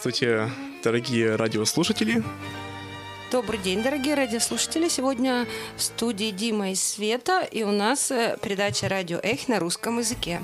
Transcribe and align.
Здравствуйте, 0.00 0.50
дорогие 0.82 1.36
радиослушатели. 1.36 2.22
Добрый 3.30 3.58
день, 3.58 3.82
дорогие 3.82 4.14
радиослушатели. 4.14 4.88
Сегодня 4.88 5.46
в 5.76 5.82
студии 5.82 6.30
Дима 6.30 6.70
и 6.70 6.74
Света, 6.74 7.42
и 7.42 7.64
у 7.64 7.70
нас 7.70 8.10
э, 8.10 8.38
передача 8.40 8.88
«Радио 8.88 9.20
Эх» 9.22 9.46
на 9.48 9.58
русском 9.58 9.98
языке. 9.98 10.40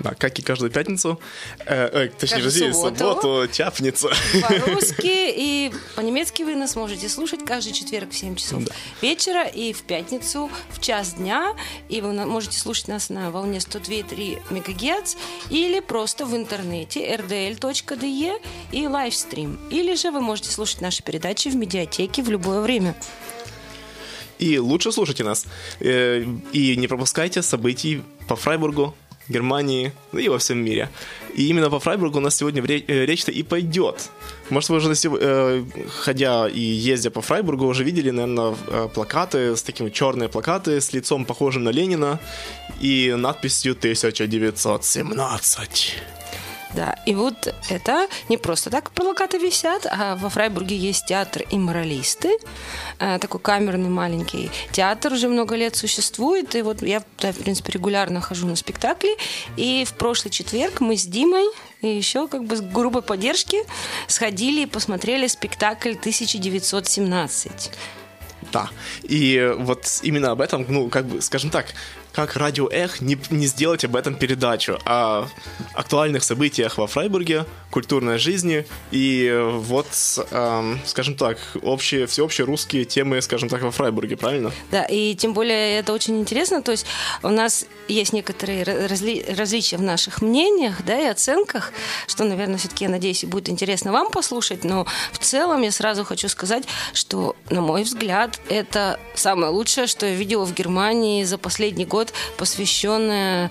Да, 0.00 0.14
как 0.14 0.38
и 0.38 0.42
каждую 0.42 0.70
пятницу, 0.70 1.20
э, 1.66 2.06
э, 2.06 2.08
точнее, 2.08 2.42
Каждую 2.42 2.68
же 2.68 2.74
субботу. 2.74 2.96
субботу, 2.98 3.48
тяпница. 3.52 4.08
По-русски 4.48 5.06
и 5.06 5.72
по-немецки 5.96 6.42
вы 6.44 6.54
нас 6.54 6.76
можете 6.76 7.08
слушать 7.08 7.44
каждый 7.44 7.72
четверг 7.72 8.10
в 8.12 8.16
7 8.16 8.36
часов 8.36 8.64
Да. 8.64 8.72
вечера 9.02 9.44
и 9.46 9.72
в 9.72 9.82
пятницу 9.82 10.50
в 10.70 10.80
час 10.80 11.14
дня. 11.14 11.54
И 11.88 12.00
вы 12.00 12.12
можете 12.12 12.58
слушать 12.58 12.88
нас 12.88 13.10
на 13.10 13.30
волне 13.30 13.58
102,3 13.58 14.38
МГц 14.50 15.16
или 15.50 15.80
просто 15.80 16.26
в 16.26 16.36
интернете 16.36 17.00
rdl.de 17.16 18.40
и 18.72 18.86
лайвстрим. 18.86 19.58
Или 19.70 19.94
же 19.96 20.10
вы 20.10 20.20
можете 20.20 20.50
слушать 20.50 20.80
наши 20.80 21.02
передачи 21.02 21.48
в 21.48 21.56
медиатеке 21.56 22.22
в 22.22 22.30
любое 22.30 22.60
время. 22.60 22.94
И 24.38 24.58
лучше 24.58 24.92
слушайте 24.92 25.24
нас. 25.24 25.46
Э, 25.80 26.24
И 26.52 26.76
не 26.76 26.86
пропускайте 26.86 27.42
событий 27.42 28.02
по 28.28 28.36
Фрайбургу, 28.36 28.94
Германии, 29.28 29.92
да 30.12 30.20
и 30.20 30.28
во 30.28 30.38
всем 30.38 30.58
мире. 30.58 30.88
И 31.34 31.48
именно 31.48 31.70
по 31.70 31.78
Фрайбургу 31.78 32.18
у 32.18 32.20
нас 32.20 32.36
сегодня 32.36 32.62
э, 32.62 33.06
речь-то 33.06 33.32
и 33.32 33.42
пойдет. 33.42 34.10
Может, 34.50 34.70
вы 34.70 34.76
уже, 34.76 34.92
э, 34.92 35.64
ходя 35.88 36.48
и 36.48 36.60
ездя 36.60 37.10
по 37.10 37.20
Фрайбургу, 37.20 37.66
уже 37.66 37.84
видели, 37.84 38.10
наверное, 38.10 38.56
э, 38.68 38.88
плакаты, 38.92 39.56
с 39.56 39.62
такими 39.62 39.90
черные 39.90 40.28
плакаты 40.28 40.80
с 40.80 40.92
лицом, 40.92 41.24
похожим 41.24 41.64
на 41.64 41.70
Ленина, 41.70 42.18
и 42.80 43.14
надписью 43.16 43.74
1917. 43.74 45.96
Да, 46.74 46.94
и 47.06 47.14
вот 47.14 47.54
это 47.70 48.08
не 48.28 48.36
просто 48.36 48.68
так 48.70 48.90
плакаты 48.90 49.38
висят, 49.38 49.86
а 49.90 50.16
во 50.16 50.28
Фрайбурге 50.28 50.76
есть 50.76 51.06
театр 51.06 51.42
и 51.50 51.56
моралисты, 51.56 52.36
э, 52.98 53.18
такой 53.18 53.40
камерный 53.40 53.88
маленький 53.88 54.50
театр, 54.70 55.14
уже 55.14 55.28
много 55.28 55.56
лет 55.56 55.76
существует, 55.76 56.54
и 56.54 56.62
вот 56.62 56.82
я 56.82 57.00
в 57.00 57.38
принципе, 57.42 57.72
регулярно 57.72 58.20
хожу 58.20 58.46
на 58.46 58.54
спектакли, 58.54 59.16
и 59.56 59.84
в 59.86 59.94
прошлый 59.94 60.30
четверг 60.30 60.80
мы 60.80 60.96
с 60.96 61.06
Димой 61.06 61.46
и 61.80 61.88
еще 61.88 62.28
как 62.28 62.44
бы 62.44 62.56
с 62.56 62.60
группой 62.60 63.02
поддержки 63.02 63.58
сходили 64.06 64.62
и 64.62 64.66
посмотрели 64.66 65.26
спектакль 65.26 65.92
1917. 65.92 67.70
Да. 68.52 68.70
И 69.02 69.54
вот 69.58 70.00
именно 70.02 70.30
об 70.30 70.40
этом, 70.40 70.64
ну, 70.68 70.88
как 70.88 71.06
бы, 71.06 71.20
скажем 71.20 71.50
так, 71.50 71.66
как 72.18 72.34
радио 72.34 72.68
Эх 72.68 73.00
не, 73.00 73.16
не 73.30 73.46
сделать 73.46 73.84
об 73.84 73.94
этом 73.94 74.16
передачу, 74.16 74.76
о 74.84 75.28
актуальных 75.74 76.24
событиях 76.24 76.76
во 76.76 76.88
Фрайбурге, 76.88 77.46
культурной 77.70 78.18
жизни 78.18 78.66
и 78.90 79.28
э, 79.30 79.48
вот, 79.48 79.86
эм, 80.32 80.80
скажем 80.84 81.14
так, 81.14 81.38
общие, 81.62 82.08
всеобщие 82.08 82.44
русские 82.44 82.84
темы, 82.84 83.22
скажем 83.22 83.48
так, 83.48 83.62
во 83.62 83.70
Фрайбурге, 83.70 84.16
правильно? 84.16 84.50
Да, 84.72 84.82
и 84.82 85.14
тем 85.14 85.32
более 85.32 85.78
это 85.78 85.92
очень 85.92 86.18
интересно. 86.18 86.60
То 86.60 86.72
есть 86.72 86.86
у 87.22 87.28
нас 87.28 87.66
есть 87.86 88.12
некоторые 88.12 88.64
разли- 88.64 89.36
различия 89.36 89.76
в 89.76 89.82
наших 89.82 90.20
мнениях, 90.20 90.84
да, 90.84 90.98
и 90.98 91.06
оценках, 91.06 91.72
что, 92.08 92.24
наверное, 92.24 92.58
все-таки, 92.58 92.86
я 92.86 92.90
надеюсь, 92.90 93.24
будет 93.24 93.48
интересно 93.48 93.92
вам 93.92 94.10
послушать. 94.10 94.64
Но 94.64 94.86
в 95.12 95.18
целом 95.18 95.62
я 95.62 95.70
сразу 95.70 96.04
хочу 96.04 96.28
сказать, 96.28 96.64
что, 96.94 97.36
на 97.48 97.60
мой 97.60 97.84
взгляд, 97.84 98.40
это 98.48 98.98
самое 99.14 99.52
лучшее, 99.52 99.86
что 99.86 100.04
я 100.04 100.14
видела 100.14 100.44
в 100.44 100.52
Германии 100.52 101.22
за 101.22 101.38
последний 101.38 101.84
год, 101.84 102.07
посвященное 102.36 103.50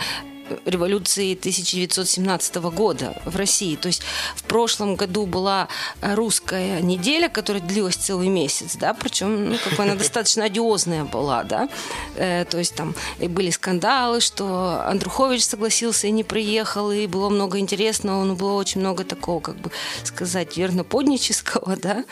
революции 0.66 1.34
1917 1.34 2.56
года 2.56 3.20
в 3.26 3.36
России. 3.36 3.76
То 3.76 3.88
есть 3.88 4.02
в 4.36 4.44
прошлом 4.44 4.96
году 4.96 5.26
была 5.26 5.68
русская 6.02 6.82
неделя, 6.82 7.30
которая 7.30 7.62
длилась 7.62 7.96
целый 7.96 8.28
месяц, 8.30 8.76
да, 8.76 8.94
причем, 8.94 9.52
ну, 9.52 9.58
как 9.64 9.74
бы 9.74 9.84
она 9.84 9.96
достаточно 10.08 10.46
одиозная 10.46 11.04
была, 11.04 11.44
да, 11.44 11.70
Э, 12.18 12.46
то 12.46 12.58
есть 12.58 12.76
там 12.76 12.96
и 13.20 13.28
были 13.28 13.50
скандалы, 13.50 14.22
что 14.22 14.82
Андрухович 14.86 15.44
согласился 15.44 16.08
и 16.08 16.12
не 16.12 16.24
приехал, 16.24 16.92
и 16.92 17.08
было 17.08 17.30
много 17.30 17.60
интересного, 17.60 18.24
но 18.24 18.36
было 18.36 18.54
очень 18.54 18.82
много 18.82 19.04
такого, 19.04 19.40
как 19.40 19.56
бы 19.58 19.72
сказать, 20.04 20.58
верноподнического, 20.58 21.76
да, 21.78 22.06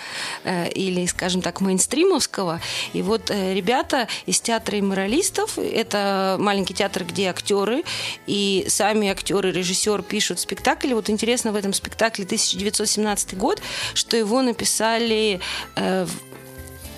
э, 0.43 0.69
или, 0.69 1.05
скажем 1.07 1.41
так, 1.41 1.61
мейнстримовского. 1.61 2.61
И 2.93 3.01
вот 3.01 3.31
э, 3.31 3.53
ребята 3.53 4.07
из 4.25 4.39
театра 4.41 4.77
и 4.77 4.81
моралистов, 4.81 5.57
это 5.57 6.37
маленький 6.39 6.73
театр, 6.73 7.03
где 7.03 7.29
актеры, 7.29 7.83
и 8.27 8.65
сами 8.67 9.09
актеры, 9.09 9.51
режиссер 9.51 10.01
пишут 10.03 10.39
спектакль. 10.39 10.93
Вот 10.93 11.09
интересно 11.09 11.51
в 11.51 11.55
этом 11.55 11.73
спектакле 11.73 12.25
1917 12.25 13.37
год, 13.37 13.61
что 13.93 14.17
его 14.17 14.41
написали 14.41 15.39
э, 15.75 16.07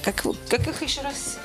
как, 0.03 0.23
как 0.49 0.67
их 0.67 0.81
еще 0.81 1.01
раз 1.01 1.37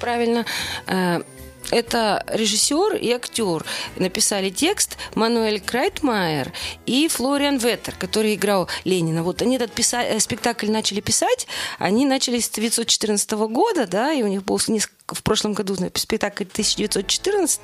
правильно 0.00 0.44
Э, 0.86 1.22
это 1.70 2.24
режиссер 2.28 2.96
и 2.96 3.10
актер. 3.10 3.64
Написали 3.96 4.50
текст 4.50 4.96
Мануэль 5.14 5.60
Крайтмайер 5.60 6.52
и 6.86 7.08
Флориан 7.08 7.56
Веттер, 7.56 7.94
который 7.98 8.34
играл 8.34 8.68
Ленина. 8.84 9.22
Вот 9.22 9.42
они 9.42 9.56
этот 9.56 9.72
писа- 9.72 10.04
э, 10.04 10.20
спектакль 10.20 10.70
начали 10.70 11.00
писать, 11.00 11.46
они 11.78 12.04
начали 12.04 12.38
с 12.38 12.48
1914 12.48 13.48
года, 13.48 13.86
да, 13.86 14.12
и 14.12 14.22
у 14.22 14.26
них 14.26 14.44
был 14.44 14.60
несколько 14.68 15.03
в 15.06 15.22
прошлом 15.22 15.52
году 15.52 15.76
спектакль 15.94 16.44
1914, 16.44 17.60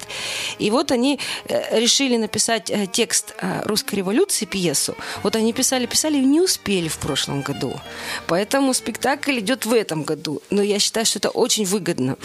и 0.58 0.70
вот 0.70 0.92
они 0.92 1.18
э, 1.46 1.78
решили 1.80 2.16
написать 2.16 2.70
э, 2.70 2.86
текст 2.86 3.34
э, 3.40 3.62
русской 3.64 3.94
революции, 3.94 4.44
пьесу. 4.44 4.94
Вот 5.22 5.36
они 5.36 5.52
писали, 5.54 5.86
писали 5.86 6.18
и 6.18 6.24
не 6.24 6.40
успели 6.40 6.88
в 6.88 6.98
прошлом 6.98 7.40
году. 7.40 7.80
Поэтому 8.26 8.74
спектакль 8.74 9.38
идет 9.38 9.64
в 9.64 9.72
этом 9.72 10.02
году. 10.02 10.42
Но 10.50 10.60
я 10.60 10.78
считаю, 10.78 11.06
что 11.06 11.18
это 11.18 11.30
очень 11.30 11.64
выгодно. 11.64 12.18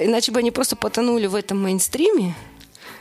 Иначе 0.00 0.32
бы 0.32 0.40
они 0.40 0.50
просто 0.50 0.74
потонули 0.74 1.26
в 1.26 1.34
этом 1.36 1.62
мейнстриме. 1.62 2.34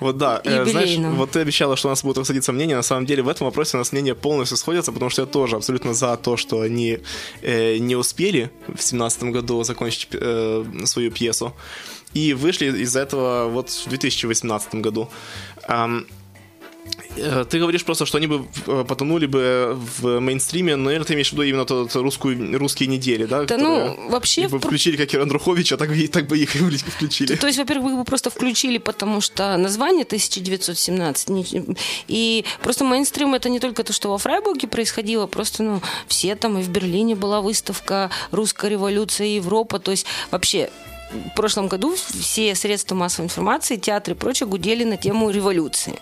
Вот 0.03 0.18
да, 0.18 0.41
э, 0.44 0.66
знаешь, 0.66 0.97
вот 0.97 1.31
ты 1.31 1.40
обещала, 1.40 1.78
что 1.78 1.88
у 1.88 1.91
нас 1.91 2.03
будут 2.03 2.18
расходиться 2.18 2.52
мнения. 2.52 2.75
На 2.75 2.84
самом 2.84 3.06
деле 3.06 3.24
в 3.24 3.30
этом 3.30 3.46
вопросе 3.46 3.78
у 3.78 3.80
нас 3.80 3.94
мнения 3.94 4.16
полностью 4.16 4.58
сходятся, 4.58 4.91
потому 4.91 5.09
что 5.09 5.22
я 5.22 5.25
тоже 5.25 5.56
абсолютно 5.56 5.94
за 5.94 6.18
то, 6.18 6.36
что 6.36 6.59
они 6.59 7.00
э, 7.41 7.78
не 7.78 7.96
успели 7.96 8.52
в 8.68 8.81
семнадцатом 8.81 9.32
году 9.32 9.64
закончить 9.64 10.09
э, 10.11 10.66
свою 10.84 11.11
пьесу. 11.11 11.53
И 12.14 12.34
вышли 12.34 12.66
из 12.84 12.96
этого 12.96 13.47
вот 13.47 13.70
в 13.70 13.88
2018 13.88 14.76
году. 14.76 15.09
Ты 17.50 17.59
говоришь 17.59 17.85
просто, 17.85 18.06
что 18.06 18.18
они 18.18 18.28
бы 18.28 18.46
э, 18.68 18.85
потонули 18.88 19.26
бы 19.28 19.78
в 20.00 20.20
мейнстриме, 20.20 20.76
но, 20.76 20.85
наверное, 20.85 21.06
ты 21.06 21.14
имеешь 21.14 21.30
в 21.30 21.34
виду 21.34 21.44
именно 21.44 21.66
тот 21.66 21.96
русскую, 21.96 22.58
русские 22.58 22.88
недели, 22.88 23.26
да? 23.26 23.44
Да, 23.44 23.58
ну, 23.58 24.09
вообще, 24.09 24.44
их 24.44 24.50
бы 24.50 24.59
включили, 24.59 24.97
как 24.97 25.14
и 25.14 25.18
Андруховича, 25.18 25.78
так, 25.78 25.90
бы- 25.90 26.08
так 26.08 26.28
бы 26.28 26.38
их 26.38 26.56
и 26.56 26.59
включили. 26.78 27.35
То 27.35 27.47
есть, 27.47 27.59
во-первых, 27.59 27.91
вы 27.91 27.97
бы 27.97 28.03
просто 28.03 28.30
включили, 28.30 28.78
потому 28.80 29.22
что 29.22 29.56
название 29.58 30.06
1917. 30.06 31.30
не- 31.30 31.76
И 32.08 32.46
просто 32.62 32.84
мейнстрим 32.84 33.34
это 33.35 33.50
не 33.50 33.59
только 33.59 33.84
то, 33.84 33.94
что 33.94 34.09
во 34.09 34.18
Фрайбурге 34.18 34.68
происходило, 34.68 35.28
просто, 35.28 35.64
ну, 35.64 35.82
все 36.08 36.35
там, 36.35 36.58
и 36.58 36.64
в 36.64 36.70
Берлине 36.70 37.16
была 37.16 37.41
выставка 37.41 38.09
«Русская 38.32 38.70
революция 38.72 39.28
и 39.28 39.35
Европа». 39.35 39.80
То 39.80 39.91
есть, 39.91 40.06
вообще, 40.32 40.70
в 41.12 41.35
прошлом 41.35 41.68
году 41.68 41.96
все 41.96 42.56
средства 42.56 42.96
массовой 42.96 43.26
информации, 43.26 43.76
театры 43.76 44.16
и 44.16 44.18
прочее 44.18 44.47
гудели 44.47 44.84
на 44.84 44.97
тему 44.97 45.30
революции. 45.30 46.00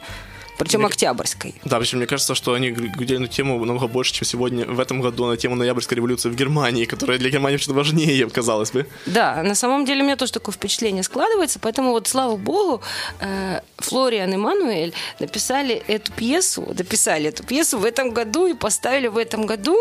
Причем 0.57 0.86
октябрьской. 0.86 1.56
Да, 1.65 1.80
причем 1.80 1.98
мне 1.98 2.07
кажется, 2.07 2.36
что 2.36 2.53
они 2.53 2.71
говорили 2.71 3.18
на 3.18 3.27
тему 3.27 3.57
намного 3.65 3.88
больше, 3.88 4.13
чем 4.13 4.27
сегодня 4.27 4.65
в 4.65 4.80
этом 4.80 5.01
году 5.01 5.25
на 5.25 5.38
тему 5.38 5.56
ноябрьской 5.56 5.95
революции 5.95 6.30
в 6.30 6.36
Германии, 6.36 6.86
которая 6.86 7.18
для 7.18 7.30
Германии 7.30 7.57
вообще 7.57 7.71
важнее, 7.71 8.30
казалось 8.30 8.71
бы. 8.71 8.88
Да, 9.06 9.44
на 9.44 9.56
самом 9.56 9.86
деле 9.86 10.01
у 10.01 10.06
меня 10.06 10.15
тоже 10.15 10.31
такое 10.31 10.53
впечатление 10.53 11.03
складывается, 11.03 11.59
поэтому 11.59 11.92
вот 11.92 12.07
слава 12.07 12.36
богу, 12.38 12.81
э, 13.19 13.62
Флориан 13.77 14.33
и 14.33 14.38
Мануэль 14.38 14.94
написали 15.19 15.83
эту 15.88 16.12
пьесу, 16.12 16.68
дописали 16.74 17.30
эту 17.30 17.44
пьесу 17.44 17.80
в 17.80 17.86
этом 17.86 18.12
году 18.12 18.47
и 18.47 18.54
поставили 18.54 19.07
в 19.07 19.18
этом 19.18 19.45
году, 19.45 19.77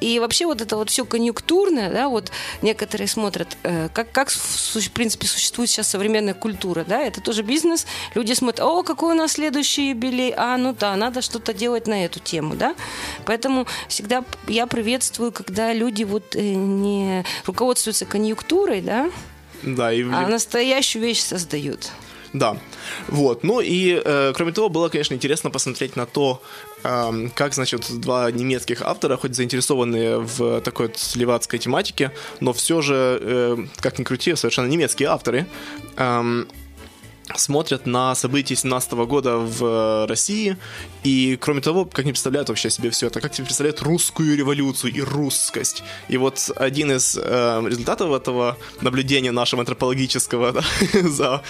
и 0.00 0.18
вообще 0.18 0.46
вот 0.46 0.60
это 0.60 0.76
вот 0.76 0.90
все 0.90 1.04
конъюнктурное, 1.04 1.90
да, 1.90 2.08
вот 2.08 2.30
некоторые 2.62 3.08
смотрят, 3.08 3.56
э, 3.62 3.88
как, 3.92 4.12
как 4.12 4.30
в 4.30 4.90
принципе 4.92 5.26
существует 5.26 5.70
сейчас 5.70 5.88
современная 5.88 6.34
культура, 6.34 6.84
да, 6.86 7.00
это 7.00 7.20
тоже 7.20 7.42
бизнес, 7.42 7.86
люди 8.14 8.32
смотрят, 8.32 8.60
о, 8.60 8.82
какой 8.82 9.14
у 9.14 9.16
нас 9.16 9.32
следующий 9.32 9.94
юбилей, 10.10 10.34
а, 10.36 10.56
ну 10.56 10.74
да, 10.78 10.96
надо 10.96 11.22
что-то 11.22 11.52
делать 11.52 11.86
на 11.86 12.04
эту 12.04 12.20
тему, 12.20 12.54
да, 12.54 12.74
поэтому 13.24 13.66
всегда 13.88 14.24
я 14.48 14.66
приветствую, 14.66 15.32
когда 15.32 15.72
люди 15.72 16.04
вот 16.04 16.36
э, 16.36 16.54
не 16.54 17.24
руководствуются 17.46 18.04
конъюнктурой, 18.06 18.80
да, 18.80 19.10
да, 19.62 19.92
и... 19.92 20.02
а 20.02 20.26
настоящую 20.26 21.02
вещь 21.02 21.20
создают. 21.20 21.90
Да, 22.32 22.56
вот. 23.08 23.42
Ну 23.42 23.60
и, 23.60 24.00
э, 24.04 24.32
кроме 24.36 24.52
того, 24.52 24.68
было, 24.68 24.88
конечно, 24.88 25.14
интересно 25.14 25.50
посмотреть 25.50 25.96
на 25.96 26.06
то, 26.06 26.40
э, 26.84 27.28
как, 27.34 27.54
значит, 27.54 28.00
два 28.00 28.30
немецких 28.30 28.82
автора, 28.82 29.16
хоть 29.16 29.34
заинтересованные 29.34 30.20
в 30.20 30.60
такой 30.60 30.86
вот 30.86 31.16
левацкой 31.16 31.58
тематике, 31.58 32.12
но 32.38 32.52
все 32.52 32.82
же, 32.82 33.18
э, 33.20 33.56
как 33.80 33.98
ни 33.98 34.04
крути, 34.04 34.36
совершенно 34.36 34.68
немецкие 34.68 35.08
авторы, 35.08 35.46
э, 35.96 36.44
смотрят 37.36 37.86
на 37.86 38.14
события 38.14 38.56
17 38.56 38.92
года 38.92 39.36
в 39.36 39.64
э, 39.64 40.06
России, 40.06 40.56
и 41.02 41.36
кроме 41.40 41.60
того, 41.60 41.84
как 41.84 42.00
они 42.00 42.12
представляют 42.12 42.48
вообще 42.48 42.70
себе 42.70 42.90
все 42.90 43.06
это, 43.06 43.20
как 43.20 43.34
себе 43.34 43.44
представляют 43.44 43.82
русскую 43.82 44.36
революцию 44.36 44.92
и 44.92 45.00
русскость. 45.00 45.82
И 46.08 46.16
вот 46.16 46.50
один 46.56 46.92
из 46.92 47.16
э, 47.16 47.62
результатов 47.66 48.12
этого 48.12 48.56
наблюдения 48.80 49.32
нашего 49.32 49.60
антропологического 49.60 50.52
да, 50.52 50.62
за, 50.92 51.42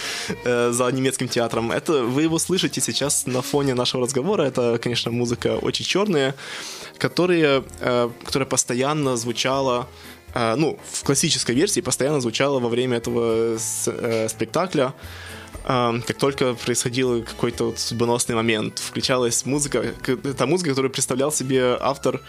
э, 0.44 0.70
за 0.70 0.90
немецким 0.92 1.28
театром, 1.28 1.72
это 1.72 2.04
вы 2.04 2.22
его 2.22 2.38
слышите 2.38 2.80
сейчас 2.80 3.26
на 3.26 3.42
фоне 3.42 3.74
нашего 3.74 4.04
разговора, 4.04 4.42
это, 4.42 4.78
конечно, 4.82 5.10
музыка 5.10 5.58
очень 5.58 5.84
черная, 5.84 6.34
которая, 6.98 7.64
э, 7.80 8.10
которая 8.24 8.46
постоянно 8.46 9.16
звучала 9.16 9.88
э, 10.34 10.54
ну, 10.56 10.78
в 10.90 11.02
классической 11.04 11.54
версии 11.54 11.80
постоянно 11.80 12.20
звучала 12.20 12.60
во 12.60 12.68
время 12.68 12.98
этого 12.98 13.56
э, 13.86 14.28
спектакля 14.28 14.94
как 15.64 16.16
только 16.18 16.54
происходил 16.54 17.22
какой-то 17.22 17.66
вот 17.66 17.78
судьбоносный 17.78 18.34
момент, 18.34 18.78
включалась 18.78 19.44
музыка, 19.44 19.94
та 20.36 20.46
музыка, 20.46 20.70
которую 20.70 20.90
представлял 20.90 21.32
себе 21.32 21.76
автор 21.80 22.20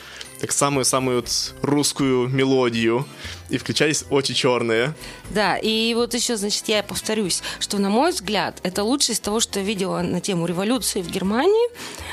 как 0.42 0.52
самую-самую 0.52 1.24
русскую 1.62 2.28
мелодию, 2.28 3.06
и 3.52 3.58
включались 3.58 4.06
очень 4.10 4.34
черные. 4.34 4.96
Да, 5.30 5.58
и 5.58 5.94
вот 5.94 6.14
еще, 6.14 6.38
значит, 6.38 6.68
я 6.68 6.82
повторюсь, 6.84 7.44
что, 7.60 7.78
на 7.78 7.90
мой 7.90 8.12
взгляд, 8.12 8.60
это 8.64 8.84
лучшее 8.84 9.14
из 9.14 9.20
того, 9.20 9.40
что 9.40 9.60
я 9.60 9.66
видела 9.66 10.02
на 10.02 10.22
тему 10.22 10.46
революции 10.46 11.02
в 11.02 11.12
Германии 11.12 11.70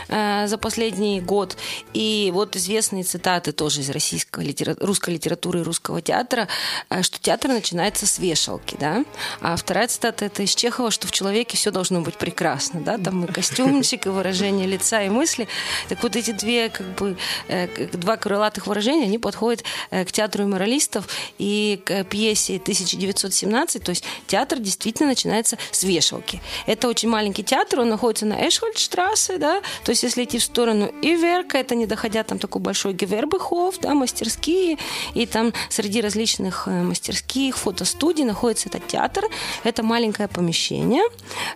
э, 0.09 0.47
за 0.49 0.59
последний 0.59 1.21
год. 1.21 1.57
И 1.95 2.31
вот 2.35 2.57
известные 2.57 3.05
цитаты 3.05 3.53
тоже 3.53 3.81
из 3.81 3.91
российской 3.91 4.45
литера... 4.45 4.77
русской 4.81 5.11
литературы 5.11 5.61
и 5.61 5.63
русского 5.63 6.03
театра, 6.03 6.49
э, 6.91 7.03
что 7.03 7.21
театр 7.21 7.51
начинается 7.51 8.07
с 8.07 8.19
вешалки, 8.19 8.77
да. 8.79 9.05
А 9.41 9.57
вторая 9.57 9.87
цитата 9.87 10.25
это 10.25 10.43
из 10.43 10.55
Чехова, 10.55 10.91
что 10.91 11.07
в 11.07 11.13
человеке 11.13 11.57
все 11.57 11.71
должно 11.71 12.01
быть 12.01 12.17
прекрасно, 12.17 12.81
да, 12.81 12.99
там 12.99 13.25
и 13.25 13.33
костюмчик, 13.33 14.07
и 14.07 14.09
выражение 14.09 14.67
лица, 14.67 15.03
и 15.03 15.09
мысли. 15.09 15.47
Так 15.89 16.03
вот 16.03 16.17
эти 16.17 16.33
две, 16.33 16.69
как 16.69 16.87
бы, 16.97 17.17
э, 17.47 17.69
два 17.93 18.17
крылатых 18.19 18.67
выражения, 18.67 19.05
они 19.05 19.19
подходят 19.19 19.65
э, 19.91 20.05
к 20.05 20.13
театру 20.13 20.47
моралистов 20.47 21.09
и 21.39 21.81
к 21.85 22.05
пьесе 22.05 22.57
1917, 22.57 23.83
то 23.83 23.91
есть 23.91 24.05
театр 24.27 24.59
действительно 24.59 25.09
начинается 25.11 25.59
с 25.71 25.83
вешалки. 25.83 26.41
Это 26.67 26.89
очень 26.89 27.09
маленький 27.09 27.45
театр, 27.45 27.81
он 27.81 27.89
находится 27.89 28.27
на 28.27 28.49
Эшвальдштрассе, 28.49 29.39
да, 29.39 29.63
то 29.85 29.91
есть 29.91 30.03
если 30.03 30.25
идти 30.25 30.39
в 30.39 30.43
сторону 30.43 30.93
Иверка, 31.03 31.59
это 31.59 31.75
не 31.75 31.87
доходя 31.87 32.23
там 32.25 32.39
такой 32.39 32.61
большой 32.61 32.93
Гевербехоф, 32.93 33.79
да, 33.81 33.95
мастерские, 33.95 34.79
и 35.15 35.27
там 35.27 35.53
среди 35.69 36.01
различных 36.01 36.67
э, 36.67 36.83
мастерских, 36.83 37.57
фотостудий 37.57 38.25
находится 38.25 38.69
этот 38.69 38.87
театр, 38.87 39.25
это 39.65 39.83
маленькое 39.83 40.29
помещение, 40.29 41.03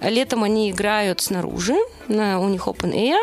летом 0.00 0.44
они 0.44 0.70
играют 0.70 1.20
снаружи, 1.20 1.76
на, 2.08 2.40
у 2.40 2.48
них 2.48 2.66
open 2.66 2.92
air, 2.92 3.20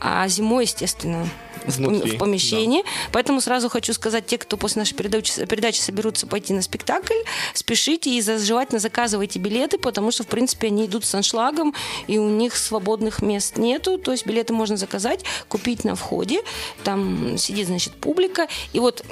а 0.00 0.26
зимой, 0.28 0.64
естественно, 0.64 1.28
Внутри, 1.66 2.12
в 2.12 2.18
помещении. 2.18 2.79
Да. 2.79 2.79
Поэтому 3.12 3.40
сразу 3.40 3.68
хочу 3.68 3.92
сказать, 3.92 4.26
те, 4.26 4.38
кто 4.38 4.56
после 4.56 4.80
нашей 4.80 4.94
передачи, 4.94 5.44
передачи 5.46 5.80
соберутся 5.80 6.26
пойти 6.26 6.52
на 6.52 6.62
спектакль, 6.62 7.14
спешите 7.54 8.10
и 8.10 8.22
желательно 8.22 8.80
заказывайте 8.80 9.38
билеты, 9.38 9.78
потому 9.78 10.10
что, 10.10 10.24
в 10.24 10.26
принципе, 10.26 10.68
они 10.68 10.86
идут 10.86 11.04
с 11.04 11.14
аншлагом, 11.14 11.74
и 12.06 12.18
у 12.18 12.28
них 12.28 12.56
свободных 12.56 13.22
мест 13.22 13.56
нету. 13.56 13.98
То 13.98 14.12
есть 14.12 14.26
билеты 14.26 14.52
можно 14.52 14.76
заказать, 14.76 15.24
купить 15.48 15.84
на 15.84 15.94
входе. 15.94 16.42
Там 16.84 17.36
сидит, 17.38 17.66
значит, 17.66 17.94
публика. 17.94 18.48
И 18.72 18.80
вот 18.80 19.04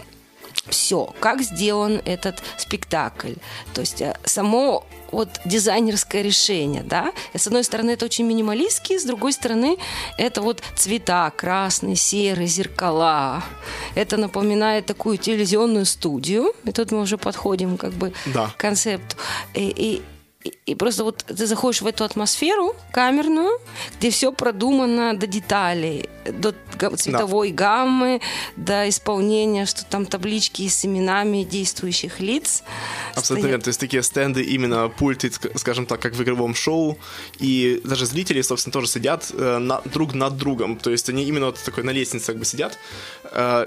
все, 0.71 1.15
как 1.21 1.43
сделан 1.43 2.01
этот 2.05 2.43
спектакль. 2.57 3.35
То 3.75 3.81
есть 3.81 4.01
э, 4.01 4.17
само 4.25 4.87
вот 5.11 5.29
дизайнерское 5.45 6.23
решение, 6.23 6.83
да. 6.83 7.13
И 7.33 7.39
с 7.39 7.47
одной 7.47 7.65
стороны, 7.65 7.91
это 7.93 8.05
очень 8.05 8.27
минималистский, 8.27 8.99
с 8.99 9.05
другой 9.05 9.33
стороны, 9.33 9.79
это 10.19 10.43
вот 10.43 10.63
цвета 10.77 11.31
красный, 11.35 11.97
серый, 11.97 12.47
зеркала. 12.47 13.43
Это 13.95 14.17
напоминает 14.17 14.87
такую 14.87 15.19
телевизионную 15.19 15.87
студию. 15.87 16.53
И 16.65 16.73
тут 16.73 16.93
мы 16.93 17.01
уже 17.01 17.17
подходим 17.19 17.77
как 17.77 17.93
бы 17.93 18.13
да. 18.27 18.49
к 18.49 18.57
концепту. 18.57 19.17
И, 19.55 19.73
и 19.77 20.03
и 20.45 20.75
просто 20.75 21.03
вот 21.03 21.25
ты 21.25 21.47
заходишь 21.47 21.83
в 21.83 21.87
эту 21.87 22.05
атмосферу 22.05 22.77
камерную, 22.93 23.59
где 23.99 24.11
все 24.11 24.31
продумано 24.33 25.19
до 25.19 25.27
деталей, 25.27 26.09
до 26.33 26.55
цветовой 26.97 27.51
да. 27.51 27.65
гаммы, 27.65 28.21
до 28.57 28.89
исполнения, 28.89 29.67
что 29.67 29.85
там 29.85 30.07
таблички 30.07 30.69
с 30.69 30.85
именами 30.85 31.43
действующих 31.43 32.21
лиц. 32.21 32.63
Абсолютно 33.15 33.49
верно. 33.49 33.65
То 33.65 33.69
есть 33.69 33.81
такие 33.81 34.03
стенды, 34.03 34.43
именно 34.43 34.89
пульты, 34.89 35.33
скажем 35.57 35.87
так, 35.87 36.01
как 36.01 36.15
в 36.15 36.23
игровом 36.23 36.55
шоу. 36.55 36.99
И 37.39 37.81
даже 37.83 38.07
зрители, 38.07 38.41
собственно, 38.43 38.73
тоже 38.73 38.87
сидят 38.87 39.31
э, 39.33 39.59
на, 39.59 39.81
друг 39.87 40.15
над 40.15 40.37
другом. 40.37 40.77
То 40.77 40.91
есть 40.91 41.09
они 41.09 41.25
именно 41.25 41.47
вот 41.47 41.59
такой 41.65 41.83
на 41.83 41.91
лестнице 41.91 42.27
как 42.27 42.39
бы 42.39 42.45
сидят. 42.45 42.79
Э, 43.33 43.67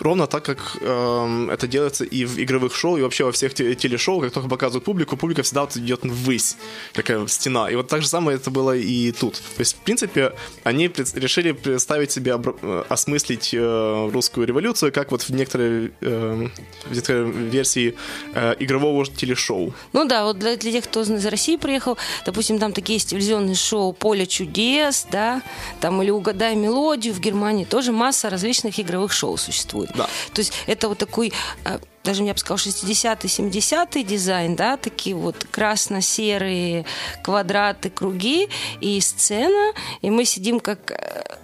ровно 0.00 0.26
так, 0.26 0.44
как 0.44 0.76
э, 0.80 1.48
это 1.50 1.66
делается 1.66 2.04
и 2.04 2.24
в 2.24 2.38
игровых 2.38 2.74
шоу, 2.74 2.98
и 2.98 3.02
вообще 3.02 3.24
во 3.24 3.32
всех 3.32 3.54
телешоу, 3.54 4.20
как 4.20 4.32
только 4.32 4.48
показывают 4.48 4.84
публику, 4.84 5.16
публика 5.16 5.42
всегда 5.42 5.62
вот 5.62 5.76
идет 5.76 5.93
ввысь, 6.02 6.56
такая 6.92 7.26
стена. 7.26 7.70
И 7.70 7.76
вот 7.76 7.88
так 7.88 8.02
же 8.02 8.08
самое 8.08 8.36
это 8.36 8.50
было 8.50 8.76
и 8.76 9.12
тут. 9.12 9.34
То 9.34 9.60
есть, 9.60 9.76
в 9.76 9.80
принципе, 9.80 10.32
они 10.64 10.90
решили 11.14 11.52
представить 11.52 12.10
себе, 12.10 12.36
э, 12.62 12.84
осмыслить 12.88 13.50
э, 13.52 14.10
русскую 14.12 14.46
революцию, 14.46 14.92
как 14.92 15.10
вот 15.12 15.22
в 15.22 15.30
некоторой, 15.30 15.92
э, 16.00 16.48
в 16.86 16.92
некоторой 16.92 17.30
версии 17.30 17.94
э, 18.34 18.54
игрового 18.58 19.04
телешоу. 19.06 19.74
Ну 19.92 20.04
да, 20.06 20.24
вот 20.24 20.38
для, 20.38 20.56
для 20.56 20.72
тех, 20.72 20.84
кто 20.84 21.02
из 21.02 21.26
России 21.26 21.56
приехал, 21.56 21.98
допустим, 22.24 22.58
там 22.58 22.72
такие 22.72 22.96
есть 22.96 23.10
телевизионные 23.10 23.54
шоу 23.54 23.92
«Поле 23.92 24.26
чудес», 24.26 25.06
да, 25.10 25.42
там 25.80 26.02
или 26.02 26.10
«Угадай 26.10 26.56
мелодию» 26.56 27.14
в 27.14 27.20
Германии, 27.20 27.64
тоже 27.64 27.92
масса 27.92 28.30
различных 28.30 28.78
игровых 28.80 29.12
шоу 29.12 29.36
существует. 29.36 29.90
Да. 29.94 30.08
То 30.32 30.40
есть 30.40 30.52
это 30.66 30.88
вот 30.88 30.98
такой 30.98 31.32
э, 31.64 31.78
даже 32.04 32.22
я 32.22 32.34
бы 32.34 32.38
сказала, 32.38 32.58
60-й, 32.58 33.26
70-й 33.26 34.04
дизайн, 34.04 34.54
да, 34.56 34.76
такие 34.76 35.16
вот 35.16 35.46
красно-серые 35.50 36.84
квадраты, 37.22 37.88
круги 37.88 38.48
и 38.80 39.00
сцена, 39.00 39.72
и 40.02 40.10
мы 40.10 40.26
сидим 40.26 40.60
как, 40.60 40.78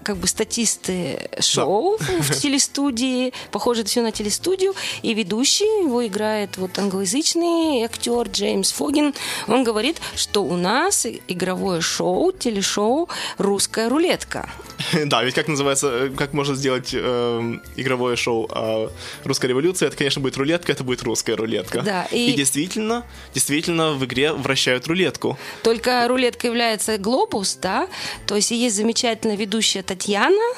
как 0.03 0.19
бы 0.19 0.27
статисты 0.27 1.31
шоу 1.41 1.97
да. 1.99 2.07
в 2.21 2.39
телестудии, 2.39 3.33
похоже 3.51 3.81
это 3.81 3.91
все 3.91 4.03
на 4.03 4.13
телестудию, 4.13 4.75
и 5.01 5.15
ведущий, 5.15 5.85
его 5.85 6.07
играет 6.07 6.59
вот 6.59 6.79
англоязычный 6.79 7.83
актер 7.85 8.29
Джеймс 8.29 8.73
Фогин, 8.73 9.15
он 9.49 9.65
говорит, 9.65 9.97
что 10.15 10.45
у 10.45 10.57
нас 10.57 11.07
игровое 11.27 11.81
шоу, 11.81 12.33
телешоу 12.33 13.09
«Русская 13.39 13.89
рулетка». 13.89 14.49
Да, 15.07 15.23
ведь 15.25 15.35
как 15.35 15.49
называется, 15.49 16.11
как 16.17 16.33
можно 16.33 16.55
сделать 16.55 16.91
э, 16.93 17.59
игровое 17.77 18.17
шоу 18.17 18.49
э, 18.55 18.89
«Русская 19.25 19.49
революция», 19.49 19.89
это, 19.89 19.97
конечно, 19.97 20.21
будет 20.21 20.37
рулетка 20.37 20.50
рулетка, 20.51 20.73
это 20.73 20.85
будет 20.85 21.03
русская 21.03 21.37
рулетка. 21.37 21.83
Да, 21.83 22.07
и... 22.11 22.31
и 22.31 22.35
действительно, 22.35 23.05
действительно 23.35 23.93
в 23.93 24.05
игре 24.05 24.33
вращают 24.33 24.87
рулетку. 24.87 25.39
Только 25.63 26.07
рулетка 26.09 26.49
является 26.49 26.99
глобус, 26.99 27.57
да, 27.61 27.89
то 28.27 28.37
есть 28.37 28.51
есть 28.51 28.77
замечательная 28.77 29.37
ведущая 29.37 29.83
Татьяна, 29.83 30.55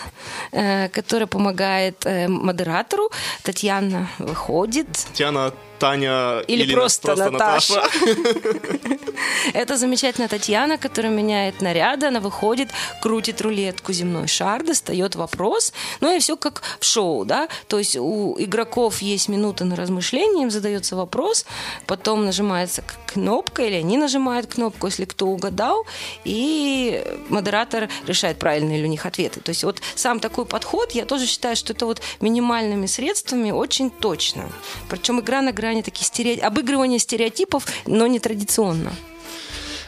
э, 0.53 0.89
которая 0.89 1.27
помогает 1.27 2.07
э, 2.07 2.29
модератору. 2.29 3.11
Татьяна 3.43 4.09
выходит. 4.19 4.89
Татьяна 5.11 5.53
Таня 5.79 6.41
или, 6.47 6.63
или 6.63 6.73
просто, 6.73 7.09
просто 7.09 7.31
Наташа. 7.31 7.75
Наташа. 7.75 8.99
Это 9.55 9.77
замечательная 9.77 10.29
Татьяна, 10.29 10.79
которая 10.79 11.13
меняет 11.13 11.61
наряды, 11.61 12.07
она 12.07 12.21
выходит, 12.21 12.69
крутит 13.01 13.41
рулетку 13.41 13.93
земной 13.93 14.29
шар, 14.29 14.65
достает 14.65 15.15
вопрос, 15.15 15.73
ну 16.01 16.15
и 16.15 16.19
все 16.19 16.37
как 16.37 16.63
в 16.81 16.85
шоу, 16.85 17.25
да, 17.25 17.49
то 17.69 17.79
есть 17.79 17.97
у 17.97 18.37
игроков 18.39 19.03
есть 19.03 19.29
минута 19.29 19.65
на 19.65 19.77
размышление, 19.77 20.45
им 20.45 20.51
задается 20.51 20.97
вопрос, 20.97 21.47
потом 21.87 22.25
нажимается 22.25 22.83
кнопка, 23.07 23.63
или 23.63 23.75
они 23.75 23.97
нажимают 23.99 24.47
кнопку, 24.47 24.87
если 24.87 25.05
кто 25.05 25.27
угадал, 25.27 25.87
и 26.25 27.05
модератор 27.29 27.89
решает, 28.07 28.39
правильные 28.39 28.79
ли 28.79 28.85
у 28.85 28.89
них 28.89 29.07
ответы. 29.07 29.41
То 29.41 29.51
есть 29.51 29.65
вот 29.65 29.81
сам 29.95 30.21
такой 30.21 30.47
подход, 30.47 30.93
я 30.93 31.05
тоже 31.05 31.27
считаю, 31.27 31.57
что 31.57 31.73
это 31.73 31.87
вот 31.87 32.01
минимальными 32.21 32.87
средствами 32.87 33.51
очень 33.51 33.91
точно. 33.91 34.51
Причем 34.89 35.21
игра 35.21 35.43
на 35.43 35.53
грани 35.53 35.83
таких 35.83 36.07
стереотипов, 36.07 36.47
обыгрывание 36.47 36.99
стереотипов, 36.99 37.67
но 37.87 38.07
не 38.07 38.19
традиционно. 38.19 38.93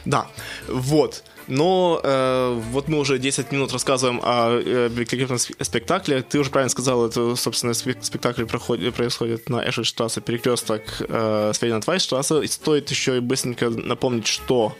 Да, 0.04 0.26
вот. 0.68 1.22
Но 1.46 2.00
э, 2.02 2.60
вот 2.70 2.88
мы 2.88 2.98
уже 2.98 3.18
10 3.18 3.52
минут 3.52 3.72
рассказываем 3.72 4.20
о 4.22 4.58
э, 4.58 4.88
великолепном 4.88 5.36
спе- 5.36 5.62
спектакле. 5.62 6.22
Ты 6.22 6.38
уже 6.38 6.50
правильно 6.50 6.70
сказал, 6.70 7.06
это, 7.06 7.36
собственно, 7.36 7.72
спе- 7.72 8.02
спектакль 8.02 8.44
проходит, 8.44 8.94
происходит 8.94 9.50
на 9.50 9.62
Эшельштрассе, 9.68 10.20
перекресток 10.20 10.82
э, 11.00 11.52
с 11.54 11.86
Вайштрассе. 11.86 12.42
И 12.42 12.46
стоит 12.46 12.90
еще 12.90 13.18
и 13.18 13.20
быстренько 13.20 13.68
напомнить, 13.68 14.26
что 14.26 14.74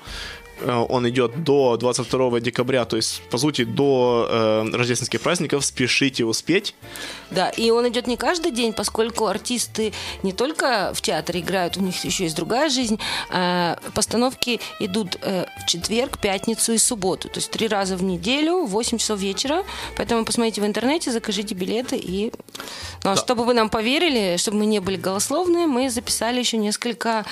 он 0.67 1.09
идет 1.09 1.45
до 1.45 1.77
22 1.77 2.41
декабря, 2.41 2.85
то 2.85 2.97
есть, 2.97 3.23
по 3.31 3.39
сути, 3.39 3.65
до 3.65 4.29
э, 4.31 4.71
рождественских 4.73 5.21
праздников. 5.21 5.65
Спешите 5.65 6.25
успеть. 6.25 6.75
Да, 7.31 7.51
и 7.51 7.71
он 7.71 7.89
идет 7.89 8.07
не 8.07 8.17
каждый 8.17 8.53
день, 8.53 8.73
поскольку 8.73 9.27
артисты 9.27 9.93
не 10.23 10.33
только 10.33 10.93
в 10.95 11.01
театре 11.01 11.41
играют, 11.41 11.77
у 11.77 11.81
них 11.81 12.05
еще 12.05 12.25
есть 12.25 12.37
другая 12.37 12.69
жизнь. 12.69 12.99
а 13.31 13.79
постановки 13.95 14.61
идут 14.81 15.19
э, 15.23 15.47
в 15.63 15.67
четверг, 15.67 16.19
пятницу 16.19 16.73
и 16.73 16.79
субботу. 16.79 17.29
То 17.29 17.39
есть 17.39 17.51
три 17.51 17.69
раза 17.69 17.97
в 17.97 18.03
неделю, 18.03 18.65
в 18.65 18.71
8 18.71 18.99
часов 18.99 19.19
вечера. 19.21 19.65
Поэтому 19.97 20.25
посмотрите 20.25 20.61
в 20.61 20.67
интернете, 20.67 21.11
закажите 21.11 21.55
билеты. 21.55 21.97
И... 21.97 22.33
Ну, 23.05 23.11
а 23.11 23.15
Да. 23.15 23.17
чтобы 23.17 23.45
вы 23.45 23.55
нам 23.55 23.69
поверили, 23.69 24.37
чтобы 24.37 24.59
мы 24.59 24.67
не 24.67 24.81
были 24.81 24.97
голословные, 24.97 25.67
мы 25.67 25.91
записали 25.91 26.39
еще 26.39 26.57
несколько 26.57 27.25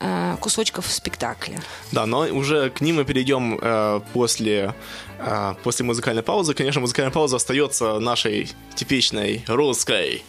э, 0.00 0.36
кусочков 0.40 0.90
спектакля. 0.90 1.62
Да, 1.92 2.06
но 2.06 2.20
уже 2.20 2.67
к 2.70 2.80
ним 2.80 2.96
мы 2.96 3.04
перейдем 3.04 3.58
э, 3.60 4.00
после, 4.12 4.74
э, 5.18 5.54
после 5.62 5.84
музыкальной 5.84 6.22
паузы. 6.22 6.54
Конечно, 6.54 6.80
музыкальная 6.80 7.12
пауза 7.12 7.36
остается 7.36 7.98
нашей 7.98 8.50
типичной 8.74 9.44
русской, 9.46 10.22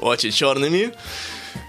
очень 0.00 0.30
черными. 0.30 0.92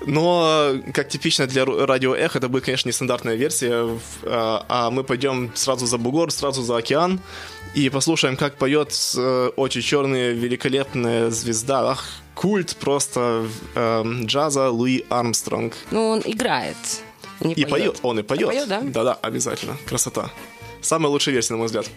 Но, 0.06 0.76
как 0.94 1.10
типично 1.10 1.46
для 1.46 1.66
радио 1.66 2.16
Эхо, 2.16 2.38
это 2.38 2.48
будет, 2.48 2.64
конечно, 2.66 2.88
нестандартная 2.88 3.36
версия. 3.36 3.86
э, 4.24 4.28
А 4.70 4.90
мы 4.92 5.04
пойдем 5.04 5.52
сразу 5.56 5.86
за 5.86 5.98
бугор, 5.98 6.32
сразу 6.32 6.62
за 6.64 6.78
океан 6.78 7.20
и 7.76 7.90
послушаем, 7.90 8.38
как 8.38 8.56
поет 8.56 8.94
э, 9.18 9.50
очень 9.56 9.82
черная, 9.82 10.32
великолепная 10.32 11.30
звезда. 11.32 11.92
Ах, 11.92 12.06
культ 12.36 12.76
просто 12.80 13.46
э, 13.76 14.04
джаза 14.26 14.70
Луи 14.70 15.04
Армстронг. 15.10 15.74
Ну, 15.92 16.10
он 16.10 16.22
играет. 16.26 16.78
Не 17.44 17.54
И 17.54 17.66
поет. 17.66 18.00
Он 18.04 18.20
и 18.20 18.24
поет. 18.24 18.48
поет, 18.48 18.68
да? 18.68 18.82
Да-да, 18.82 19.14
обязательно. 19.22 19.78
Красота. 19.86 20.32
Самая 20.82 21.10
лучшая 21.10 21.34
версия, 21.34 21.54
на 21.54 21.58
мой 21.58 21.68
взгляд. 21.68 21.88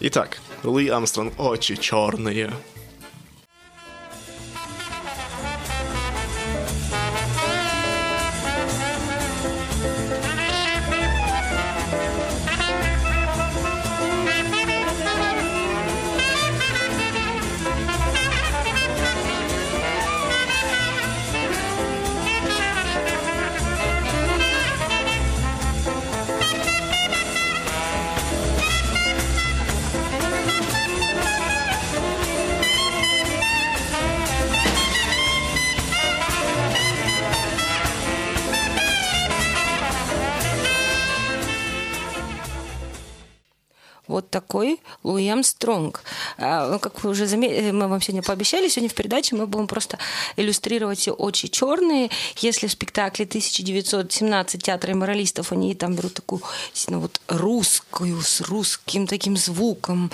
Итак, 0.00 0.38
Луи 0.62 0.88
Армстронг. 0.88 1.38
Очи 1.38 1.76
черные. 1.76 2.52
Армстронг. 45.32 46.02
Ну, 46.38 46.78
как 46.78 47.02
вы 47.02 47.10
уже 47.10 47.26
заметили, 47.26 47.70
мы 47.70 47.88
вам 47.88 48.00
сегодня 48.00 48.22
пообещали, 48.22 48.68
сегодня 48.68 48.90
в 48.90 48.94
передаче 48.94 49.34
мы 49.36 49.46
будем 49.46 49.66
просто 49.66 49.98
иллюстрировать 50.36 50.98
все 50.98 51.12
очи 51.12 51.48
черные. 51.48 52.10
Если 52.36 52.66
в 52.66 52.72
спектакле 52.72 53.24
1917 53.24 54.62
театра 54.62 54.94
моралистов 54.94 55.52
они 55.52 55.74
там 55.74 55.94
берут 55.94 56.14
такую 56.14 56.42
действительно 56.72 57.00
вот 57.00 57.20
русскую, 57.28 58.20
с 58.22 58.40
русским 58.42 59.06
таким 59.06 59.36
звуком, 59.36 60.10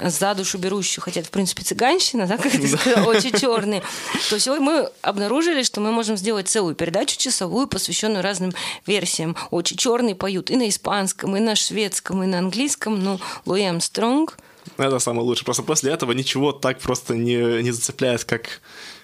за 0.00 0.34
душу 0.34 0.58
берущую, 0.58 1.02
хотя 1.02 1.20
это, 1.20 1.28
в 1.28 1.32
принципе, 1.32 1.62
цыганщина, 1.62 2.26
да, 2.26 2.36
как 2.36 2.52
ты 2.52 2.68
сказала, 2.68 3.10
очи 3.10 3.30
черные, 3.30 3.82
то 4.28 4.38
сегодня 4.38 4.64
мы 4.64 4.90
обнаружили, 5.02 5.62
что 5.62 5.80
мы 5.80 5.92
можем 5.92 6.16
сделать 6.16 6.48
целую 6.48 6.74
передачу 6.74 7.16
часовую, 7.16 7.66
посвященную 7.66 8.22
разным 8.22 8.52
версиям. 8.86 9.36
Очи 9.50 9.76
черные 9.76 10.14
поют 10.14 10.50
и 10.50 10.56
на 10.56 10.68
испанском, 10.68 11.36
и 11.36 11.40
на 11.40 11.54
шведском, 11.56 12.22
и 12.22 12.26
на 12.26 12.38
английском. 12.38 13.02
Ну, 13.02 13.20
Луи 13.44 13.64
Армстронг. 13.64 14.36
Это 14.76 14.98
самое 14.98 15.26
лучшее. 15.26 15.44
Просто 15.44 15.62
после 15.62 15.92
этого 15.92 16.12
ничего 16.12 16.52
так 16.52 16.78
просто 16.78 17.14
не, 17.14 17.62
не 17.62 17.70
зацепляет, 17.70 18.24
как, 18.24 18.60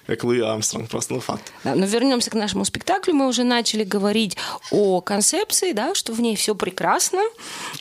как 0.07 0.23
Луи 0.23 0.41
Армстронг. 0.41 0.89
Просто, 0.89 1.13
ну, 1.13 1.19
факт. 1.19 1.51
Да, 1.63 1.75
но 1.75 1.85
вернемся 1.85 2.29
к 2.29 2.33
нашему 2.33 2.65
спектаклю. 2.65 3.13
Мы 3.13 3.27
уже 3.27 3.43
начали 3.43 3.83
говорить 3.83 4.37
о 4.71 5.01
концепции, 5.01 5.71
да, 5.73 5.95
что 5.95 6.13
в 6.13 6.21
ней 6.21 6.35
все 6.35 6.55
прекрасно. 6.55 7.21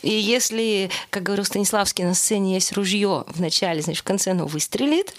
И 0.02 0.10
если, 0.10 0.90
как 1.10 1.22
говорил 1.22 1.44
Станиславский, 1.44 2.04
на 2.04 2.14
сцене 2.14 2.54
есть 2.54 2.72
ружье 2.72 3.24
в 3.28 3.40
начале, 3.40 3.82
значит, 3.82 4.00
в 4.00 4.04
конце 4.04 4.30
оно 4.30 4.46
выстрелит. 4.46 5.14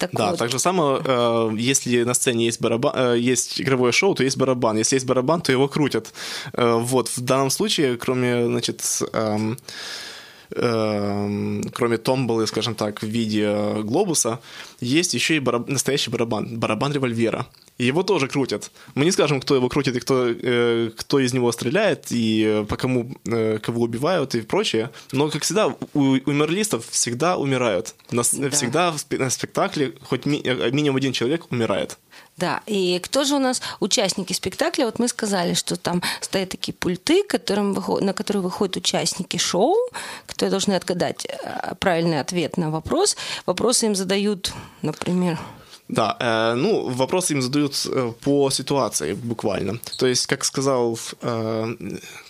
Так 0.00 0.12
Да, 0.12 0.30
вот, 0.30 0.38
так 0.38 0.50
же 0.50 0.58
самое, 0.58 1.02
э, 1.04 1.50
если 1.58 2.04
на 2.04 2.14
сцене 2.14 2.46
есть 2.46 2.58
барабан, 2.58 2.94
э, 2.96 3.18
есть 3.18 3.60
игровое 3.60 3.92
шоу, 3.92 4.14
то 4.14 4.24
есть 4.24 4.38
барабан. 4.38 4.78
Если 4.78 4.96
есть 4.96 5.06
барабан, 5.06 5.42
то 5.42 5.52
его 5.52 5.68
крутят. 5.68 6.14
Э, 6.54 6.78
вот, 6.80 7.08
в 7.08 7.20
данном 7.20 7.50
случае, 7.50 7.98
кроме, 7.98 8.46
значит, 8.46 8.82
эм, 9.12 9.58
эм, 10.56 11.62
кроме 11.72 11.96
томболы, 11.98 12.46
скажем 12.46 12.74
так, 12.74 13.02
в 13.02 13.06
виде 13.06 13.74
глобуса, 13.82 14.40
есть 14.80 15.14
еще 15.14 15.36
и 15.36 15.40
бараб- 15.40 15.70
настоящий 15.70 16.10
барабан, 16.10 16.58
барабан 16.58 16.92
револьвера. 16.92 17.46
Его 17.78 18.02
тоже 18.02 18.28
крутят. 18.28 18.70
Мы 18.94 19.04
не 19.06 19.10
скажем, 19.10 19.40
кто 19.40 19.54
его 19.54 19.68
крутит 19.70 19.96
и 19.96 20.00
кто, 20.00 20.26
э, 20.28 20.90
кто 20.96 21.18
из 21.18 21.32
него 21.32 21.50
стреляет, 21.52 22.06
и 22.12 22.44
э, 22.46 22.64
по 22.64 22.76
кому 22.76 23.16
э, 23.26 23.58
кого 23.58 23.82
убивают 23.82 24.34
и 24.34 24.42
прочее. 24.42 24.90
Но, 25.12 25.30
как 25.30 25.42
всегда, 25.42 25.68
у, 25.68 26.00
у 26.26 26.32
мерлистов 26.32 26.84
всегда 26.90 27.36
умирают. 27.38 27.94
На 28.10 28.22
Да. 28.32 28.50
Всегда 28.50 28.90
в 28.92 28.98
спектакле 29.30 29.94
хоть 30.02 30.26
ми- 30.26 30.42
э, 30.44 30.70
минимум 30.72 30.96
один 30.96 31.12
человек 31.12 31.50
умирает. 31.50 31.98
Да, 32.36 32.62
и 32.66 32.98
кто 33.00 33.24
же 33.24 33.34
у 33.34 33.38
нас 33.38 33.60
участники 33.80 34.32
спектакля? 34.32 34.86
Вот 34.86 34.98
мы 34.98 35.08
сказали, 35.08 35.52
что 35.52 35.76
там 35.76 36.02
стоят 36.22 36.48
такие 36.48 36.72
пульты, 36.72 37.22
которым 37.22 37.74
на 38.00 38.14
которые 38.14 38.42
выходят 38.42 38.76
участники 38.76 39.36
шоу, 39.36 39.76
которые 40.26 40.50
должны 40.50 40.72
отгадать 40.72 41.26
э, 41.26 41.74
правильный 41.78 42.18
ответ 42.18 42.56
на 42.56 42.70
вопрос. 42.70 43.16
Вопросы 43.44 43.86
им 43.86 43.94
задают, 43.94 44.54
например, 44.80 45.38
Да, 45.90 46.16
э, 46.20 46.54
ну, 46.54 46.88
вопросы 46.88 47.32
им 47.32 47.42
задают 47.42 47.74
э, 47.90 48.12
по 48.20 48.48
ситуации 48.50 49.14
буквально. 49.14 49.80
То 49.98 50.06
есть, 50.06 50.26
как 50.26 50.44
сказал, 50.44 50.96
э, 51.20 51.74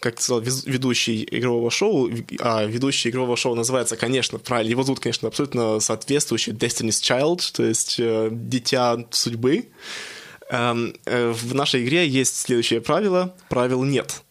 как 0.00 0.20
сказал 0.20 0.40
ведущий 0.40 1.28
игрового 1.30 1.70
шоу, 1.70 2.08
а 2.40 2.64
ведущий 2.64 3.10
игрового 3.10 3.36
шоу 3.36 3.54
называется, 3.54 3.96
конечно, 3.96 4.38
правильно, 4.38 4.70
его 4.70 4.82
зовут, 4.82 5.00
конечно, 5.00 5.28
абсолютно 5.28 5.78
соответствующий 5.80 6.54
Destiny's 6.54 7.02
Child, 7.02 7.52
то 7.52 7.62
есть 7.62 7.96
э, 7.98 8.30
дитя 8.32 9.04
судьбы. 9.10 9.68
Эм, 10.50 10.94
э, 11.04 11.30
в 11.30 11.54
нашей 11.54 11.84
игре 11.84 12.08
есть 12.08 12.36
следующее 12.36 12.80
правило, 12.80 13.34
правил 13.50 13.84
нет. 13.84 14.22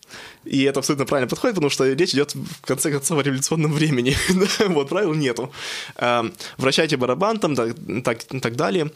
И 0.46 0.64
это 0.64 0.80
абсолютно 0.80 1.06
правильно 1.06 1.30
подходит, 1.30 1.56
потому 1.56 1.70
что 1.70 1.86
речь 1.92 2.14
идет, 2.14 2.34
в 2.34 2.62
конце 2.66 2.92
концов, 2.92 3.20
о 3.20 3.22
революционном 3.22 3.74
времени. 3.74 4.16
Вот, 4.70 4.90
правил 4.90 5.14
нету. 5.14 5.52
Эм, 5.98 6.34
Вращайте 6.58 6.98
барабан, 6.98 7.40
там, 7.40 7.56
так, 7.56 7.76
так, 8.04 8.24
так 8.42 8.56
далее. 8.56 8.92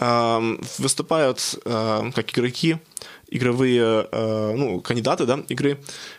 Эм, 0.00 0.60
Выступают, 0.78 1.40
эм, 1.64 2.12
как 2.12 2.30
игроки, 2.32 2.76
игровые, 3.30 4.08
э, 4.10 4.54
ну, 4.56 4.80
кандидаты, 4.80 5.26
да, 5.26 5.40
игры, 5.48 5.78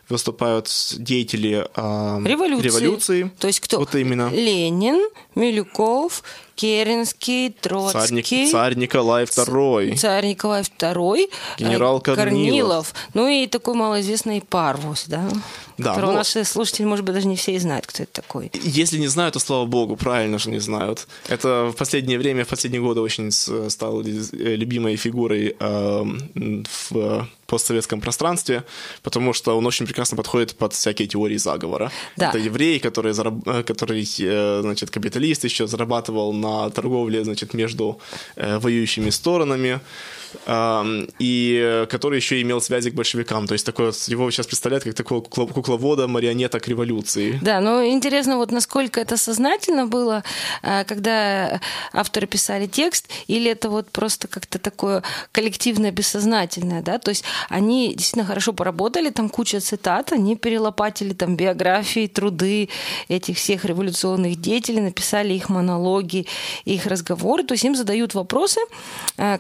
выступают 0.10 0.70
деятели 0.98 1.66
э, 1.76 2.22
Революции. 2.26 2.66
революции. 2.68 3.32
То 3.40 3.48
есть 3.48 3.60
кто? 3.60 3.80
Вот 3.80 3.96
именно. 3.96 4.30
Ленин, 4.34 5.10
Милюков, 5.36 6.24
Керенский, 6.60 7.50
Царь, 7.50 7.62
Троцкий. 7.62 8.52
царь 8.52 8.76
Николай 8.76 9.24
II. 9.24 9.96
Царь 9.96 10.26
Николай 10.26 10.62
II, 10.62 11.30
Генерал 11.58 12.00
э, 12.00 12.02
Корнилов. 12.02 12.94
ну 13.14 13.30
и 13.30 13.48
такой 13.48 13.76
малоизвестный 13.76 14.42
Парвус, 14.42 15.06
да, 15.08 15.30
Да, 15.78 15.92
которого 15.92 16.12
ну- 16.12 16.18
наши 16.18 16.44
слушатели, 16.44 16.86
может 16.86 17.06
быть, 17.06 17.16
даже 17.16 17.28
не 17.28 17.38
все 17.38 17.54
и 17.56 17.60
знают, 17.60 17.88
кто 17.88 18.04
это 18.04 18.12
такой. 18.12 18.52
Если 18.62 18.98
не 18.98 19.08
знают, 19.08 19.34
то 19.36 19.40
слава 19.40 19.66
богу, 19.66 19.96
правильно 19.96 20.38
же 20.38 20.50
не 20.50 20.60
знают. 20.60 21.08
Это 21.30 21.72
в 21.74 21.78
последнее 21.78 22.18
время, 22.20 22.44
в 22.44 22.50
последние 22.50 22.82
годы 22.82 23.00
очень 23.00 23.32
стал 23.32 24.02
ли- 24.02 24.20
любимой 24.34 24.98
фигурой 24.98 25.56
э, 25.58 26.04
в 26.90 27.28
постсоветском 27.50 28.02
пространстве, 28.02 28.64
потому 29.04 29.34
что 29.34 29.58
он 29.58 29.66
очень 29.66 29.86
прекрасно 29.86 30.18
подходит 30.18 30.56
под 30.56 30.74
всякие 30.74 31.08
теории 31.08 31.38
заговора. 31.38 31.92
Да. 32.18 32.30
Это 32.30 32.38
еврей, 32.38 32.80
который, 32.80 33.12
зараб- 33.12 33.44
э, 33.46 33.64
который 33.64 34.08
э, 34.20 34.62
значит, 34.62 34.90
капиталист, 34.90 35.44
еще 35.44 35.68
зарабатывал 35.68 36.34
на 36.34 36.70
торговле 36.70 37.24
значит, 37.24 37.54
между 37.54 38.00
э, 38.36 38.60
воюющими 38.60 39.10
сторонами, 39.10 39.80
и 41.20 41.60
э, 41.64 41.86
который 41.88 42.18
еще 42.18 42.42
имел 42.42 42.62
связи 42.62 42.90
к 42.90 42.94
большевикам. 42.94 43.48
То 43.48 43.54
есть 43.54 43.66
такой, 43.66 43.88
вот- 43.88 44.08
его 44.08 44.32
сейчас 44.32 44.48
представляют 44.48 44.84
как 44.84 44.94
такого 44.94 45.22
кукло- 45.22 45.52
кукловода, 45.54 46.08
марионеток 46.08 46.68
революции. 46.68 47.40
Да, 47.42 47.62
но 47.62 47.86
интересно, 47.86 48.38
вот 48.38 48.52
насколько 48.52 49.00
это 49.00 49.18
сознательно 49.18 49.86
было, 49.88 50.24
э, 50.64 50.84
когда 50.86 51.60
авторы 51.94 52.28
писали 52.28 52.68
текст, 52.68 53.08
или 53.28 53.52
это 53.52 53.70
вот 53.70 53.92
просто 53.92 54.28
как-то 54.28 54.60
такое 54.60 55.04
коллективное, 55.32 55.92
бессознательное, 55.92 56.82
да, 56.82 56.98
то 56.98 57.10
есть 57.10 57.24
они 57.50 57.90
действительно 57.90 58.26
хорошо 58.26 58.54
поработали, 58.54 59.10
там 59.10 59.30
куча 59.30 59.60
цитат, 59.60 60.12
они 60.12 60.36
перелопатили 60.36 61.14
там 61.14 61.36
биографии, 61.36 62.08
труды 62.08 62.70
этих 63.08 63.38
всех 63.38 63.66
революционных 63.66 64.40
деятелей, 64.42 64.82
написали 64.82 65.34
их 65.34 65.50
монологи, 65.50 66.26
их 66.66 66.86
разговоры, 66.86 67.44
то 67.44 67.54
есть 67.54 67.66
им 67.66 67.76
задают 67.76 68.14
вопросы, 68.14 68.60
э, 69.18 69.38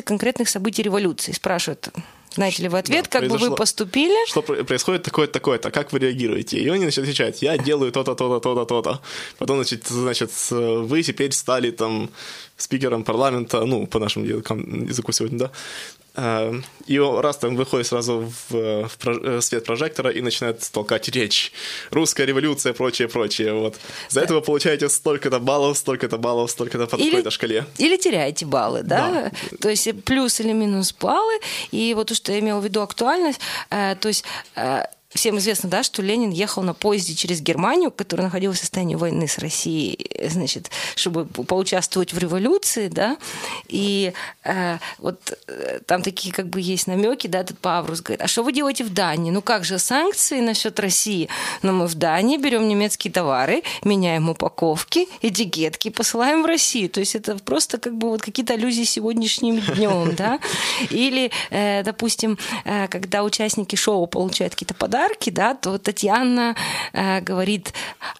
касающиеся 0.00 0.02
конкретных 0.02 0.48
событий 0.48 0.82
революции, 0.82 1.32
спрашивают, 1.32 1.88
знаете 2.34 2.62
ли 2.62 2.68
вы 2.68 2.78
ответ, 2.78 3.04
Да, 3.10 3.20
как 3.20 3.28
бы 3.28 3.38
вы 3.38 3.56
поступили? 3.56 4.28
Что 4.28 4.42
про- 4.42 4.64
происходит 4.64 5.02
такое-то, 5.02 5.32
такое-то, 5.32 5.70
как 5.70 5.92
вы 5.92 5.98
реагируете? 5.98 6.58
И 6.58 6.68
они 6.68 6.84
начинают 6.84 7.08
отвечать, 7.10 7.42
я 7.42 7.56
делаю 7.58 7.90
то-то, 7.92 8.14
то-то, 8.14 8.40
то-то, 8.40 8.64
то-то. 8.64 9.00
Потом, 9.38 9.56
значит, 9.56 9.86
значит, 9.88 10.30
вы 10.50 11.02
теперь 11.02 11.32
стали 11.32 11.70
там 11.70 12.08
спикером 12.56 13.04
парламента, 13.04 13.64
ну, 13.66 13.86
по 13.86 13.98
нашему 13.98 14.26
языку 14.26 15.12
сегодня, 15.12 15.38
да. 15.38 15.50
Э, 16.16 16.52
И 16.86 16.98
раз 16.98 17.36
там 17.38 17.56
выходит 17.56 17.86
сразу 17.86 18.32
в, 18.50 18.88
в 18.88 18.90
э, 19.06 19.40
свет 19.40 19.64
прожектора 19.64 20.10
и 20.10 20.20
начинает 20.20 20.60
толкать 20.72 21.08
речь. 21.08 21.52
Русская 21.90 22.26
революция, 22.26 22.72
прочее, 22.72 23.08
прочее. 23.08 23.52
Вот. 23.52 23.76
За 24.08 24.20
это 24.20 24.34
вы 24.34 24.40
получаете 24.42 24.88
столько-то 24.88 25.38
баллов, 25.38 25.78
столько-то 25.78 26.18
баллов, 26.18 26.50
столько-то 26.50 26.86
по 26.86 26.96
Или- 26.96 27.10
такой-то 27.10 27.30
шкале. 27.30 27.64
Или 27.78 27.96
теряете 27.96 28.46
баллы, 28.46 28.82
да? 28.82 29.30
То 29.60 29.68
есть 29.68 29.88
плюс 30.04 30.40
или 30.40 30.52
минус 30.52 30.92
баллы. 30.92 31.38
И 31.70 31.94
вот 31.94 32.08
то, 32.08 32.14
что 32.14 32.32
я 32.32 32.40
имела 32.40 32.60
в 32.60 32.64
виду 32.64 32.80
актуальность, 32.82 33.40
э, 33.70 33.94
то 34.00 34.08
есть 34.08 34.24
э, 34.56 34.82
Всем 35.10 35.38
известно, 35.38 35.68
да, 35.68 35.82
что 35.82 36.02
Ленин 36.02 36.30
ехал 36.30 36.62
на 36.62 36.72
поезде 36.72 37.16
через 37.16 37.40
Германию, 37.40 37.90
которая 37.90 38.28
находилась 38.28 38.58
в 38.58 38.60
состоянии 38.60 38.94
войны 38.94 39.26
с 39.26 39.38
Россией, 39.38 40.08
значит, 40.28 40.70
чтобы 40.94 41.24
по- 41.26 41.42
поучаствовать 41.42 42.12
в 42.12 42.18
революции, 42.18 42.86
да, 42.86 43.16
и 43.66 44.12
э, 44.44 44.78
вот 44.98 45.36
э, 45.48 45.80
там 45.84 46.02
такие 46.02 46.32
как 46.32 46.46
бы 46.48 46.60
есть 46.60 46.86
намеки, 46.86 47.26
да, 47.26 47.40
этот 47.40 47.58
Паврус 47.58 48.02
говорит, 48.02 48.22
а 48.22 48.28
что 48.28 48.44
вы 48.44 48.52
делаете 48.52 48.84
в 48.84 48.94
Дании? 48.94 49.32
Ну 49.32 49.42
как 49.42 49.64
же 49.64 49.80
санкции 49.80 50.40
насчет 50.40 50.78
России? 50.78 51.28
Но 51.62 51.72
мы 51.72 51.88
в 51.88 51.96
Дании 51.96 52.36
берем 52.36 52.68
немецкие 52.68 53.12
товары, 53.12 53.64
меняем 53.82 54.30
упаковки, 54.30 55.08
этикетки, 55.22 55.90
посылаем 55.90 56.44
в 56.44 56.46
Россию. 56.46 56.88
То 56.88 57.00
есть 57.00 57.16
это 57.16 57.34
просто 57.36 57.78
как 57.78 57.96
бы 57.96 58.10
вот 58.10 58.22
какие-то 58.22 58.54
аллюзии 58.54 58.84
сегодняшним 58.84 59.60
днем, 59.60 60.14
да? 60.14 60.38
Или, 60.90 61.32
э, 61.50 61.82
допустим, 61.82 62.38
э, 62.64 62.86
когда 62.86 63.24
участники 63.24 63.74
шоу 63.74 64.06
получают 64.06 64.54
какие-то 64.54 64.74
подарки, 64.74 64.99
да, 65.30 65.54
то 65.54 65.78
Татьяна 65.78 66.54
э, 66.92 67.20
говорит 67.20 67.72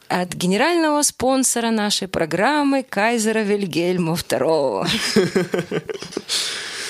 от 0.09 0.35
генерального 0.35 1.03
спонсора 1.03 1.71
нашей 1.71 2.09
программы 2.09 2.83
Кайзера 2.83 3.41
Вильгельма 3.41 4.15
II. 4.15 4.87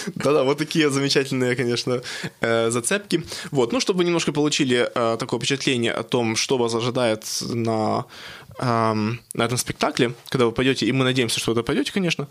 Да-да, 0.15 0.45
вот 0.45 0.59
такие 0.59 0.91
замечательные, 0.91 1.57
конечно, 1.57 2.03
э, 2.41 2.71
зацепки. 2.71 3.25
Вот, 3.51 3.73
ну, 3.73 3.81
чтобы 3.81 3.99
вы 3.99 4.05
немножко 4.05 4.33
получили 4.33 4.89
э, 4.95 5.17
такое 5.19 5.39
впечатление 5.39 5.93
о 5.93 6.03
том, 6.03 6.37
что 6.37 6.59
вас 6.59 6.75
ожидает 6.75 7.25
на, 7.41 8.07
эм, 8.61 9.21
на 9.35 9.45
этом 9.45 9.59
спектакле, 9.59 10.13
когда 10.29 10.47
вы 10.47 10.53
пойдете, 10.53 10.87
и 10.87 10.93
мы 10.93 11.05
надеемся, 11.05 11.41
что 11.41 11.55
вы 11.55 11.63
пойдете, 11.63 11.93
конечно, 11.93 12.29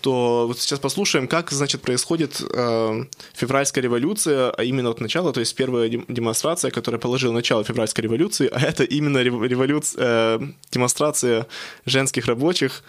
то 0.00 0.46
вот 0.48 0.58
сейчас 0.58 0.80
послушаем, 0.80 1.28
как, 1.28 1.50
значит, 1.50 1.82
происходит 1.82 2.40
э, 2.40 3.04
февральская 3.34 3.82
революция, 3.82 4.50
а 4.50 4.64
именно 4.64 4.90
от 4.90 5.00
начала, 5.00 5.32
то 5.32 5.40
есть 5.40 5.54
первая 5.54 5.88
дем- 5.88 6.04
демонстрация, 6.08 6.70
которая 6.70 7.00
положила 7.00 7.32
начало 7.32 7.62
февральской 7.64 8.02
революции, 8.02 8.48
а 8.52 8.60
это 8.60 8.84
именно 8.84 9.18
рев- 9.18 9.46
революция, 9.46 10.02
э, 10.02 10.40
демонстрация 10.70 11.46
женских 11.84 12.26
рабочих 12.26 12.82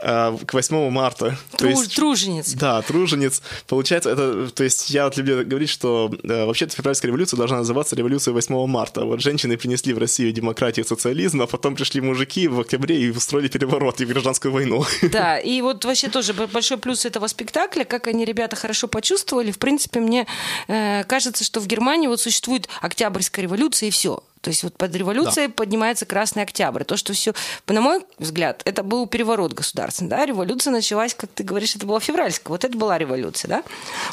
к 0.00 0.52
8 0.52 0.90
марта. 0.90 1.36
То 1.52 1.58
Труж- 1.66 1.70
есть- 1.80 1.94
Тружениц. 1.96 2.52
да, 2.54 2.82
тружениц. 2.82 3.42
Получается, 3.66 4.10
это, 4.10 4.48
то 4.50 4.64
есть 4.64 4.90
я 4.90 5.04
вот 5.04 5.16
люблю 5.16 5.44
говорить, 5.44 5.70
что 5.70 6.10
э, 6.22 6.44
вообще-то 6.46 6.74
февральская 6.76 7.08
революция 7.08 7.36
должна 7.38 7.58
называться 7.58 7.96
революцией 7.96 8.34
8 8.34 8.66
марта. 8.66 9.04
Вот 9.04 9.20
женщины 9.20 9.56
принесли 9.56 9.92
в 9.92 9.98
Россию 9.98 10.32
демократию 10.32 10.84
и 10.84 10.88
социализм, 10.88 11.42
а 11.42 11.46
потом 11.46 11.74
пришли 11.76 12.00
мужики 12.00 12.48
в 12.48 12.60
октябре 12.60 13.00
и 13.00 13.10
устроили 13.10 13.48
переворот 13.48 14.00
и 14.00 14.04
гражданскую 14.06 14.52
войну. 14.52 14.84
Да, 15.02 15.38
и 15.38 15.60
вот 15.62 15.84
вообще 15.84 16.08
тоже 16.08 16.32
большой 16.32 16.78
плюс 16.78 17.04
этого 17.04 17.26
спектакля, 17.28 17.84
как 17.84 18.06
они, 18.06 18.24
ребята, 18.24 18.56
хорошо 18.56 18.88
почувствовали. 18.88 19.50
В 19.52 19.58
принципе, 19.58 20.00
мне 20.00 20.26
э, 20.68 21.04
кажется, 21.04 21.44
что 21.44 21.60
в 21.60 21.66
Германии 21.66 22.06
вот 22.08 22.20
существует 22.20 22.68
Октябрьская 22.80 23.42
революция 23.44 23.88
и 23.88 23.90
все. 23.90 24.22
То 24.44 24.50
есть 24.50 24.62
вот 24.62 24.76
под 24.76 24.94
революцией 24.94 25.48
поднимается 25.48 26.04
Красный 26.04 26.42
Октябрь. 26.42 26.84
То, 26.84 26.98
что 26.98 27.14
все, 27.14 27.32
на 27.66 27.80
мой 27.80 28.04
взгляд, 28.18 28.60
это 28.66 28.82
был 28.82 29.06
переворот 29.06 29.54
государственный. 29.54 30.10
Да? 30.10 30.26
Революция 30.26 30.70
началась, 30.70 31.14
как 31.14 31.30
ты 31.30 31.42
говоришь, 31.42 31.74
это 31.74 31.86
была 31.86 31.98
февральская. 31.98 32.50
Вот 32.50 32.62
это 32.62 32.76
была 32.76 32.98
революция. 32.98 33.48
Да? 33.48 33.64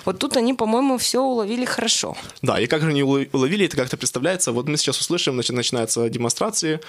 Вот 0.06 0.20
тут 0.20 0.38
они, 0.38 0.54
по-моему, 0.54 0.98
все 0.98 1.22
уловили 1.22 1.66
хорошо. 1.66 2.16
Да, 2.42 2.62
и 2.62 2.68
как 2.68 2.82
же 2.82 2.88
они 2.88 3.04
уло- 3.04 3.28
уловили, 3.34 3.66
это 3.66 3.76
как-то 3.76 3.98
представляется. 3.98 4.54
Вот 4.54 4.70
мы 4.70 4.78
сейчас 4.78 5.02
услышим, 5.02 5.36
начинаются 5.36 6.08
демонстрации, 6.10 6.80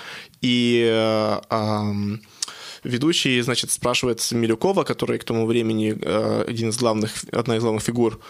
и 0.41 0.89
э, 0.89 1.41
ам, 1.51 2.21
ведущий, 2.85 3.41
значит, 3.43 3.71
спрашивает 3.71 4.33
Милюкова, 4.33 4.85
который 4.85 5.19
к 5.19 5.25
тому 5.25 5.47
времени 5.47 5.97
э, 6.01 6.45
один 6.49 6.71
из 6.71 6.79
главных, 6.79 7.25
одна 7.33 7.57
из 7.57 7.63
главных 7.63 7.83
фигур 7.83 8.21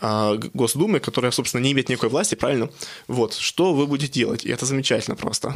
э, 0.00 0.38
Госдумы, 0.54 1.00
которая, 1.00 1.32
собственно, 1.32 1.62
не 1.62 1.72
имеет 1.72 1.88
никакой 1.88 2.08
власти, 2.08 2.34
правильно? 2.34 2.70
Вот, 3.08 3.34
что 3.34 3.74
вы 3.74 3.86
будете 3.86 4.12
делать? 4.12 4.44
И 4.44 4.50
это 4.50 4.66
замечательно 4.66 5.16
просто. 5.16 5.54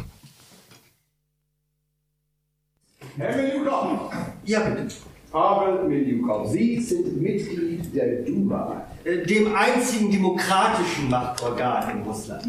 Ja, 4.45 4.61
bitte. 4.61 4.95
Pavel 5.31 5.87
Miljukow, 5.89 6.47
Sie 6.47 6.79
sind 6.81 7.21
Mitglied 7.21 7.93
der 7.93 8.23
Duma. 8.23 8.87
Dem 9.05 9.55
einzigen 9.55 10.11
demokratischen 10.11 11.09
Machtorgan 11.09 11.97
in 11.97 12.03
Russland. 12.03 12.45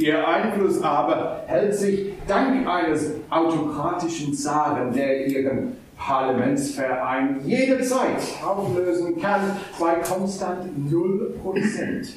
Ihr 0.00 0.26
Einfluss 0.26 0.80
aber 0.80 1.42
hält 1.46 1.74
sich 1.74 2.14
dank 2.26 2.66
eines 2.66 3.16
autokratischen 3.28 4.32
Zaren, 4.32 4.94
der 4.94 5.26
Ihren 5.26 5.76
Parlamentsverein 5.98 7.40
jederzeit 7.44 8.16
auflösen 8.42 9.20
kann, 9.20 9.58
bei 9.78 9.96
konstant 9.96 10.70
0%. 10.90 12.08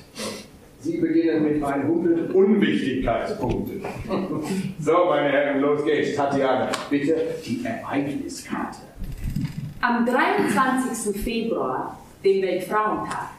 Sie 0.79 0.97
beginnen 0.97 1.43
mit 1.43 1.61
100 1.61 2.33
Unwichtigkeitspunkten. 2.33 3.81
so, 4.79 5.05
meine 5.09 5.29
Herren, 5.29 5.59
los 5.59 5.83
geht's. 5.83 6.15
Tatjana, 6.15 6.69
bitte 6.89 7.15
die 7.45 7.65
Ereigniskarte. 7.65 8.79
Am 9.81 10.05
23. 10.05 11.21
Februar, 11.21 11.99
dem 12.23 12.41
Weltfrauentag, 12.41 13.31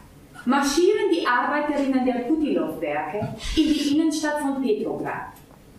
marschieren 0.47 1.11
die 1.13 1.27
Arbeiterinnen 1.27 2.05
der 2.05 2.25
Putilov-Werke 2.25 3.35
in 3.57 3.65
die 3.65 3.95
Innenstadt 3.95 4.41
von 4.41 4.63
Petrograd, 4.63 5.33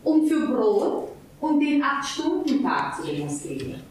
um 0.04 0.28
für 0.28 0.48
Brot 0.48 1.10
und 1.40 1.60
den 1.60 1.84
8-Stunden-Tag 1.84 2.96
zu 2.96 3.08
demonstrieren. 3.08 3.82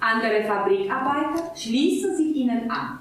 Andere 0.00 0.44
Fabrikarbeiter 0.44 1.52
schließen 1.56 2.16
sich 2.16 2.34
ihnen 2.36 2.70
an. 2.70 2.98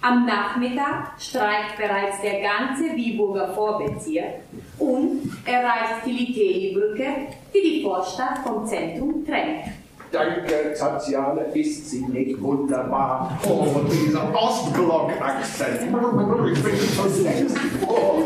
Am 0.00 0.26
Nachmittag 0.26 1.12
streikt 1.18 1.78
bereits 1.78 2.20
der 2.20 2.42
ganze 2.42 2.94
Wieburger 2.94 3.54
Vorbezirk 3.54 4.42
und 4.78 5.32
erreicht 5.46 6.04
die 6.04 6.12
Liteli-Brücke, 6.12 7.06
die 7.54 7.62
die 7.62 7.82
Vorstadt 7.82 8.38
vom 8.44 8.66
Zentrum 8.66 9.24
trennt. 9.24 9.72
Danke, 10.12 10.74
Tatjana, 10.78 11.42
ist 11.54 11.90
sie 11.90 12.02
nicht 12.02 12.40
wunderbar? 12.40 13.38
Oh, 13.48 13.66
dieser 13.90 14.32
Ostblock-Akzent. 14.34 15.80
Ich 15.82 16.62
bin 16.62 16.72
so 16.96 17.08
süß. 17.08 17.54
Oh. 17.86 18.22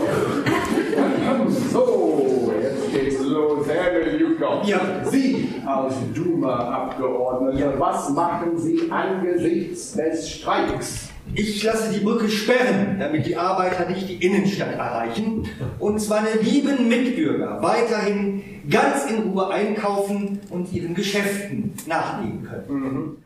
So, 1.73 2.53
jetzt 2.61 2.93
geht's 2.93 3.23
los. 3.25 3.67
Herr 3.69 4.05
Miljukow. 4.05 4.67
Ja. 4.67 4.81
Sie 5.05 5.49
als 5.67 5.95
Duma-Abgeordneter, 6.15 7.79
was 7.79 8.11
machen 8.11 8.59
Sie 8.59 8.91
angesichts 8.91 9.93
des 9.93 10.31
Streiks? 10.31 11.09
Ich 11.35 11.63
lasse 11.63 11.93
die 11.93 12.01
Brücke 12.05 12.29
sperren, 12.29 12.97
damit 12.99 13.27
die 13.27 13.37
Arbeiter 13.37 13.89
nicht 13.89 14.09
die 14.09 14.25
Innenstadt 14.25 14.73
erreichen 14.73 15.47
und 15.79 16.09
meine 16.09 16.41
lieben 16.41 16.89
Mitbürger 16.89 17.59
weiterhin 17.61 18.43
ganz 18.71 19.11
in 19.11 19.31
Ruhe 19.31 19.49
einkaufen 19.49 20.41
und 20.51 20.73
ihren 20.73 20.95
Geschäften 20.95 21.73
nachgehen 21.87 22.45
können. 22.45 23.17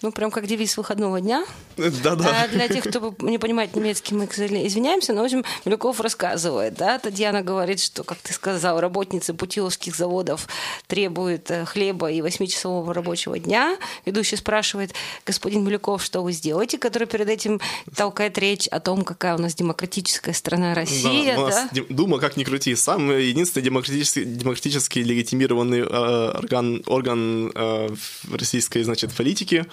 Ну, 0.00 0.12
прям 0.12 0.30
как 0.30 0.46
девиз 0.46 0.76
выходного 0.76 1.20
дня. 1.20 1.44
Да-да. 1.76 2.44
А 2.44 2.48
для 2.48 2.68
тех, 2.68 2.84
кто 2.84 3.14
не 3.20 3.38
понимает 3.38 3.74
немецкий, 3.74 4.14
мы, 4.14 4.26
извиняемся, 4.26 5.12
но, 5.12 5.22
в 5.22 5.24
общем, 5.24 5.44
Милюков 5.64 6.00
рассказывает, 6.00 6.74
да, 6.74 6.98
Татьяна 6.98 7.42
говорит, 7.42 7.80
что, 7.80 8.04
как 8.04 8.18
ты 8.18 8.32
сказал, 8.32 8.80
работницы 8.80 9.34
путиловских 9.34 9.96
заводов 9.96 10.46
требуют 10.86 11.50
э, 11.50 11.64
хлеба 11.64 12.10
и 12.10 12.22
восьмичасового 12.22 12.94
рабочего 12.94 13.38
дня. 13.38 13.76
Ведущий 14.04 14.36
спрашивает, 14.36 14.94
господин 15.26 15.64
Милюков, 15.64 16.02
что 16.04 16.22
вы 16.22 16.32
сделаете, 16.32 16.78
который 16.78 17.08
перед 17.08 17.28
этим 17.28 17.60
толкает 17.94 18.38
речь 18.38 18.68
о 18.68 18.78
том, 18.80 19.04
какая 19.04 19.34
у 19.34 19.38
нас 19.38 19.54
демократическая 19.54 20.32
страна 20.32 20.74
Россия, 20.74 21.34
Да, 21.36 21.42
у 21.42 21.48
да? 21.48 21.62
нас 21.62 21.70
Дем- 21.72 21.86
Дума, 21.88 22.18
как 22.18 22.36
ни 22.36 22.44
крути, 22.44 22.74
самый 22.76 23.26
единственный 23.26 23.64
демократически, 23.64 24.24
демократически 24.24 25.00
легитимированный 25.00 25.80
э, 25.80 26.30
орган, 26.38 26.82
орган 26.86 27.50
э, 27.54 27.88
российской, 28.32 28.82
значит, 28.84 29.12
политики. 29.12 29.66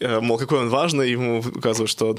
Э, 0.00 0.20
мол, 0.20 0.38
какой 0.38 0.60
он 0.60 0.68
важный, 0.68 1.10
ему 1.10 1.38
указывают, 1.38 1.90
что, 1.90 2.16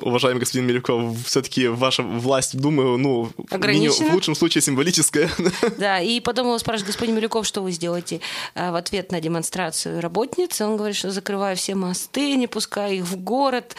уважаемый 0.00 0.40
господин 0.40 0.66
Милюков, 0.66 1.16
все-таки 1.26 1.68
ваша 1.68 2.02
власть, 2.02 2.56
думаю, 2.56 2.98
ну, 2.98 3.30
минимум- 3.50 4.10
в 4.10 4.14
лучшем 4.14 4.34
случае 4.34 4.62
символическая. 4.62 5.30
Да, 5.78 6.00
и 6.00 6.20
потом 6.20 6.46
его 6.46 6.58
спрашивает 6.58 6.88
господин 6.88 7.16
Милюков, 7.16 7.46
что 7.46 7.62
вы 7.62 7.72
сделаете 7.72 8.20
э, 8.54 8.70
в 8.70 8.74
ответ 8.74 9.10
на 9.12 9.20
демонстрацию 9.20 10.00
работницы. 10.00 10.64
Он 10.64 10.76
говорит, 10.76 10.96
что 10.96 11.10
закрываю 11.10 11.56
все 11.56 11.74
мосты, 11.74 12.34
не 12.36 12.46
пускаю 12.46 12.98
их 12.98 13.04
в 13.04 13.16
город. 13.16 13.74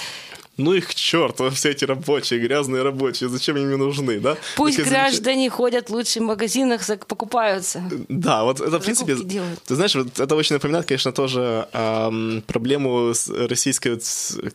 Ну 0.60 0.74
их 0.74 0.88
к 0.88 0.94
черту, 0.94 1.50
все 1.54 1.70
эти 1.70 1.86
рабочие, 1.86 2.40
грязные 2.40 2.84
рабочие, 2.84 3.30
зачем 3.30 3.58
им 3.58 3.70
не 3.70 3.78
да? 4.20 4.38
Пусть 4.58 4.76
замечательная- 4.76 4.90
граждане 4.90 5.50
ходят 5.50 5.90
лучше 5.90 6.20
в 6.20 6.24
магазинах, 6.24 6.84
покупаются. 7.06 7.82
Да, 8.10 8.44
вот 8.44 8.60
это, 8.60 8.80
в 8.80 8.84
принципе, 8.84 9.16
делают. 9.16 9.60
ты 9.64 9.76
знаешь, 9.76 9.96
вот 9.96 10.20
это 10.20 10.36
очень 10.36 10.56
напоминает, 10.56 10.86
конечно, 10.86 11.12
тоже 11.12 11.68
ам, 11.72 12.44
проблему 12.46 13.14
с 13.14 13.30
российской 13.30 14.00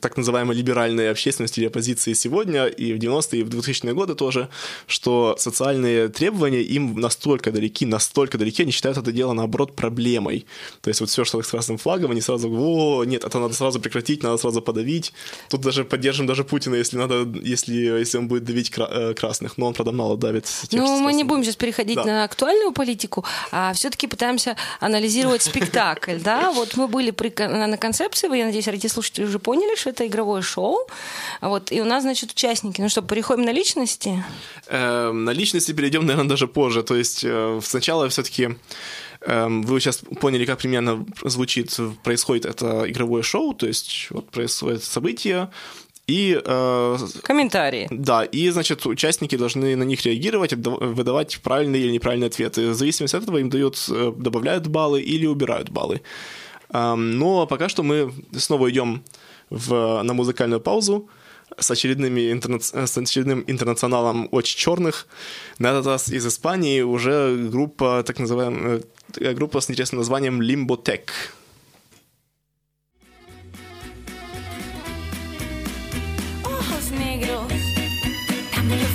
так 0.01 0.17
называемой 0.19 0.55
либеральной 0.55 1.11
общественности 1.11 1.61
или 1.61 1.69
оппозиции 1.69 2.13
сегодня, 2.13 2.67
и 2.67 2.93
в 2.93 2.99
90-е, 2.99 3.41
и 3.41 3.43
в 3.45 3.49
2000-е 3.49 3.95
годы 3.95 4.15
тоже, 4.15 4.49
что 4.87 5.37
социальные 5.39 6.09
требования 6.09 6.63
им 6.63 7.01
настолько 7.01 7.51
далеки, 7.51 7.87
настолько 7.87 8.37
далеки, 8.37 8.63
они 8.63 8.73
считают 8.73 8.99
это 8.99 9.11
дело, 9.11 9.33
наоборот, 9.33 9.75
проблемой. 9.75 10.45
То 10.83 10.91
есть 10.91 11.01
вот 11.01 11.09
все, 11.09 11.25
что 11.25 11.41
с 11.41 11.47
красным 11.47 11.79
флагом, 11.79 12.11
они 12.11 12.21
сразу, 12.21 12.51
о, 12.51 13.05
нет, 13.05 13.25
это 13.25 13.39
надо 13.39 13.55
сразу 13.55 13.81
прекратить, 13.81 14.23
надо 14.23 14.37
сразу 14.37 14.61
подавить. 14.61 15.13
Тут 15.49 15.63
даже 15.63 15.85
поддержим 15.95 16.27
даже 16.27 16.43
Путина, 16.43 16.75
если 16.77 16.99
надо, 16.99 17.25
если, 17.49 17.75
если 18.01 18.19
он 18.19 18.27
будет 18.27 18.43
давить 18.45 18.71
кра- 18.71 18.89
э, 18.91 19.15
красных, 19.15 19.59
но 19.59 19.67
он, 19.67 19.75
правда, 19.75 19.93
мало 19.93 20.17
давит. 20.17 20.45
тех, 20.69 20.81
Ну, 20.81 20.99
мы 21.01 21.13
не 21.13 21.23
будем 21.25 21.45
сейчас 21.45 21.57
переходить 21.57 21.95
Да. 21.97 22.05
на 22.05 22.25
актуальную 22.25 22.73
политику, 22.73 23.25
а 23.53 23.73
все-таки 23.75 24.09
пытаемся 24.09 24.57
анализировать 24.81 25.43
спектакль, 25.43 26.19
да? 26.19 26.51
Вот 26.51 26.77
мы 26.77 26.89
были 26.89 27.13
при, 27.13 27.33
на, 27.39 27.67
на 27.69 27.77
концепции, 27.77 28.29
вы, 28.29 28.39
я 28.39 28.45
надеюсь, 28.47 28.67
радиослушатели 28.69 29.25
уже 29.25 29.39
поняли, 29.39 29.77
что 29.77 29.91
это 29.91 30.05
игровое 30.07 30.43
шоу. 30.43 30.79
Вот, 31.41 31.71
и 31.73 31.81
у 31.81 31.85
нас, 31.85 32.03
значит, 32.03 32.33
участники. 32.33 32.81
Ну 32.81 32.89
что, 32.89 33.03
переходим 33.03 33.45
на 33.45 33.53
личности? 33.53 34.25
Э, 34.67 35.13
на 35.13 35.31
личности 35.31 35.73
перейдем, 35.73 36.07
наверное, 36.07 36.29
даже 36.29 36.47
позже. 36.49 36.83
То 36.83 36.97
есть 36.97 37.25
э, 37.25 37.61
сначала 37.63 38.09
все-таки 38.09 38.57
вы 39.27 39.81
сейчас 39.81 40.03
поняли, 40.21 40.45
как 40.45 40.59
примерно 40.59 41.07
звучит, 41.23 41.75
происходит 42.03 42.45
это 42.45 42.85
игровое 42.91 43.23
шоу, 43.23 43.55
то 43.55 43.67
есть 43.67 44.09
вот 44.11 44.29
происходит 44.29 44.85
событие, 44.85 45.49
и 46.07 46.41
э, 46.45 46.97
Комментарии. 47.23 47.89
да, 47.91 48.25
и, 48.25 48.51
значит, 48.51 48.85
участники 48.87 49.37
должны 49.37 49.75
на 49.77 49.85
них 49.85 50.05
реагировать, 50.05 50.53
выдавать 50.53 51.41
правильные 51.43 51.83
или 51.83 51.93
неправильные 51.93 52.29
ответы. 52.29 52.69
В 52.71 52.75
зависимости 52.75 53.17
от 53.17 53.23
этого 53.23 53.39
им 53.39 53.49
дают, 53.51 53.77
э, 53.91 54.13
добавляют 54.17 54.67
баллы 54.67 55.01
или 55.01 55.27
убирают 55.27 55.71
баллы. 55.71 56.03
Ам, 56.71 57.19
Но 57.19 57.47
пока 57.47 57.69
что 57.69 57.83
мы 57.83 58.13
снова 58.37 58.71
идем 58.71 59.03
в, 59.51 60.03
на 60.03 60.13
музыкальную 60.15 60.61
паузу 60.61 61.09
с, 61.59 61.71
очередными 61.71 62.33
интерна- 62.33 62.87
с 62.87 62.99
очередным 62.99 63.45
интернационалом 63.47 64.29
очень 64.33 64.59
черных. 64.59 65.07
На 65.59 65.69
этот 65.71 65.87
раз 65.87 66.09
из 66.09 66.27
Испании 66.27 66.83
уже 66.83 67.49
группа, 67.51 68.03
так 68.07 68.19
называемая, 68.19 68.83
э, 69.21 69.33
группа 69.35 69.61
с 69.61 69.71
интересным 69.71 69.99
названием 70.01 70.41
Limbotech. 70.43 71.07
ojos 71.07 71.44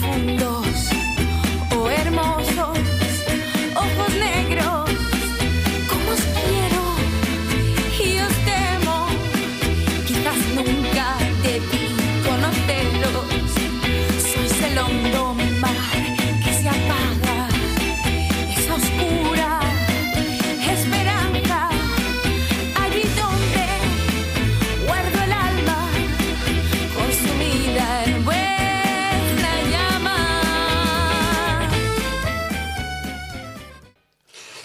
mundo. 0.09 0.68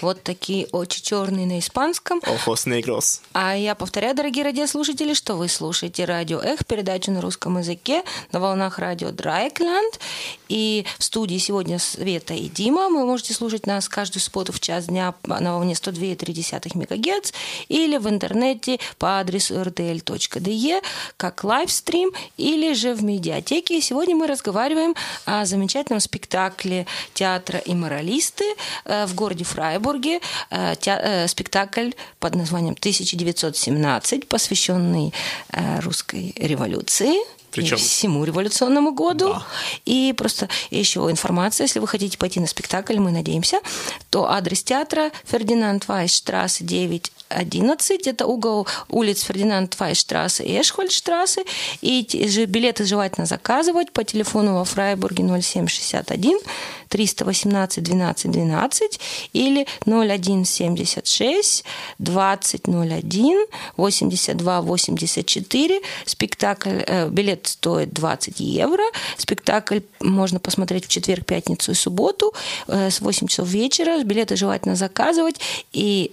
Вот 0.01 0.23
такие 0.23 0.67
очи 0.73 1.03
черные 1.03 1.47
на 1.47 1.59
испанском. 1.59 2.21
Ojos 2.21 2.67
Negros. 2.67 3.21
А 3.33 3.57
я 3.57 3.75
повторяю, 3.75 4.15
дорогие 4.15 4.45
радиослушатели, 4.45 5.15
что 5.15 5.37
вы 5.37 5.49
слушаете 5.49 6.05
радио 6.05 6.41
Эх, 6.41 6.67
передачу 6.67 7.11
на 7.11 7.21
русском 7.21 7.59
языке 7.59 8.03
на 8.33 8.41
волнах 8.41 8.79
радио 8.79 9.11
Драйкленд. 9.11 10.01
И 10.49 10.85
в 10.99 11.05
студии 11.05 11.39
сегодня 11.39 11.79
Света 11.79 12.35
и 12.35 12.49
Дима. 12.49 12.89
Вы 12.89 13.05
можете 13.05 13.35
слушать 13.35 13.67
нас 13.67 13.89
каждую 13.89 14.23
субботу 14.23 14.53
в 14.53 14.61
час 14.61 14.87
дня 14.87 15.15
на 15.25 15.55
волне 15.55 15.75
102,3 15.75 16.73
МГц 16.75 17.33
или 17.69 17.97
в 17.97 18.09
интернете 18.09 18.79
по 18.99 19.21
адресу 19.21 19.55
rtl.de 19.55 20.83
как 21.17 21.45
лайвстрим 21.45 22.13
или 22.37 22.73
же 22.75 22.95
в 22.95 23.03
медиатеке. 23.03 23.79
И 23.79 23.81
сегодня 23.81 24.17
мы 24.17 24.27
разговариваем 24.27 24.95
о 25.25 25.45
замечательном 25.45 26.01
спектакле 26.01 26.87
театра 27.15 27.61
«Имморалисты» 27.65 28.45
э, 28.85 29.07
в 29.07 29.15
городе 29.15 29.45
Фрайбурге. 29.85 30.21
Э, 30.51 30.75
те- 30.81 30.99
э, 31.01 31.29
Спектакль 31.29 31.91
под 32.19 32.35
названием 32.35 32.75
«1917», 32.75 34.27
посвященный 34.27 35.13
э, 35.53 35.81
русской 35.81 36.33
революции. 36.37 37.15
Причем- 37.51 37.77
всему 37.77 38.25
революционному 38.25 38.93
году. 38.93 39.37
И 39.85 40.13
просто 40.17 40.49
еще 40.71 41.01
информация, 41.11 41.67
если 41.67 41.79
вы 41.81 41.87
хотите 41.87 42.19
пойти 42.19 42.41
на 42.41 42.47
спектакль, 42.49 42.99
мы 42.99 43.13
надеемся, 43.13 43.61
то 44.11 44.29
адрес 44.29 44.65
театра 44.65 45.11
Фердинанд 45.25 45.87
Вайсштрассе 45.87 46.65
9 46.65 47.13
11, 47.29 48.07
это 48.07 48.27
угол 48.27 48.67
улиц 48.89 49.23
Фердинанд 49.23 49.79
Вайсштрассе 49.79 50.45
и 50.45 50.61
Эшхольдштрассе. 50.61 51.45
И 51.81 52.07
же 52.29 52.45
билеты 52.47 52.85
желательно 52.85 53.27
заказывать 53.27 53.93
по 53.93 54.05
телефону 54.05 54.55
во 54.55 54.65
Фрайбурге 54.65 55.25
0761 55.25 56.39
318 56.89 57.83
12 57.83 58.31
12 58.31 59.01
или 59.33 59.67
0176 59.85 61.65
2001 61.99 63.47
82 63.77 64.61
84. 64.61 65.81
Спектакль, 66.07 66.83
э, 66.87 67.09
билет 67.09 67.47
стоит 67.47 67.93
20 67.93 68.41
евро. 68.41 68.85
Спектакль 69.17 69.81
можно 70.01 70.39
посмотреть 70.39 70.87
в 70.87 70.89
четверг, 70.89 71.27
пятницу 71.27 71.73
и 71.73 71.75
субботу 71.75 72.33
э, 72.69 72.91
с 72.91 73.01
8 73.01 73.27
часов 73.27 73.49
вечера. 73.49 74.03
Билеты 74.05 74.37
желательно 74.37 74.77
заказывать. 74.77 75.41
И 75.73 76.13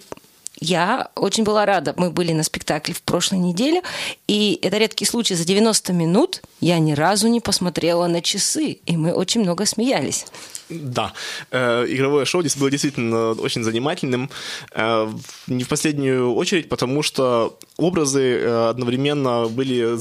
я 0.61 1.09
очень 1.15 1.43
была 1.43 1.65
рада. 1.65 1.93
Мы 1.97 2.11
были 2.11 2.31
на 2.33 2.43
спектакле 2.43 2.93
в 2.93 3.01
прошлой 3.01 3.39
неделе, 3.39 3.81
и 4.27 4.59
это 4.61 4.77
редкий 4.77 5.05
случай. 5.05 5.33
За 5.33 5.43
90 5.43 5.91
минут 5.91 6.41
я 6.59 6.77
ни 6.79 6.93
разу 6.93 7.27
не 7.27 7.41
посмотрела 7.41 8.07
на 8.07 8.21
часы, 8.21 8.79
и 8.85 8.95
мы 8.95 9.11
очень 9.13 9.41
много 9.41 9.65
смеялись. 9.65 10.25
Да, 10.69 11.13
э, 11.51 11.85
игровое 11.89 12.25
шоу 12.25 12.41
здесь 12.41 12.55
было 12.55 12.69
действительно 12.69 13.31
очень 13.31 13.63
занимательным. 13.63 14.29
Э, 14.73 15.11
не 15.47 15.63
в 15.63 15.67
последнюю 15.67 16.33
очередь, 16.33 16.69
потому 16.69 17.01
что 17.01 17.57
образы 17.77 18.21
э, 18.21 18.69
одновременно 18.69 19.47
были 19.47 19.97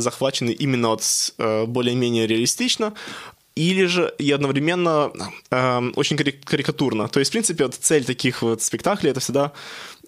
захвачены 0.00 0.50
именно 0.50 0.92
от 0.92 1.34
более-менее 1.38 2.26
реалистично, 2.26 2.92
или 3.56 3.86
же 3.86 4.12
и 4.18 4.32
одновременно 4.32 5.12
э, 5.50 5.90
очень 5.94 6.16
кари- 6.16 6.40
карикатурно. 6.44 7.08
То 7.08 7.20
есть, 7.20 7.30
в 7.30 7.32
принципе, 7.32 7.64
вот 7.64 7.74
цель 7.74 8.04
таких 8.04 8.42
вот 8.42 8.62
спектаклей 8.62 9.10
это 9.10 9.20
всегда 9.20 9.52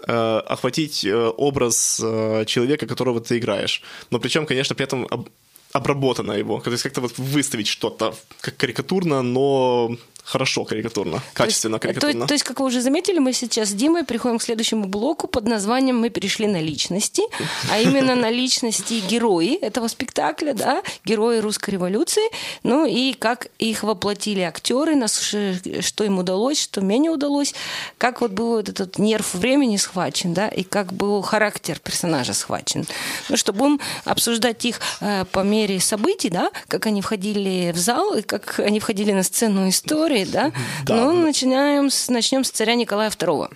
э, 0.06 0.38
охватить 0.46 1.04
э, 1.04 1.14
образ 1.36 2.00
э, 2.02 2.44
человека, 2.46 2.86
которого 2.86 3.20
ты 3.20 3.38
играешь. 3.38 3.82
Но 4.10 4.18
причем, 4.18 4.46
конечно, 4.46 4.74
при 4.74 4.84
этом 4.84 5.06
об- 5.10 5.28
обработано 5.72 6.32
его. 6.32 6.60
То 6.60 6.70
есть 6.70 6.82
как-то 6.82 7.00
вот 7.00 7.18
выставить 7.18 7.68
что-то 7.68 8.14
как 8.40 8.56
карикатурно, 8.56 9.22
но 9.22 9.96
хорошо 10.26 10.64
карикатурно, 10.64 11.22
качественно 11.32 11.78
то 11.78 11.86
есть, 11.86 12.00
карикатурно. 12.00 12.24
То, 12.24 12.28
то 12.28 12.34
есть, 12.34 12.44
как 12.44 12.58
вы 12.58 12.66
уже 12.66 12.80
заметили, 12.80 13.20
мы 13.20 13.32
сейчас 13.32 13.68
с 13.68 13.72
Димой 13.72 14.04
приходим 14.04 14.38
к 14.38 14.42
следующему 14.42 14.86
блоку 14.86 15.28
под 15.28 15.46
названием 15.46 15.98
«Мы 15.98 16.10
перешли 16.10 16.48
на 16.48 16.60
личности», 16.60 17.22
а 17.70 17.78
именно 17.78 18.16
на 18.16 18.28
личности 18.28 19.00
герои 19.08 19.54
этого 19.54 19.86
спектакля, 19.86 20.52
да, 20.52 20.82
герои 21.04 21.38
русской 21.38 21.70
революции, 21.70 22.24
ну 22.64 22.84
и 22.84 23.12
как 23.12 23.46
их 23.60 23.84
воплотили 23.84 24.40
актеры, 24.40 24.96
что 25.06 26.04
им 26.04 26.18
удалось, 26.18 26.60
что 26.60 26.80
менее 26.80 27.12
удалось, 27.12 27.54
как 27.96 28.20
вот 28.20 28.32
был 28.32 28.56
вот 28.56 28.68
этот 28.68 28.98
нерв 28.98 29.34
времени 29.34 29.76
схвачен, 29.76 30.34
да, 30.34 30.48
и 30.48 30.64
как 30.64 30.92
был 30.92 31.22
характер 31.22 31.78
персонажа 31.78 32.34
схвачен. 32.34 32.84
Ну 33.28 33.36
что, 33.36 33.52
будем 33.52 33.80
обсуждать 34.04 34.64
их 34.64 34.80
э, 35.00 35.24
по 35.30 35.40
мере 35.40 35.78
событий, 35.78 36.30
да, 36.30 36.50
как 36.66 36.86
они 36.86 37.00
входили 37.00 37.70
в 37.72 37.78
зал, 37.78 38.14
и 38.14 38.22
как 38.22 38.58
они 38.58 38.80
входили 38.80 39.12
на 39.12 39.22
сцену 39.22 39.68
истории, 39.68 40.15
да? 40.24 40.52
Да. 40.84 40.96
Ну, 40.96 41.12
начинаем 41.26 41.90
с, 41.90 42.08
начнем 42.08 42.44
с 42.44 42.50
царя 42.50 42.74
Николая 42.74 43.10
II. 43.10 43.48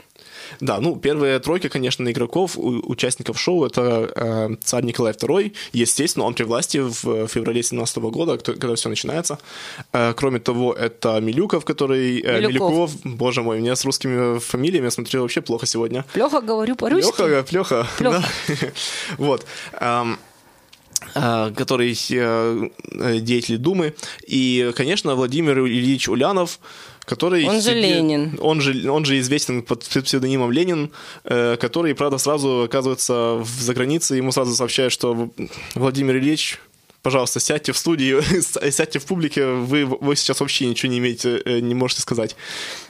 Да, 0.61 0.81
ну, 0.81 0.97
первая 0.97 1.39
тройка, 1.39 1.69
конечно, 1.69 2.11
игроков, 2.11 2.59
у- 2.59 2.83
участников 2.91 3.39
шоу, 3.39 3.65
это 3.67 4.11
э, 4.17 4.57
царь 4.65 4.83
Николай 4.85 5.13
II. 5.13 5.53
Естественно, 5.73 6.25
он 6.27 6.35
при 6.35 6.43
власти 6.45 6.79
в 6.79 7.29
феврале 7.29 7.63
17 7.63 7.97
года, 8.11 8.37
кто- 8.37 8.53
когда 8.55 8.75
все 8.75 8.89
начинается. 8.89 9.39
Э, 9.93 10.13
кроме 10.17 10.41
того, 10.41 10.73
это 10.73 11.21
Милюков, 11.21 11.65
который... 11.65 12.21
э, 12.21 12.41
Милюков. 12.41 12.91
боже 13.05 13.43
мой, 13.43 13.59
у 13.59 13.61
меня 13.61 13.77
с 13.77 13.85
русскими 13.85 14.39
фамилиями, 14.41 14.87
я 14.87 14.91
смотрю, 14.91 15.23
вообще 15.23 15.41
плохо 15.41 15.67
сегодня. 15.67 16.05
Плохо 16.15 16.41
говорю 16.41 16.75
по-русски. 16.75 17.13
Плеха. 17.17 17.43
Плёха. 17.43 17.87
да. 18.01 18.25
Вот. 19.19 19.47
А, 19.75 20.07
который 21.15 21.97
э, 22.11 22.69
э, 22.93 23.19
деятель 23.21 23.59
Думы. 23.59 23.95
И, 24.27 24.73
конечно, 24.77 25.15
Владимир 25.15 25.59
Ильич 25.61 26.09
Улянов, 26.09 26.61
который... 27.05 27.45
Он 27.47 27.57
же 27.57 27.71
себе- 27.71 27.81
Ленин. 27.81 28.39
Он 28.41 28.61
же, 28.61 28.91
он 28.91 29.05
же 29.05 29.19
известен 29.19 29.63
под 29.63 29.83
псевдонимом 29.85 30.53
Ленин, 30.53 30.91
э, 31.25 31.57
который, 31.61 31.95
правда, 31.95 32.19
сразу 32.19 32.63
оказывается 32.65 33.37
в 33.39 33.49
загранице, 33.61 34.17
ему 34.17 34.33
сразу 34.33 34.55
сообщают, 34.55 34.93
что 34.93 35.31
Владимир 35.75 36.17
Ильич 36.19 36.61
Пожалуйста, 37.03 37.41
сядьте 37.41 37.73
в 37.73 37.79
студии, 37.79 38.21
сядьте 38.71 38.99
в 38.99 39.07
публике, 39.07 39.47
вы, 39.47 39.87
вы 39.87 40.17
сейчас 40.17 40.41
вообще 40.41 40.67
ничего 40.67 40.93
не 40.93 40.99
имеете, 40.99 41.41
э, 41.45 41.61
не 41.61 41.75
можете 41.75 42.03
сказать. 42.03 42.37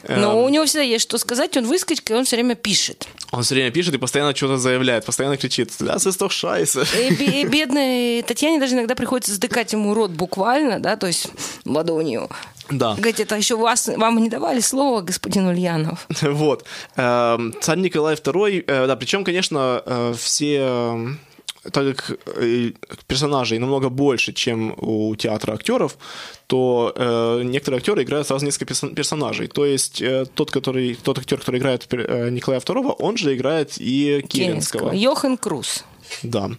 Но 0.09 0.33
Эм, 0.33 0.45
у 0.45 0.49
него 0.49 0.65
всегда 0.65 0.83
есть 0.83 1.05
что 1.05 1.17
сказать, 1.19 1.57
он 1.57 1.67
выскочка, 1.67 2.15
и 2.15 2.17
он 2.17 2.25
все 2.25 2.37
время 2.37 2.57
пишет. 2.57 3.07
Он 3.31 3.45
все 3.45 3.55
время 3.55 3.71
пишет 3.71 3.95
и 3.95 3.99
постоянно 3.99 4.35
что-то 4.35 4.57
заявляет, 4.57 5.05
постоянно 5.05 5.37
кричит 5.37 5.71
«Ляс 5.81 6.07
ist 6.07 6.19
doch 6.19 6.31
scheiße». 6.31 6.87
И, 6.99 7.43
и 7.43 7.45
бедной 7.49 8.23
Татьяне 8.23 8.59
даже 8.59 8.75
иногда 8.75 8.97
приходится 8.97 9.33
сдыкать 9.33 9.73
ему 9.73 9.95
рот 9.95 10.11
буквально, 10.11 10.81
да, 10.81 10.97
то 10.97 11.07
есть 11.07 11.29
ладонью. 11.65 12.29
Да. 12.69 12.95
Говорить, 12.95 13.21
это 13.21 13.37
еще 13.37 13.57
вас, 13.57 13.89
вам 13.89 14.19
не 14.19 14.29
давали 14.29 14.61
слова, 14.61 15.03
господин 15.03 15.47
Ульянов. 15.47 16.07
Вот. 16.23 16.65
Эм, 16.97 17.55
Царь 17.61 17.79
Николай 17.79 18.15
II, 18.15 18.65
э, 18.67 18.87
да, 18.87 18.97
причем, 18.97 19.25
конечно, 19.25 19.83
э, 19.85 20.15
все, 20.17 21.17
так 21.63 21.97
как 21.97 22.19
э, 22.37 22.73
персонажей 23.07 23.59
намного 23.59 23.89
больше, 23.91 24.33
чем 24.33 24.75
у 24.79 25.15
театра 25.17 25.53
актеров, 25.55 25.99
то 26.47 26.93
э, 26.97 27.43
некоторые 27.45 27.79
актеры 27.79 28.03
играют 28.03 28.27
сразу 28.27 28.45
несколько 28.47 28.73
персон- 28.73 28.95
персонажей. 28.95 29.47
То 29.47 29.67
есть 29.67 30.01
э, 30.01 30.25
тот, 30.35 30.51
который, 30.51 30.95
тот 30.95 31.19
актер, 31.19 31.39
который 31.39 31.59
играет 31.61 31.87
э, 31.91 32.31
Николая 32.31 32.61
II, 32.61 32.97
он 32.99 33.17
же 33.17 33.35
играет 33.37 33.75
и 33.79 34.25
Керенского. 34.29 34.93
Йохан 34.93 35.37
Круз. 35.37 35.85
Да. 36.23 36.51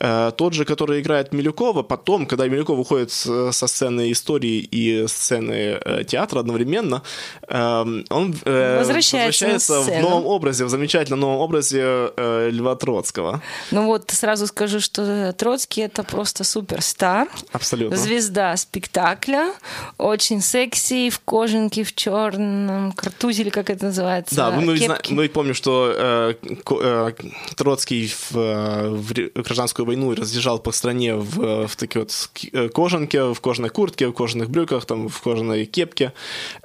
Э, 0.00 0.32
тот 0.36 0.52
же, 0.54 0.64
который 0.64 1.00
играет 1.00 1.32
Милюкова, 1.32 1.82
потом, 1.82 2.26
когда 2.26 2.46
Милюков 2.48 2.78
уходит 2.78 3.10
с- 3.10 3.52
со 3.52 3.66
сцены 3.66 4.10
истории 4.12 4.58
и 4.58 5.06
сцены 5.08 5.78
э, 5.84 6.04
театра 6.04 6.40
одновременно, 6.40 7.02
эм, 7.48 8.04
он 8.10 8.34
э, 8.44 8.78
Возвращается 8.78 9.74
на 9.74 9.80
в 9.82 10.00
новом 10.02 10.26
образе, 10.26 10.64
в 10.64 10.68
замечательном 10.68 11.20
новом 11.20 11.36
образе 11.38 11.80
э, 12.16 12.50
Льва 12.52 12.76
Троцкого. 12.76 13.42
Ну 13.70 13.86
вот 13.86 14.10
сразу 14.10 14.46
скажу, 14.46 14.80
что 14.80 15.32
Троцкий 15.32 15.82
это 15.82 16.02
просто 16.04 16.44
суперстар. 16.44 17.28
Абсолютно. 17.52 17.96
Звезда 17.96 18.56
спектакля, 18.56 19.52
очень 19.98 20.40
секси, 20.40 21.10
в 21.10 21.20
кожанке, 21.20 21.82
в 21.84 21.94
черном 21.94 22.92
картузе, 22.92 23.42
или 23.42 23.50
как 23.50 23.70
это 23.70 23.86
называется? 23.86 24.34
Да, 24.34 24.50
мы, 24.50 24.76
зна- 24.76 24.98
мы 25.10 25.28
помним, 25.28 25.54
что 25.54 25.92
э, 25.94 26.34
э, 26.70 27.12
Троцкий 27.56 28.08
в, 28.08 28.36
э, 28.36 28.97
в 28.98 29.42
гражданскую 29.42 29.86
войну 29.86 30.14
разъезжал 30.14 30.58
по 30.58 30.72
стране 30.72 31.14
в, 31.14 31.66
в 31.66 31.76
такой 31.76 32.02
вот 32.02 32.30
э, 32.52 32.68
кожанке, 32.68 33.32
в 33.32 33.40
кожаной 33.40 33.70
куртке, 33.70 34.08
в 34.08 34.12
кожаных 34.12 34.50
брюках, 34.50 34.84
там, 34.84 35.08
в 35.08 35.20
кожаной 35.20 35.64
кепке. 35.66 36.12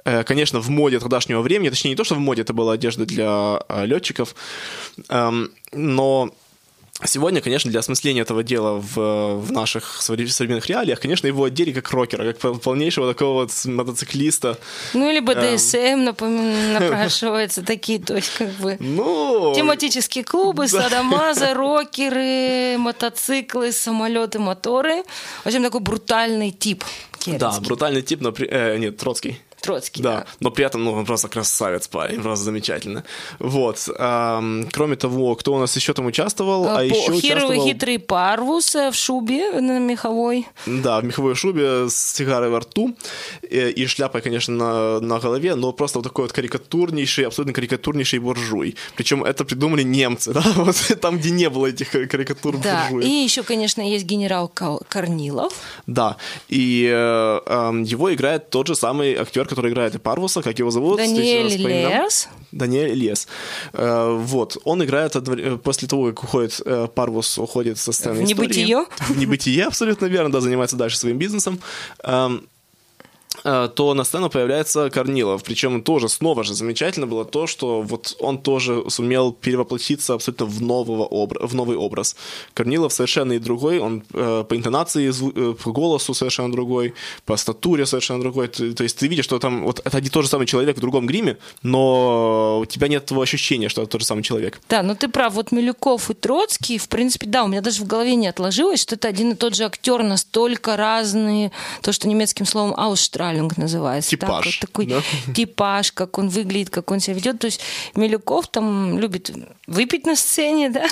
Э, 0.04 0.24
конечно, 0.24 0.60
в 0.60 0.68
моде 0.68 0.98
тогдашнего 0.98 1.40
времени, 1.40 1.70
точнее, 1.70 1.90
не 1.90 1.96
то, 1.96 2.04
что 2.04 2.14
в 2.14 2.20
моде, 2.20 2.42
это 2.42 2.52
была 2.52 2.74
одежда 2.74 3.06
для 3.06 3.60
э, 3.68 3.86
летчиков, 3.86 4.34
эм, 5.08 5.50
но 5.72 6.30
Сегодня, 7.06 7.40
конечно, 7.42 7.70
для 7.70 7.80
осмысления 7.80 8.22
этого 8.22 8.42
дела 8.42 8.80
в, 8.80 9.36
в 9.40 9.52
наших 9.52 10.00
совре- 10.00 10.26
современных 10.28 10.66
реалиях, 10.68 11.00
конечно, 11.00 11.26
его 11.26 11.44
одели 11.44 11.70
как 11.72 11.90
рокера, 11.90 12.24
как 12.32 12.38
пол- 12.38 12.58
полнейшего 12.58 13.12
такого 13.12 13.42
вот 13.42 13.50
мотоциклиста. 13.66 14.58
Ну 14.94 15.10
или 15.10 15.18
Эм. 15.18 15.24
БДСМ 15.26 16.08
напом- 16.08 16.72
напрашивается, 16.80 17.62
такие, 17.62 17.98
то 17.98 18.16
есть 18.16 18.30
как 18.38 18.48
бы... 18.54 18.76
Ну, 18.80 19.52
Тематические 19.54 20.24
клубы, 20.24 20.66
садомазы, 20.66 21.52
рокеры, 21.54 22.78
мотоциклы, 22.78 23.72
самолеты, 23.72 24.38
моторы. 24.38 25.02
В 25.42 25.46
общем, 25.46 25.62
такой 25.62 25.80
брутальный 25.80 26.50
тип 26.52 26.84
да, 27.26 27.32
керенский. 27.38 27.66
брутальный 27.66 28.02
тип, 28.02 28.20
но 28.22 28.32
при- 28.32 28.48
э, 28.50 28.78
нет, 28.78 28.96
Троцкий. 28.96 29.38
Троцкий, 29.64 30.02
Да, 30.02 30.10
да. 30.18 30.26
но 30.40 30.50
при 30.50 30.64
этом, 30.64 30.84
ну, 30.84 30.92
он 30.92 31.04
просто 31.06 31.28
красавец 31.28 31.88
парень, 31.88 32.20
просто 32.22 32.44
замечательно. 32.44 33.02
Вот. 33.38 33.88
ам, 33.98 34.68
кроме 34.72 34.96
того, 34.96 35.34
кто 35.36 35.54
у 35.54 35.58
нас 35.58 35.74
еще 35.76 35.92
там 35.94 36.06
участвовал? 36.06 36.68
А, 36.68 36.76
По- 36.76 36.80
еще 36.84 37.12
Хитрый, 37.12 37.18
участвовал... 37.18 37.66
хитрый 37.66 37.98
парвус 37.98 38.74
э, 38.74 38.90
в 38.90 38.94
шубе 38.94 39.60
на 39.60 39.78
меховой. 39.78 40.46
Да, 40.66 41.00
в 41.00 41.04
меховой 41.04 41.34
шубе 41.34 41.88
с 41.88 41.94
сигарой 42.14 42.50
во 42.50 42.60
рту 42.60 42.94
э, 43.42 43.70
и 43.70 43.86
шляпой, 43.86 44.20
конечно, 44.20 44.54
на, 44.54 45.00
на 45.00 45.18
голове, 45.18 45.54
но 45.54 45.72
просто 45.72 45.98
вот 45.98 46.04
такой 46.04 46.24
вот 46.24 46.32
карикатурнейший, 46.32 47.26
абсолютно 47.26 47.52
карикатурнейший 47.54 48.18
буржуй. 48.18 48.76
Причем 48.96 49.24
это 49.24 49.44
придумали 49.44 49.82
немцы, 49.82 50.32
да, 50.34 50.42
вот 50.56 50.76
там, 51.00 51.18
где 51.18 51.30
не 51.30 51.48
было 51.50 51.66
этих 51.66 51.90
кар- 51.90 52.06
карикатур 52.06 52.56
Да, 52.58 52.86
буржуев. 52.90 53.04
и 53.08 53.24
еще, 53.24 53.42
конечно, 53.42 53.80
есть 53.82 54.04
генерал 54.04 54.48
Корнилов. 54.88 55.52
Да, 55.86 56.16
и 56.48 56.88
э, 56.92 57.40
эм, 57.46 57.82
его 57.82 58.12
играет 58.12 58.50
тот 58.50 58.66
же 58.66 58.74
самый 58.74 59.14
актер, 59.14 59.46
который 59.54 59.72
играет 59.72 59.94
и 59.94 59.98
Парвуса, 59.98 60.42
как 60.42 60.58
его 60.58 60.70
зовут? 60.70 60.96
Даниэль. 60.96 61.56
Лес. 61.56 62.28
Даниэль 62.52 62.94
Лес. 62.94 63.28
Э, 63.72 64.16
вот, 64.18 64.56
он 64.64 64.84
играет 64.84 65.16
э, 65.16 65.58
после 65.62 65.88
того, 65.88 66.06
как 66.06 66.24
уходит 66.24 66.60
э, 66.64 66.88
Парвус, 66.94 67.38
уходит 67.38 67.78
со 67.78 67.92
сцены 67.92 68.20
В 68.20 68.22
небытие. 68.22 68.86
В 69.08 69.18
небытие, 69.18 69.64
абсолютно 69.64 70.06
верно, 70.06 70.32
да, 70.32 70.40
занимается 70.40 70.76
дальше 70.76 70.98
своим 70.98 71.18
бизнесом. 71.18 71.60
Э, 73.42 73.68
то 73.74 73.94
на 73.94 74.04
сцену 74.04 74.30
появляется 74.30 74.90
Корнилов. 74.90 75.42
Причем 75.42 75.82
тоже 75.82 76.08
снова 76.08 76.44
же 76.44 76.54
замечательно 76.54 77.06
было 77.06 77.24
то, 77.24 77.46
что 77.46 77.82
вот 77.82 78.16
он 78.20 78.38
тоже 78.38 78.84
сумел 78.88 79.32
перевоплотиться 79.32 80.14
абсолютно 80.14 80.46
в, 80.46 80.62
нового 80.62 81.08
обра- 81.08 81.46
в 81.46 81.54
новый 81.54 81.76
образ. 81.76 82.16
Корнилов 82.54 82.92
совершенно 82.92 83.32
и 83.32 83.38
другой, 83.38 83.78
он 83.80 84.04
э, 84.12 84.44
по 84.48 84.56
интонации, 84.56 85.10
э, 85.10 85.54
по 85.54 85.72
голосу 85.72 86.14
совершенно 86.14 86.52
другой, 86.52 86.94
по 87.24 87.36
статуре 87.36 87.86
совершенно 87.86 88.20
другой. 88.20 88.48
Ты- 88.48 88.72
то 88.72 88.84
есть 88.84 88.98
ты 88.98 89.08
видишь, 89.08 89.24
что 89.24 89.38
там 89.38 89.64
вот 89.64 89.80
это 89.84 90.00
не 90.00 90.08
тот 90.08 90.24
же 90.24 90.30
самый 90.30 90.46
человек 90.46 90.76
в 90.76 90.80
другом 90.80 91.06
гриме, 91.06 91.36
но 91.62 92.60
у 92.60 92.66
тебя 92.66 92.88
нет 92.88 93.06
того 93.06 93.22
ощущения, 93.22 93.68
что 93.68 93.82
это 93.82 93.90
тот 93.92 94.00
же 94.02 94.06
самый 94.06 94.22
человек. 94.22 94.60
Да, 94.68 94.82
ну 94.82 94.94
ты 94.94 95.08
прав, 95.08 95.34
вот 95.34 95.52
Милюков 95.52 96.10
и 96.10 96.14
Троцкий, 96.14 96.78
в 96.78 96.88
принципе, 96.88 97.26
да, 97.26 97.44
у 97.44 97.48
меня 97.48 97.60
даже 97.60 97.82
в 97.82 97.86
голове 97.86 98.14
не 98.14 98.28
отложилось, 98.28 98.80
что 98.80 98.94
это 98.94 99.08
один 99.08 99.32
и 99.32 99.34
тот 99.34 99.54
же 99.54 99.64
актер, 99.64 100.02
настолько 100.02 100.76
разные, 100.76 101.50
то, 101.82 101.92
что 101.92 102.08
немецким 102.08 102.46
словом 102.46 102.74
«аусштраhlung», 102.74 103.23
Ausstrahlung 103.24 103.52
называется. 103.56 104.10
Так, 104.10 104.20
Типаж, 104.20 104.46
вот 104.46 104.54
такой 104.60 104.86
да? 104.86 105.02
типаж, 105.34 105.92
как 105.92 106.18
он 106.18 106.28
выглядит, 106.28 106.70
как 106.70 106.90
он 106.90 107.00
себя 107.00 107.14
ведет. 107.16 107.38
То 107.38 107.46
есть 107.46 107.60
Милюков 107.94 108.48
там 108.48 108.98
любит 108.98 109.30
выпить 109.66 110.06
на 110.06 110.16
сцене, 110.16 110.70
да? 110.70 110.86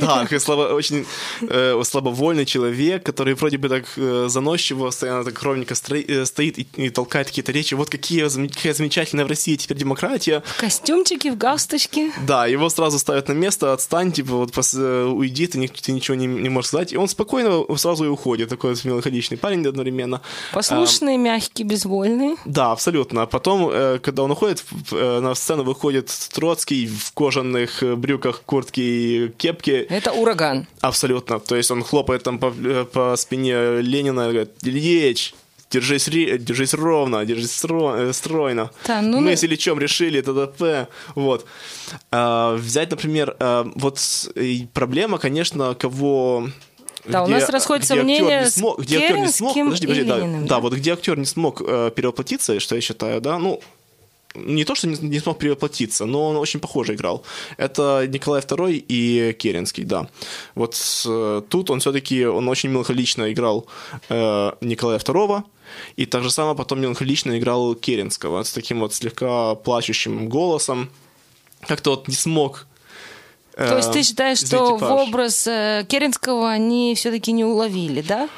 Да, 0.00 0.22
такой 0.22 0.40
слабо, 0.40 0.74
очень 0.74 1.06
э, 1.40 1.80
слабовольный 1.84 2.44
человек, 2.44 3.04
который 3.04 3.34
вроде 3.34 3.58
бы 3.58 3.68
так 3.68 3.84
э, 3.96 4.26
заносчиво, 4.28 4.86
постоянно 4.86 5.24
так 5.24 5.42
ровненько 5.42 5.74
стро- 5.74 6.04
э, 6.06 6.26
стоит 6.26 6.58
и, 6.58 6.66
и 6.76 6.90
толкает 6.90 7.28
какие-то 7.28 7.52
речи. 7.52 7.74
Вот 7.74 7.90
какие, 7.90 8.28
какая 8.48 8.74
замечательная 8.74 9.24
в 9.24 9.28
России 9.28 9.56
теперь 9.56 9.78
демократия. 9.78 10.42
В 10.44 10.60
костюмчике, 10.60 11.32
в 11.32 11.36
галстучке. 11.38 12.12
Да, 12.26 12.46
его 12.46 12.68
сразу 12.68 12.98
ставят 12.98 13.28
на 13.28 13.32
место, 13.32 13.72
отстань, 13.72 14.12
типа, 14.12 14.34
вот 14.34 14.50
пос- 14.50 14.78
э, 14.78 15.04
уйди, 15.06 15.46
ты, 15.46 15.66
ты 15.68 15.92
ничего 15.92 16.14
не, 16.16 16.26
не 16.26 16.48
можешь 16.48 16.68
сказать. 16.68 16.92
И 16.92 16.96
он 16.96 17.08
спокойно 17.08 17.64
сразу 17.76 18.04
и 18.04 18.08
уходит. 18.08 18.48
Такой 18.48 18.74
вот 18.74 18.84
меланхоличный 18.84 19.38
парень 19.38 19.66
одновременно. 19.66 20.20
Послушный, 20.52 21.16
мягкий, 21.16 21.64
безвольный. 21.78 22.36
Да, 22.44 22.72
абсолютно. 22.72 23.22
А 23.22 23.26
потом, 23.26 23.70
э, 23.72 23.98
когда 23.98 24.22
он 24.22 24.30
уходит, 24.30 24.64
э, 24.92 25.20
на 25.20 25.34
сцену 25.34 25.62
выходит 25.62 26.10
Троцкий 26.32 26.86
в 26.86 27.12
кожаных 27.12 27.82
э, 27.82 27.94
брюках, 27.94 28.42
куртке 28.46 28.82
и 28.82 29.28
кепке. 29.28 29.86
Это 29.90 30.12
ураган. 30.12 30.66
Абсолютно. 30.80 31.38
То 31.38 31.56
есть 31.56 31.70
он 31.70 31.82
хлопает 31.82 32.22
там 32.22 32.38
по, 32.38 32.50
по 32.92 33.16
спине 33.16 33.80
Ленина 33.80 34.28
и 34.28 34.32
говорит, 34.32 34.50
Ильич, 34.62 35.34
держись, 35.70 36.08
ре- 36.08 36.38
держись 36.38 36.74
ровно, 36.74 37.24
держись 37.24 37.64
стро- 37.64 38.12
стройно. 38.12 38.70
Да, 38.86 39.00
ну, 39.02 39.20
Мы 39.20 39.30
ну- 39.30 39.36
с 39.36 39.44
Ильичом 39.44 39.78
решили, 39.78 40.20
т.д.п. 40.20 40.86
Вот. 41.14 41.46
А, 42.10 42.56
взять, 42.56 42.90
например, 42.90 43.36
вот 43.76 44.00
проблема, 44.72 45.18
конечно, 45.18 45.74
кого... 45.74 46.48
Да, 47.08 47.24
у 47.24 47.26
нас 47.26 47.48
расходятся 47.48 47.94
где 47.94 48.00
актер 48.00 48.04
мнения 48.04 48.44
не 48.44 48.50
смог, 48.50 48.80
где 48.80 48.98
актер 48.98 49.18
не 49.18 49.28
смог, 49.28 49.54
подожди, 49.54 49.86
подожди, 49.86 50.04
да, 50.04 50.18
да, 50.18 50.40
да? 50.46 50.58
вот 50.60 50.74
где 50.74 50.92
актер 50.92 51.18
не 51.18 51.24
смог 51.24 51.62
э, 51.64 51.90
перевоплотиться, 51.94 52.60
что 52.60 52.74
я 52.74 52.80
считаю, 52.80 53.20
да, 53.20 53.38
ну, 53.38 53.60
не 54.34 54.64
то, 54.64 54.74
что 54.74 54.88
не, 54.88 54.96
не 55.00 55.20
смог 55.20 55.38
перевоплотиться, 55.38 56.04
но 56.04 56.28
он 56.28 56.36
очень 56.36 56.60
похоже 56.60 56.94
играл. 56.94 57.22
Это 57.56 58.06
Николай 58.08 58.40
II 58.40 58.84
и 58.88 59.32
Керенский, 59.32 59.84
да. 59.84 60.08
Вот 60.54 60.76
э, 61.06 61.42
тут 61.48 61.70
он 61.70 61.80
все-таки, 61.80 62.26
он 62.26 62.48
очень 62.48 62.70
меланхолично 62.70 63.32
играл 63.32 63.66
э, 64.08 64.52
Николая 64.60 64.98
II, 64.98 65.42
и 65.96 66.06
так 66.06 66.22
же 66.22 66.30
самое 66.30 66.56
потом 66.56 66.80
меланхолично 66.80 67.38
играл 67.38 67.74
Керенского 67.74 68.42
с 68.42 68.52
таким 68.52 68.80
вот 68.80 68.94
слегка 68.94 69.54
плачущим 69.54 70.28
голосом. 70.28 70.90
Как-то 71.66 71.90
вот 71.90 72.08
не 72.08 72.14
смог 72.14 72.67
То 73.58 73.76
есть 73.76 73.92
ты 73.92 74.02
считаешь, 74.04 74.38
что 74.38 74.76
в 74.76 74.84
образ 74.84 75.08
образ 75.08 75.46
э, 75.48 75.84
Керенского 75.88 76.48
они 76.48 76.94
все-таки 76.94 77.32
не 77.32 77.44
уловили, 77.44 78.02
да? 78.02 78.28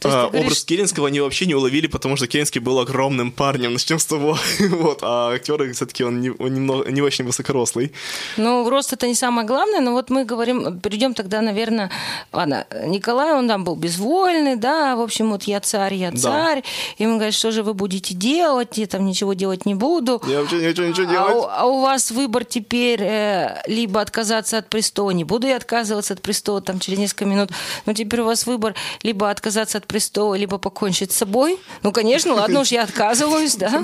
То 0.00 0.08
есть 0.08 0.16
А, 0.18 0.28
говоришь, 0.28 0.46
Образ 0.46 0.64
Керенского 0.64 1.08
они 1.08 1.20
вообще 1.20 1.46
не 1.46 1.54
уловили, 1.54 1.86
потому 1.88 2.16
что 2.16 2.26
Керенский 2.26 2.60
был 2.60 2.78
огромным 2.78 3.32
парнем, 3.32 3.72
начнем 3.72 3.98
с 3.98 4.06
того. 4.06 4.38
вот, 4.60 5.00
а 5.02 5.30
актер 5.32 5.72
все-таки 5.72 6.04
он, 6.04 6.20
не, 6.20 6.30
он 6.30 6.54
немного, 6.54 6.90
не 6.90 7.02
очень 7.02 7.24
высокорослый. 7.24 7.92
Ну, 8.36 8.68
рост 8.70 8.92
это 8.92 9.08
не 9.08 9.14
самое 9.14 9.46
главное, 9.46 9.80
но 9.80 9.92
вот 9.92 10.10
мы 10.10 10.24
говорим, 10.24 10.78
перейдем 10.80 11.14
тогда, 11.14 11.40
наверное, 11.40 11.90
ладно, 12.32 12.66
Николай, 12.86 13.32
он 13.34 13.48
там 13.48 13.64
был 13.64 13.74
безвольный, 13.74 14.56
да, 14.56 14.94
в 14.94 15.00
общем, 15.00 15.30
вот 15.30 15.44
я 15.44 15.60
царь, 15.60 15.94
я 15.94 16.10
Да. 16.12 16.18
царь, 16.18 16.62
и 16.98 17.02
ему 17.02 17.14
говорят, 17.16 17.34
что 17.34 17.50
же 17.50 17.62
вы 17.62 17.74
будете 17.74 18.14
делать, 18.14 18.78
я 18.78 18.86
там 18.86 19.04
ничего 19.04 19.34
делать 19.34 19.66
не 19.66 19.74
буду. 19.74 20.22
Я 20.28 20.40
вообще 20.40 20.56
ничего, 20.68 20.86
ничего 20.86 21.08
А 21.08 21.12
делать. 21.12 21.34
у, 21.34 21.42
а 21.48 21.64
у 21.66 21.80
вас 21.80 22.10
выбор 22.12 22.44
теперь 22.44 23.00
э, 23.02 23.62
либо 23.66 24.00
отказаться 24.00 24.58
от 24.58 24.68
престола, 24.68 25.10
не 25.10 25.24
буду 25.24 25.46
я 25.48 25.56
отказываться 25.56 26.14
от 26.14 26.22
престола 26.22 26.60
там 26.60 26.78
через 26.78 26.98
несколько 26.98 27.24
минут, 27.24 27.50
но 27.86 27.92
теперь 27.94 28.20
у 28.20 28.24
вас 28.26 28.46
выбор 28.46 28.74
либо 29.02 29.28
отказаться 29.30 29.78
от 29.78 29.86
престола, 29.88 30.34
либо 30.34 30.58
покончить 30.58 31.10
с 31.12 31.16
собой. 31.16 31.58
Ну, 31.82 31.90
конечно, 31.90 32.34
ладно 32.34 32.60
уж, 32.60 32.68
я 32.68 32.82
отказываюсь, 32.82 33.56
да. 33.56 33.82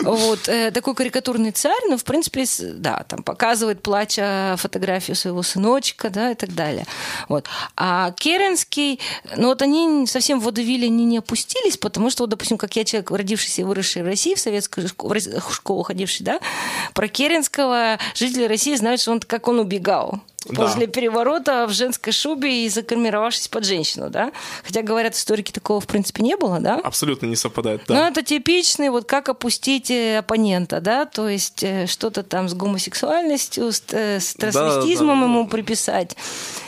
Вот, 0.00 0.48
э, 0.48 0.70
такой 0.70 0.94
карикатурный 0.94 1.52
царь, 1.52 1.80
но, 1.88 1.96
в 1.96 2.04
принципе, 2.04 2.44
да, 2.58 3.04
там 3.08 3.22
показывает, 3.22 3.82
плача, 3.82 4.56
фотографию 4.58 5.16
своего 5.16 5.42
сыночка, 5.42 6.10
да, 6.10 6.32
и 6.32 6.34
так 6.34 6.54
далее. 6.54 6.86
Вот. 7.28 7.46
А 7.76 8.12
Керенский, 8.12 9.00
ну, 9.36 9.48
вот 9.48 9.62
они 9.62 10.06
совсем 10.06 10.40
в 10.40 10.44
водевиле 10.44 10.86
они 10.86 11.04
не 11.04 11.18
опустились, 11.18 11.76
потому 11.76 12.10
что, 12.10 12.24
вот, 12.24 12.30
допустим, 12.30 12.58
как 12.58 12.76
я 12.76 12.84
человек, 12.84 13.10
родившийся 13.10 13.62
и 13.62 13.64
выросший 13.64 14.02
в 14.02 14.06
России, 14.06 14.34
в 14.34 14.40
советскую 14.40 14.88
школу 14.88 15.82
ходивший, 15.82 16.26
да, 16.26 16.40
про 16.94 17.08
Керенского 17.08 17.98
жители 18.14 18.44
России 18.44 18.74
знают, 18.74 19.00
что 19.00 19.12
он, 19.12 19.20
как 19.20 19.48
он 19.48 19.60
убегал 19.60 20.20
Да. 20.46 20.54
после 20.62 20.86
переворота 20.86 21.66
в 21.66 21.72
женской 21.72 22.12
шубе 22.12 22.64
и 22.64 22.68
закармировавшись 22.68 23.48
под 23.48 23.64
женщину, 23.64 24.08
да. 24.08 24.30
Хотя, 24.64 24.82
говорят, 24.82 25.14
историки 25.14 25.50
такого, 25.50 25.80
в 25.80 25.86
принципе, 25.86 26.22
не 26.22 26.36
было, 26.36 26.60
да. 26.60 26.76
Абсолютно 26.76 27.26
не 27.26 27.34
совпадает, 27.36 27.82
Ну, 27.88 27.96
да. 27.96 28.08
это 28.08 28.22
типичный, 28.22 28.90
вот 28.90 29.04
как 29.04 29.28
опустить 29.28 29.90
э, 29.90 30.18
оппонента, 30.18 30.80
да, 30.80 31.06
то 31.06 31.28
есть 31.28 31.62
э, 31.64 31.86
что-то 31.86 32.22
там 32.22 32.48
с 32.48 32.54
гомосексуальностью, 32.54 33.72
с, 33.72 33.82
э, 33.90 34.20
с 34.20 34.34
трансвестизмом 34.34 35.20
да. 35.20 35.26
ему 35.26 35.48
приписать. 35.48 36.16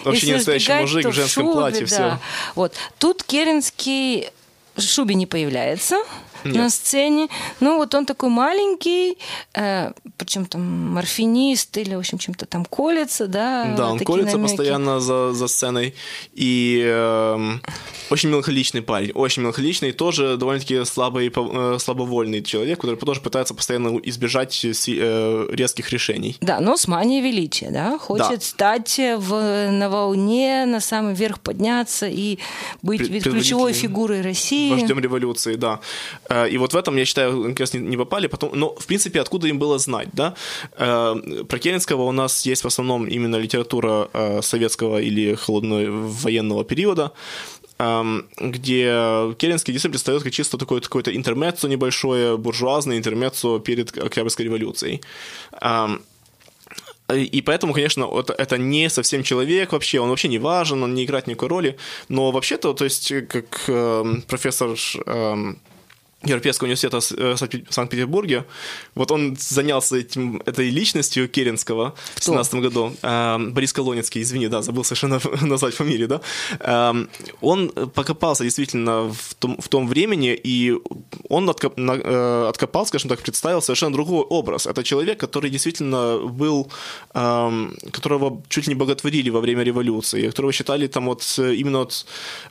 Вообще 0.04 0.26
не 0.26 0.33
настоящий 0.35 0.72
мужик 0.72 1.06
в 1.06 1.12
женском 1.12 1.52
платье, 1.52 1.87
всё. 1.87 1.96
да. 1.96 2.20
Вот. 2.56 2.74
Тут 2.98 3.22
Керенский 3.22 4.30
в 4.74 4.83
шубе 4.83 5.14
не 5.14 5.26
появляется 5.26 5.96
Нет. 6.44 6.55
на 6.57 6.70
сцене. 6.70 7.29
Ну, 7.61 7.76
вот 7.76 7.94
он 7.94 8.07
такой 8.07 8.29
маленький, 8.29 9.18
э, 9.55 9.92
причем 10.16 10.46
там 10.46 10.62
морфинист 10.94 11.76
или, 11.76 11.94
в 11.94 11.98
общем, 11.98 12.18
чем-то 12.18 12.46
там 12.46 12.64
колется, 12.64 13.26
да. 13.26 13.74
Да, 13.76 13.85
вот 13.87 13.92
он 13.92 13.98
колется 14.00 14.37
намеки. 14.37 14.57
постоянно 14.57 15.00
за, 15.00 15.33
за 15.33 15.48
сценой. 15.48 15.94
И 16.35 16.83
эм, 16.87 17.61
очень 18.11 18.29
меланхоличный 18.31 18.83
парень. 18.83 19.12
Очень 19.12 19.42
меланхоличный. 19.42 19.92
Тоже 19.92 20.37
довольно-таки 20.37 20.85
слабый, 20.85 21.33
э, 21.35 21.79
слабовольный 21.79 22.42
человек, 22.42 22.81
который 22.81 22.96
тоже 22.96 23.20
пытается 23.20 23.55
постоянно 23.55 23.98
избежать 24.05 24.53
си- 24.53 24.98
э, 24.98 25.48
резких 25.53 25.90
решений. 25.90 26.37
Да, 26.40 26.61
но 26.61 26.76
с 26.76 26.88
манией 26.88 27.22
величия, 27.22 27.70
да, 27.70 27.98
хочет 27.98 28.29
Да. 28.29 28.40
стать 28.40 28.98
в, 29.18 29.70
на 29.70 29.88
волне, 29.90 30.64
на 30.66 30.81
самый 30.81 31.14
верх 31.14 31.40
подняться 31.40 32.07
и 32.07 32.38
быть 32.83 33.07
Пред- 33.09 33.22
ключевой 33.24 33.72
фигурой 33.72 34.22
России. 34.22 34.70
Вождем 34.70 34.98
революции, 35.00 35.55
да. 35.57 35.81
Э, 36.31 36.49
И 36.49 36.59
вот 36.59 36.73
в 36.73 36.77
этом, 36.77 36.97
я 36.97 37.05
считаю, 37.05 37.55
раз 37.59 37.75
не, 37.75 37.97
попали. 37.97 38.29
Потом, 38.29 38.53
но, 38.55 38.75
в 38.75 38.87
принципе, 38.87 39.21
откуда 39.21 39.49
им 39.49 39.59
было 39.59 39.79
знать, 39.79 40.09
да? 40.12 40.35
Э, 40.79 41.45
Про 41.49 41.59
Керенского 41.59 42.05
у 42.05 42.12
нас 42.12 42.47
есть 42.47 42.64
в 42.64 42.66
основном 42.66 43.07
именно 43.07 43.37
литература 43.37 44.09
э, 44.12 44.43
советского 44.43 45.01
или 45.01 45.35
холодного 45.35 45.90
военного 45.90 46.64
периода, 46.64 47.12
эм, 47.79 48.27
где 48.38 49.35
Керенский 49.38 49.73
действительно 49.73 49.93
представляет 49.93 50.25
как 50.25 50.33
чисто 50.33 50.59
такое 50.59 50.81
какое-то 50.81 51.14
интермеццо 51.14 51.69
небольшое, 51.69 52.37
буржуазное 52.37 52.99
интермеццо 52.99 53.59
перед 53.59 53.97
Октябрьской 53.99 54.45
революцией. 54.45 55.01
Эм, 55.61 56.03
и 57.12 57.43
поэтому, 57.43 57.73
конечно, 57.73 58.09
это, 58.19 58.33
это 58.35 58.57
не 58.59 58.88
совсем 58.88 59.23
человек 59.23 59.73
вообще, 59.73 59.99
он 59.99 60.11
вообще 60.11 60.29
не 60.29 60.38
важен, 60.38 60.83
он 60.83 60.95
не 60.95 61.05
играет 61.05 61.27
никакой 61.27 61.49
роли. 61.49 61.77
Но 62.09 62.31
вообще-то, 62.31 62.73
то 62.73 62.85
есть, 62.85 63.12
как 63.29 63.64
эм, 63.69 64.23
профессор 64.23 64.77
эм, 65.07 65.59
Европейского 66.22 66.66
университета 66.66 66.98
э, 67.16 67.35
в 67.35 67.72
Санкт-Петербурге, 67.72 68.44
вот 68.94 69.11
он 69.11 69.37
занялся 69.38 69.96
этим, 69.96 70.42
этой 70.44 70.68
личностью 70.68 71.28
Керенского 71.28 71.94
в 72.14 72.24
17 72.24 72.54
году. 72.54 72.94
Эм, 73.02 73.54
Борис 73.54 73.72
Колонецкий, 73.72 74.20
извини, 74.20 74.48
да, 74.48 74.61
забыл 74.61 74.85
совершенно 74.85 75.20
назвать 75.40 75.74
фамилию, 75.74 76.09
да. 76.09 76.20
Эм, 76.61 77.09
он 77.40 77.70
покопался 77.70 78.44
действительно 78.44 79.09
в 79.09 79.35
том, 79.38 79.56
в 79.59 79.68
том 79.68 79.88
времени, 79.88 80.38
и 80.46 80.74
он 81.30 81.48
откоп- 81.48 81.74
э, 81.78 82.48
откопал, 82.48 82.87
скажем 82.87 83.09
так, 83.09 83.22
представил 83.22 83.62
совершенно 83.62 83.92
другой 83.94 84.22
образ. 84.22 84.66
Это 84.66 84.85
человек, 84.85 85.18
который 85.18 85.50
действительно 85.50 86.18
был, 86.18 86.70
эм, 87.14 87.76
которого 87.92 88.42
чуть 88.48 88.66
ли 88.66 88.74
не 88.74 88.78
боготворили 88.78 89.30
во 89.30 89.40
время 89.40 89.62
революции, 89.62 90.26
которого 90.28 90.52
считали 90.52 90.87
там 90.87 91.06
вот 91.06 91.22
э, 91.38 91.54
именно 91.54 91.78
вот, 91.78 92.04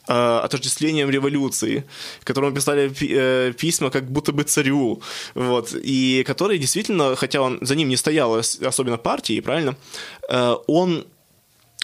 э, 0.08 0.40
отождествлением 0.46 1.12
революции, 1.12 1.84
которому 2.24 2.52
писали 2.56 2.90
пи- 2.90 3.54
письма 3.60 3.90
как 3.90 4.10
будто 4.12 4.32
бы 4.32 4.44
царю, 4.44 5.02
вот, 5.36 5.74
и 5.74 6.24
который 6.26 6.58
действительно, 6.58 7.16
хотя 7.16 7.42
он 7.42 7.60
за 7.62 7.76
ним 7.76 7.90
не 7.90 7.98
стояла 7.98 8.40
ос- 8.40 8.60
особенно 8.62 8.98
партии, 8.98 9.42
правильно, 9.42 9.76
э, 10.30 10.56
он 10.68 11.06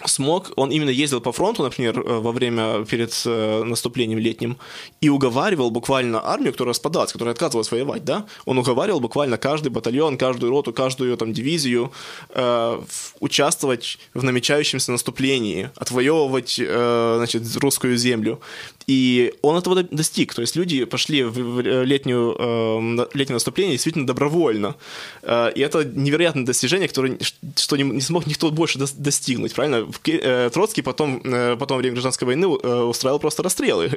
смог, 0.03 0.51
он 0.57 0.71
именно 0.71 0.89
ездил 0.89 1.21
по 1.21 1.31
фронту, 1.31 1.63
например, 1.63 1.99
э, 1.99 2.19
во 2.19 2.31
время, 2.33 2.85
перед 2.85 3.13
э, 3.25 3.63
наступлением 3.63 4.19
летним, 4.19 4.57
и 4.99 5.07
уговаривал 5.07 5.71
буквально 5.71 6.25
армию, 6.25 6.51
которая 6.51 6.71
распадалась, 6.71 7.13
которая 7.13 7.33
отказывалась 7.33 7.71
воевать, 7.71 8.03
да, 8.03 8.25
он 8.45 8.57
уговаривал 8.57 8.99
буквально 8.99 9.37
каждый 9.37 9.69
батальон, 9.69 10.17
каждую 10.17 10.51
роту, 10.51 10.73
каждую 10.73 11.15
там 11.15 11.31
дивизию 11.31 11.93
э, 12.29 12.81
участвовать 13.21 13.97
в 14.13 14.23
намечающемся 14.23 14.91
наступлении, 14.91 15.69
отвоевывать, 15.77 16.59
э, 16.59 17.13
значит, 17.17 17.43
русскую 17.57 17.95
землю. 17.95 18.41
И 18.87 19.33
он 19.41 19.57
этого 19.57 19.77
до- 19.77 19.95
достиг, 19.95 20.33
то 20.33 20.41
есть 20.41 20.57
люди 20.57 20.83
пошли 20.83 21.23
в, 21.23 21.31
в 21.31 21.83
летнюю, 21.83 22.35
э, 22.37 23.07
летнее 23.13 23.35
наступление 23.35 23.75
действительно 23.75 24.05
добровольно. 24.05 24.75
Э, 25.23 25.51
и 25.55 25.61
это 25.61 25.85
невероятное 25.85 26.45
достижение, 26.45 26.89
которое, 26.89 27.17
что 27.55 27.77
не, 27.77 27.83
не 27.83 28.01
смог 28.01 28.27
никто 28.27 28.51
больше 28.51 28.77
дос- 28.77 28.93
достигнуть, 28.97 29.53
правильно? 29.53 29.84
Э, 30.07 30.49
Троцкий 30.53 30.81
потом, 30.81 31.21
э, 31.23 31.55
потом 31.57 31.77
во 31.77 31.79
время 31.79 31.93
гражданской 31.93 32.25
войны 32.25 32.45
э, 32.45 32.81
устраивал 32.83 33.19
просто 33.19 33.43
расстрелы 33.43 33.89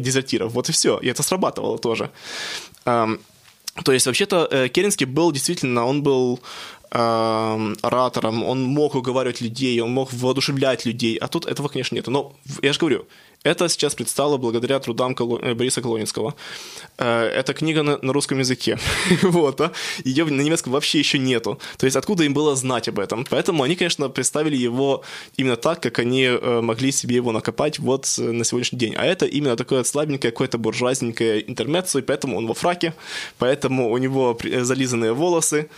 дезертиров. 0.00 0.52
Вот 0.52 0.68
и 0.68 0.72
все. 0.72 0.98
И 0.98 1.08
это 1.08 1.22
срабатывало 1.22 1.78
тоже. 1.78 2.10
То 2.84 3.92
есть, 3.92 4.06
вообще-то, 4.06 4.68
Керенский 4.68 5.06
был 5.06 5.32
действительно, 5.32 5.86
он 5.86 6.02
был 6.02 6.40
оратором, 6.90 8.42
он 8.42 8.62
мог 8.62 8.94
уговаривать 8.94 9.42
людей, 9.42 9.80
он 9.80 9.90
мог 9.90 10.12
воодушевлять 10.12 10.86
людей, 10.86 11.16
а 11.16 11.28
тут 11.28 11.46
этого, 11.46 11.68
конечно, 11.68 11.94
нет. 11.94 12.06
Но 12.06 12.32
я 12.62 12.72
же 12.72 12.78
говорю, 12.78 13.06
это 13.44 13.68
сейчас 13.68 13.94
предстало 13.94 14.36
благодаря 14.36 14.78
трудам 14.80 15.14
Коло- 15.14 15.40
э, 15.42 15.54
Бориса 15.54 15.80
Колонинского. 15.80 16.34
Э, 16.98 17.26
Это 17.40 17.54
книга 17.54 17.82
на, 17.82 17.98
на 18.02 18.12
русском 18.12 18.38
языке. 18.38 18.78
вот, 19.22 19.60
а? 19.60 19.72
Ее 20.04 20.24
на 20.24 20.42
немецком 20.42 20.72
вообще 20.72 20.98
еще 20.98 21.18
нету. 21.18 21.58
То 21.76 21.86
есть 21.86 21.96
откуда 21.96 22.24
им 22.24 22.34
было 22.34 22.56
знать 22.56 22.88
об 22.88 22.98
этом? 22.98 23.24
Поэтому 23.30 23.62
они, 23.62 23.76
конечно, 23.76 24.08
представили 24.08 24.56
его 24.56 25.02
именно 25.36 25.56
так, 25.56 25.80
как 25.80 25.98
они 26.00 26.24
э, 26.24 26.60
могли 26.60 26.92
себе 26.92 27.16
его 27.16 27.32
накопать 27.32 27.78
вот 27.78 28.06
на 28.18 28.44
сегодняшний 28.44 28.78
день. 28.78 28.94
А 28.96 29.04
это 29.06 29.26
именно 29.26 29.56
такое 29.56 29.84
слабенькое, 29.84 30.32
какое-то 30.32 30.58
буржуазненькое 30.58 31.48
интермеццо, 31.48 32.00
и 32.00 32.02
поэтому 32.02 32.36
он 32.36 32.46
во 32.46 32.54
фраке, 32.54 32.94
поэтому 33.38 33.90
у 33.90 33.98
него 33.98 34.36
зализанные 34.42 35.12
волосы. 35.12 35.68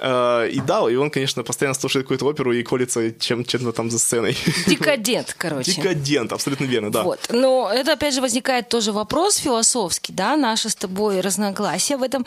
Э, 0.00 0.48
И 0.50 0.60
да, 0.60 0.88
и 0.90 0.96
он, 0.96 1.10
конечно, 1.10 1.42
постоянно 1.42 1.74
слушает 1.74 2.04
какую-то 2.06 2.24
оперу 2.26 2.52
и 2.52 2.62
колется 2.62 3.12
чем- 3.12 3.44
чем-то 3.44 3.72
там 3.72 3.90
за 3.90 3.98
сценой. 3.98 4.36
Декадент, 4.66 5.34
короче. 5.36 5.72
Декадент, 5.72 6.32
абсолютно 6.32 6.64
верно, 6.64 6.90
да. 6.90 7.02
Вот. 7.02 7.20
Но 7.30 7.70
это, 7.72 7.92
опять 7.92 8.14
же, 8.14 8.20
возникает 8.20 8.68
тоже 8.68 8.92
вопрос 8.92 9.36
философский, 9.36 10.12
да, 10.12 10.36
наше 10.36 10.68
с 10.68 10.74
тобой 10.74 11.20
разногласие 11.20 11.98
в 11.98 12.02
этом 12.02 12.24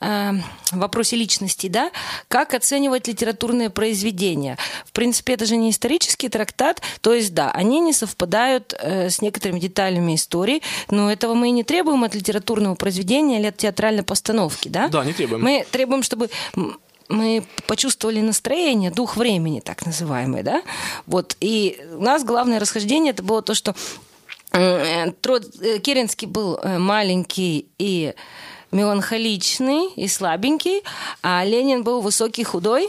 э, 0.00 0.32
вопросе 0.72 1.16
личности, 1.16 1.68
да, 1.68 1.90
как 2.28 2.54
оценивать 2.54 3.08
литературные 3.08 3.70
произведения. 3.70 4.58
В 4.86 4.92
принципе, 4.92 5.34
это 5.34 5.46
же 5.46 5.56
не 5.56 5.70
исторический 5.70 6.28
трактат, 6.28 6.82
то 7.00 7.12
есть, 7.14 7.34
да, 7.34 7.50
они 7.50 7.80
не 7.80 7.92
совпадают 7.92 8.74
э, 8.78 9.08
с 9.10 9.22
некоторыми 9.22 9.60
деталями 9.60 10.14
истории, 10.14 10.62
но 10.90 11.10
этого 11.10 11.34
мы 11.34 11.48
и 11.48 11.52
не 11.52 11.64
требуем 11.64 12.04
от 12.04 12.14
литературного 12.14 12.74
произведения 12.74 13.38
или 13.38 13.46
от 13.46 13.56
театральной 13.56 14.02
постановки, 14.02 14.68
да? 14.68 14.88
Да, 14.88 15.04
не 15.04 15.12
требуем. 15.12 15.42
Мы 15.42 15.66
требуем, 15.70 16.02
чтобы 16.02 16.28
мы 17.08 17.44
почувствовали 17.66 18.20
настроение, 18.20 18.90
дух 18.90 19.16
времени, 19.16 19.60
так 19.60 19.84
называемый, 19.86 20.42
да? 20.42 20.62
Вот. 21.06 21.36
И 21.40 21.80
у 21.92 22.02
нас 22.02 22.24
главное 22.24 22.58
расхождение 22.60 23.12
это 23.12 23.22
было 23.22 23.42
то, 23.42 23.54
что 23.54 23.74
э, 24.52 25.10
Тро- 25.22 25.44
э, 25.60 25.78
Керенский 25.78 26.26
был 26.26 26.56
э, 26.56 26.78
маленький 26.78 27.68
и 27.78 28.14
меланхоличный 28.74 29.90
и 29.96 30.08
слабенький, 30.08 30.82
а 31.22 31.44
Ленин 31.44 31.82
был 31.84 32.00
высокий, 32.00 32.44
худой. 32.44 32.88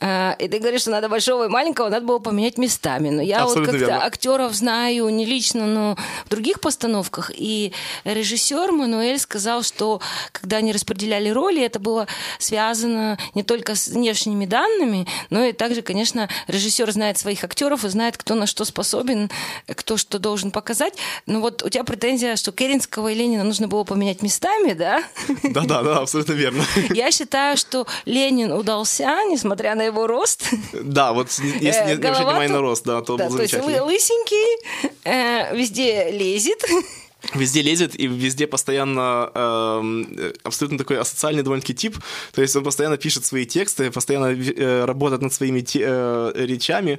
Э, 0.00 0.34
И 0.38 0.48
ты 0.48 0.58
говоришь, 0.58 0.82
что 0.82 0.90
надо 0.90 1.08
большого 1.08 1.44
и 1.44 1.48
маленького, 1.48 1.88
надо 1.88 2.06
было 2.06 2.18
поменять 2.18 2.58
местами. 2.58 3.08
Но 3.10 3.22
я 3.22 3.40
вот 3.44 3.48
Абсолютно 3.58 3.72
как-то 3.72 3.86
верно. 3.86 4.04
актеров 4.04 4.54
знаю 4.54 5.08
не 5.08 5.24
лично, 5.24 5.66
но 5.66 5.96
в 6.26 6.28
других 6.28 6.60
постановках. 6.60 7.30
И 7.34 7.72
режиссер 8.04 8.72
Мануэль 8.72 9.18
сказал, 9.18 9.62
что 9.62 10.00
когда 10.32 10.58
они 10.58 10.72
распределяли 10.72 11.30
роли, 11.30 11.62
это 11.62 11.78
было 11.78 12.06
связано 12.38 13.18
не 13.34 13.42
только 13.42 13.74
с 13.74 13.88
внешними 13.88 14.46
данными, 14.46 15.06
но 15.30 15.44
и 15.44 15.52
также, 15.52 15.82
конечно, 15.82 16.28
режиссер 16.46 16.90
знает 16.92 17.18
своих 17.18 17.42
актеров 17.44 17.84
и 17.84 17.88
знает, 17.88 18.16
кто 18.18 18.34
на 18.34 18.46
что 18.46 18.64
способен, 18.64 19.30
кто 19.66 19.96
что 19.96 20.18
должен 20.18 20.50
показать. 20.50 20.94
Ну 21.26 21.40
вот 21.40 21.62
у 21.62 21.68
тебя 21.68 21.84
претензия, 21.84 22.36
что 22.36 22.52
Керенского 22.52 23.08
и 23.08 23.14
Ленина 23.14 23.44
нужно 23.44 23.68
было 23.68 23.84
поменять 23.84 24.22
местами, 24.22 24.72
да? 24.74 25.02
Да-да, 25.44 25.82
да, 25.82 25.98
абсолютно 25.98 26.32
верно. 26.32 26.64
Я 26.90 27.10
считаю, 27.10 27.56
что 27.56 27.86
Ленин 28.04 28.52
удался, 28.52 29.24
несмотря 29.28 29.74
на 29.74 29.82
его 29.82 30.06
рост. 30.06 30.44
Да, 30.72 31.12
вот 31.12 31.30
если 31.30 31.44
не, 31.60 31.68
Э, 31.68 31.94
обращать 31.94 32.00
голова 32.00 32.30
внимания 32.30 32.52
на 32.52 32.60
рост, 32.60 32.84
да, 32.84 33.00
то 33.02 33.16
был 33.16 33.28
то 33.28 33.42
есть 33.42 33.52
замечательный. 33.52 33.80
вы 33.80 33.86
лысенький, 33.86 34.90
э, 35.04 35.56
везде 35.56 36.10
лезет. 36.10 36.62
Везде 37.34 37.62
лезет 37.62 37.98
и 37.98 38.06
везде 38.08 38.46
постоянно 38.46 39.30
эм, 39.34 40.06
э, 40.18 40.32
абсолютно 40.42 40.78
такой 40.78 40.98
асоциальный 40.98 41.42
довольно-таки 41.42 41.74
тип. 41.74 41.96
То 42.34 42.42
есть 42.42 42.56
он 42.56 42.64
постоянно 42.64 42.96
пишет 42.96 43.24
свои 43.24 43.46
тексты, 43.46 43.90
постоянно 43.90 44.26
э, 44.32 44.84
работает 44.84 45.22
над 45.22 45.32
своими 45.32 45.60
те- 45.60 45.84
э, 45.86 46.32
речами 46.34 46.98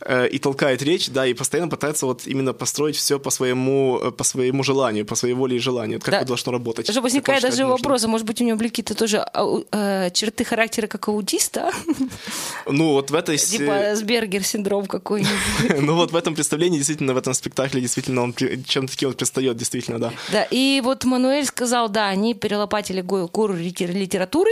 э, 0.00 0.28
и 0.28 0.38
толкает 0.38 0.82
речь, 0.82 1.08
да, 1.08 1.24
и 1.26 1.34
постоянно 1.34 1.68
пытается 1.70 2.06
вот 2.06 2.26
именно 2.26 2.52
построить 2.52 2.96
все 2.96 3.18
по 3.20 3.30
своему, 3.30 4.00
э, 4.02 4.10
по 4.10 4.24
своему 4.24 4.62
желанию, 4.64 5.06
по 5.06 5.14
своей 5.14 5.34
воле 5.34 5.56
и 5.56 5.60
желанию. 5.60 5.98
Вот 5.98 6.04
Как 6.04 6.12
Да. 6.12 6.18
это 6.18 6.26
должно 6.28 6.52
работать. 6.52 6.86
Даже 6.86 6.98
как 6.98 7.04
возникает 7.04 7.42
даже 7.42 7.62
нужным. 7.62 7.70
вопрос, 7.70 8.04
а 8.04 8.08
может 8.08 8.26
быть 8.26 8.40
у 8.40 8.44
него 8.44 8.56
были 8.58 8.68
какие-то 8.68 8.94
тоже 8.94 9.18
ау- 9.18 9.64
э, 9.72 10.10
черты 10.12 10.44
характера, 10.44 10.88
как 10.88 11.06
аутиста? 11.08 11.70
Ну, 12.66 12.92
вот 12.92 13.10
в 13.10 13.14
этой... 13.14 13.36
Типа 13.38 13.90
Асбергер 13.92 14.42
синдром 14.44 14.86
какой-нибудь. 14.86 15.30
Ну 15.80 15.94
вот 15.94 16.12
в 16.12 16.16
этом 16.16 16.34
представлении, 16.34 16.78
действительно, 16.78 17.14
в 17.14 17.16
этом 17.18 17.34
спектакле, 17.34 17.80
действительно, 17.80 18.22
он 18.22 18.34
чем-то 18.34 18.92
таким 18.92 19.08
вот 19.08 19.18
предстает, 19.18 19.56
действительно, 19.60 20.00
да. 20.00 20.12
Да, 20.32 20.42
и 20.50 20.80
вот 20.82 21.04
Мануэль 21.04 21.46
сказал, 21.46 21.88
да, 21.88 22.08
они 22.08 22.34
перелопатили 22.34 23.00
го- 23.00 23.28
гору 23.28 23.54
литер- 23.54 23.92
литературы, 23.92 24.50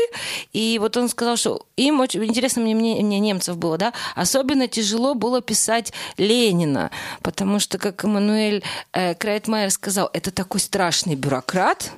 и 0.53 0.79
вот 0.81 0.97
он 0.97 1.09
сказал, 1.09 1.37
что 1.37 1.67
им 1.77 1.99
очень 2.01 2.25
интересно 2.25 2.63
мне, 2.63 2.75
мне, 2.77 3.03
мне 3.03 3.19
немцев 3.19 3.57
было, 3.57 3.77
да, 3.77 3.93
особенно 4.15 4.69
тяжело 4.69 5.15
было 5.15 5.41
писать 5.41 5.93
Ленина, 6.19 6.91
потому 7.23 7.59
что, 7.59 7.79
как 7.79 8.05
Мануэль 8.05 8.63
э, 8.93 9.15
Крайтмайер 9.15 9.71
сказал, 9.71 10.09
это 10.13 10.31
такой 10.31 10.61
страшный 10.61 11.17
бюрократ, 11.17 11.91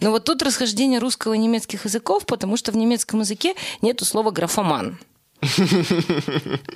но 0.00 0.10
вот 0.10 0.24
тут 0.24 0.42
расхождение 0.42 0.98
русского 0.98 1.34
и 1.34 1.38
немецких 1.38 1.84
языков, 1.84 2.26
потому 2.26 2.56
что 2.56 2.72
в 2.72 2.76
немецком 2.76 3.20
языке 3.20 3.54
нету 3.82 4.04
слова 4.04 4.30
графоман. 4.30 4.98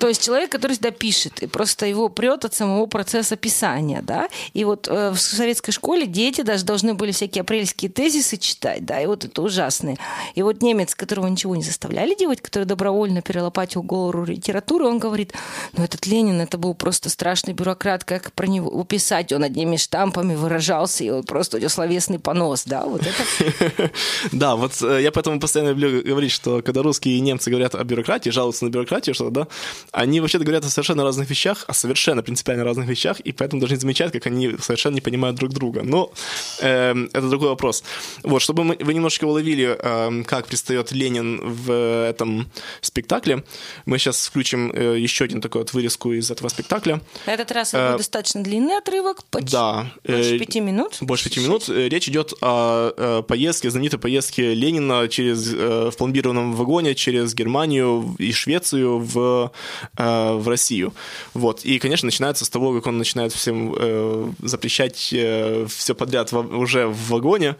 То 0.00 0.08
есть 0.08 0.22
человек, 0.24 0.50
который 0.50 0.72
всегда 0.72 0.90
пишет, 0.90 1.42
и 1.42 1.46
просто 1.46 1.86
его 1.86 2.08
прет 2.08 2.44
от 2.44 2.54
самого 2.54 2.86
процесса 2.86 3.36
писания, 3.36 4.02
да. 4.02 4.28
И 4.52 4.64
вот 4.64 4.86
э, 4.88 5.10
в 5.10 5.18
советской 5.18 5.72
школе 5.72 6.06
дети 6.06 6.42
даже 6.42 6.64
должны 6.64 6.94
были 6.94 7.12
всякие 7.12 7.42
апрельские 7.42 7.90
тезисы 7.90 8.36
читать, 8.36 8.84
да, 8.84 9.00
и 9.00 9.06
вот 9.06 9.24
это 9.24 9.42
ужасные. 9.42 9.98
И 10.34 10.42
вот 10.42 10.62
немец, 10.62 10.94
которого 10.94 11.26
ничего 11.26 11.56
не 11.56 11.62
заставляли 11.62 12.14
делать, 12.14 12.40
который 12.40 12.64
добровольно 12.64 13.22
перелопатил 13.22 13.82
гору 13.82 14.24
литературы, 14.24 14.86
он 14.86 14.98
говорит, 14.98 15.32
ну 15.72 15.84
этот 15.84 16.06
Ленин, 16.06 16.40
это 16.40 16.58
был 16.58 16.74
просто 16.74 17.08
страшный 17.08 17.54
бюрократ, 17.54 18.04
как 18.04 18.32
про 18.32 18.46
него 18.46 18.84
писать, 18.84 19.32
он 19.32 19.44
одними 19.44 19.76
штампами 19.76 20.34
выражался, 20.34 21.04
и 21.04 21.10
он 21.10 21.24
просто 21.24 21.56
у 21.56 21.60
него 21.60 21.70
словесный 21.70 22.18
понос, 22.18 22.64
да, 22.64 22.84
вот 22.84 23.02
это. 23.02 23.90
Да, 24.32 24.56
вот 24.56 24.72
э, 24.82 25.02
я 25.02 25.12
поэтому 25.12 25.40
постоянно 25.40 25.70
люблю 25.70 26.02
говорить, 26.02 26.32
что 26.32 26.62
когда 26.62 26.82
русские 26.82 27.16
и 27.16 27.20
немцы 27.20 27.50
говорят 27.50 27.74
о 27.74 27.82
бюрократии, 27.84 28.30
жалуются 28.30 28.49
на 28.60 28.68
бюрократию, 28.68 29.14
что 29.14 29.30
да, 29.30 29.46
они 29.92 30.20
вообще 30.20 30.38
говорят 30.38 30.64
о 30.64 30.68
совершенно 30.70 31.02
разных 31.04 31.30
вещах, 31.30 31.64
о 31.68 31.72
совершенно 31.74 32.22
принципиально 32.22 32.64
разных 32.64 32.88
вещах, 32.88 33.20
и 33.20 33.32
поэтому 33.32 33.60
должны 33.60 33.76
замечать, 33.78 34.12
как 34.12 34.26
они 34.26 34.56
совершенно 34.60 34.94
не 34.94 35.00
понимают 35.00 35.36
друг 35.36 35.52
друга. 35.52 35.82
Но 35.82 36.12
эм, 36.60 37.08
это 37.12 37.28
другой 37.28 37.48
вопрос. 37.50 37.82
Вот, 38.22 38.42
чтобы 38.42 38.64
мы, 38.64 38.76
вы 38.80 38.94
немножечко 38.94 39.24
уловили, 39.24 39.76
эм, 39.78 40.24
как 40.24 40.46
предстает 40.46 40.92
Ленин 40.92 41.40
в 41.42 41.72
этом 42.08 42.50
спектакле, 42.80 43.44
мы 43.86 43.98
сейчас 43.98 44.26
включим 44.26 44.72
э, 44.72 44.98
еще 44.98 45.24
один 45.24 45.40
такой 45.40 45.62
вот 45.62 45.72
вырезку 45.72 46.12
из 46.12 46.30
этого 46.30 46.48
спектакля. 46.48 47.00
На 47.26 47.34
этот 47.34 47.50
раз 47.52 47.74
это 47.74 47.94
Э, 47.94 47.96
достаточно 47.96 48.42
длинный 48.42 48.76
отрывок, 48.78 49.24
почти 49.24 49.52
Да. 49.52 49.92
больше 50.04 50.36
э, 50.36 50.38
пяти 50.38 50.60
минут. 50.60 50.98
Больше 51.00 51.24
пяти 51.24 51.40
минут. 51.40 51.68
Э, 51.68 51.88
Речь 51.88 52.08
идет 52.08 52.32
о 52.40 52.92
э, 52.96 53.22
поездке, 53.26 53.70
знаменитой 53.70 53.98
поездке 53.98 54.54
Ленина 54.54 55.08
через, 55.08 55.52
э, 55.52 55.90
в 55.92 55.96
пломбированном 55.96 56.54
вагоне 56.54 56.94
через 56.94 57.34
Германию 57.34 58.14
и 58.18 58.32
Швецию 58.40 58.98
в, 58.98 59.50
э, 59.96 60.32
в 60.34 60.48
Россию. 60.48 60.92
Вот. 61.34 61.64
И, 61.64 61.78
конечно, 61.78 62.06
начинается 62.06 62.44
с 62.44 62.48
того, 62.48 62.74
как 62.74 62.86
он 62.86 62.98
начинает 62.98 63.32
всем 63.32 63.74
э, 63.78 64.32
запрещать 64.42 64.96
все 64.96 65.94
подряд 65.94 66.32
уже 66.32 66.86
в 66.86 67.08
вагоне, 67.08 67.56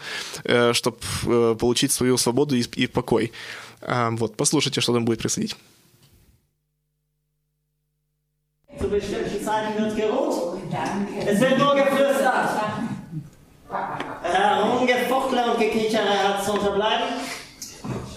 чтобы 0.73 0.99
получить 1.57 1.93
свою 1.93 2.17
свободу 2.17 2.57
и, 2.57 2.65
и 2.77 2.87
покой. 2.87 3.33
А, 3.83 4.11
Вот, 4.11 4.37
послушайте, 4.37 4.81
что 4.81 4.93
там 4.93 5.05
будет 5.05 5.21
происходить. 5.21 5.57
Zu 8.79 8.89
bestimmten 8.89 9.45
Zeiten 9.45 9.83
wird 9.83 9.97
geruht. 9.97 10.59
Es 11.27 11.41
wird 11.41 11.59
nur 11.59 11.75
geflüstert. 11.75 12.51
Herumgefuchtle 14.23 15.53
und 15.53 15.59
Gekichere 15.59 16.29
hat 16.29 16.45
zu 16.45 16.53
unterbleiben. 16.53 17.09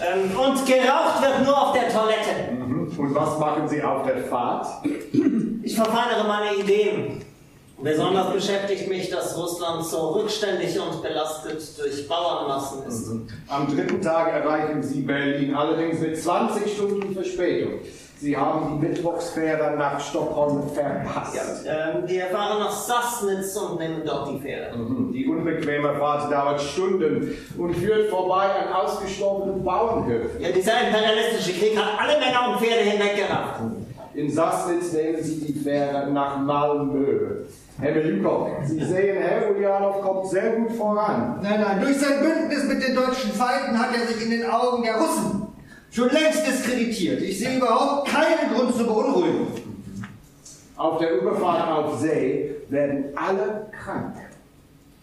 Ähm, 0.04 0.30
und 0.36 0.66
geraucht 0.66 1.22
wird 1.22 1.44
nur 1.44 1.60
auf 1.60 1.72
der 1.72 1.88
Toilette. 1.88 2.50
Und 2.96 3.14
was 3.14 3.38
machen 3.38 3.68
Sie 3.68 3.82
auf 3.82 4.06
der 4.06 4.24
Fahrt? 4.24 4.66
Ich 5.62 5.74
verfeinere 5.74 6.26
meine 6.26 6.54
Ideen. 6.56 7.22
Besonders 7.82 8.32
beschäftigt 8.32 8.88
mich, 8.88 9.10
dass 9.10 9.36
Russland 9.36 9.84
so 9.84 10.10
rückständig 10.10 10.78
und 10.78 11.02
belastet 11.02 11.60
durch 11.78 12.08
Bauernmassen 12.08 12.84
ist. 12.86 13.10
Am 13.48 13.66
dritten 13.66 14.00
Tag 14.00 14.32
erreichen 14.32 14.82
Sie 14.82 15.02
Berlin, 15.02 15.54
allerdings 15.54 16.00
mit 16.00 16.16
20 16.16 16.72
Stunden 16.72 17.12
Verspätung. 17.12 17.80
Sie 18.24 18.34
haben 18.34 18.80
die 18.80 18.86
Mittwochsfähre 18.86 19.76
nach 19.76 20.00
Stockholm 20.00 20.62
verpasst. 20.70 21.36
Ähm, 21.66 22.08
wir 22.08 22.24
fahren 22.28 22.58
nach 22.58 22.70
Sassnitz 22.70 23.54
und 23.54 23.78
nehmen 23.78 24.00
dort 24.02 24.30
die 24.30 24.38
Fähre. 24.38 24.74
Die 25.12 25.26
unbequeme 25.26 25.92
Fahrt 25.98 26.32
dauert 26.32 26.58
Stunden 26.58 27.36
und 27.58 27.74
führt 27.74 28.08
vorbei 28.08 28.46
an 28.46 28.72
ausgestorbenen 28.72 29.62
Bauernhöfen. 29.62 30.40
Ja, 30.40 30.50
dieser 30.52 30.72
imperialistische 30.86 31.52
Krieg 31.52 31.76
hat 31.76 32.00
alle 32.00 32.18
Männer 32.18 32.48
und 32.48 32.64
Pferde 32.64 32.88
hinweggerafft. 32.88 33.60
In 34.14 34.30
Sassnitz 34.30 34.94
nehmen 34.94 35.22
Sie 35.22 35.40
die 35.44 35.58
Fähre 35.58 36.10
nach 36.10 36.38
Malmö. 36.38 37.44
Herr 37.78 37.92
Belukov, 37.92 38.48
Sie 38.64 38.82
sehen, 38.82 39.18
Herr 39.18 39.50
Ulyanov 39.50 40.00
kommt 40.00 40.30
sehr 40.30 40.52
gut 40.52 40.72
voran. 40.72 41.40
Nein, 41.42 41.60
nein, 41.60 41.80
durch 41.82 41.98
sein 41.98 42.20
Bündnis 42.22 42.64
mit 42.68 42.88
den 42.88 42.94
deutschen 42.94 43.32
Feinden 43.32 43.78
hat 43.78 43.90
er 43.94 44.06
sich 44.06 44.24
in 44.24 44.30
den 44.30 44.48
Augen 44.48 44.82
der 44.82 44.94
Russen 44.94 45.43
schon 45.94 46.10
längst 46.10 46.46
diskreditiert. 46.46 47.22
Ich 47.22 47.38
sehe 47.38 47.56
überhaupt 47.56 48.08
keinen 48.08 48.52
Grund 48.54 48.74
zur 48.74 48.86
Beunruhigung. 48.86 49.46
Auf 50.76 50.98
der 50.98 51.20
Überfahrt 51.20 51.70
auf 51.70 52.00
See 52.00 52.56
werden 52.68 53.04
alle 53.14 53.66
krank. 53.70 54.16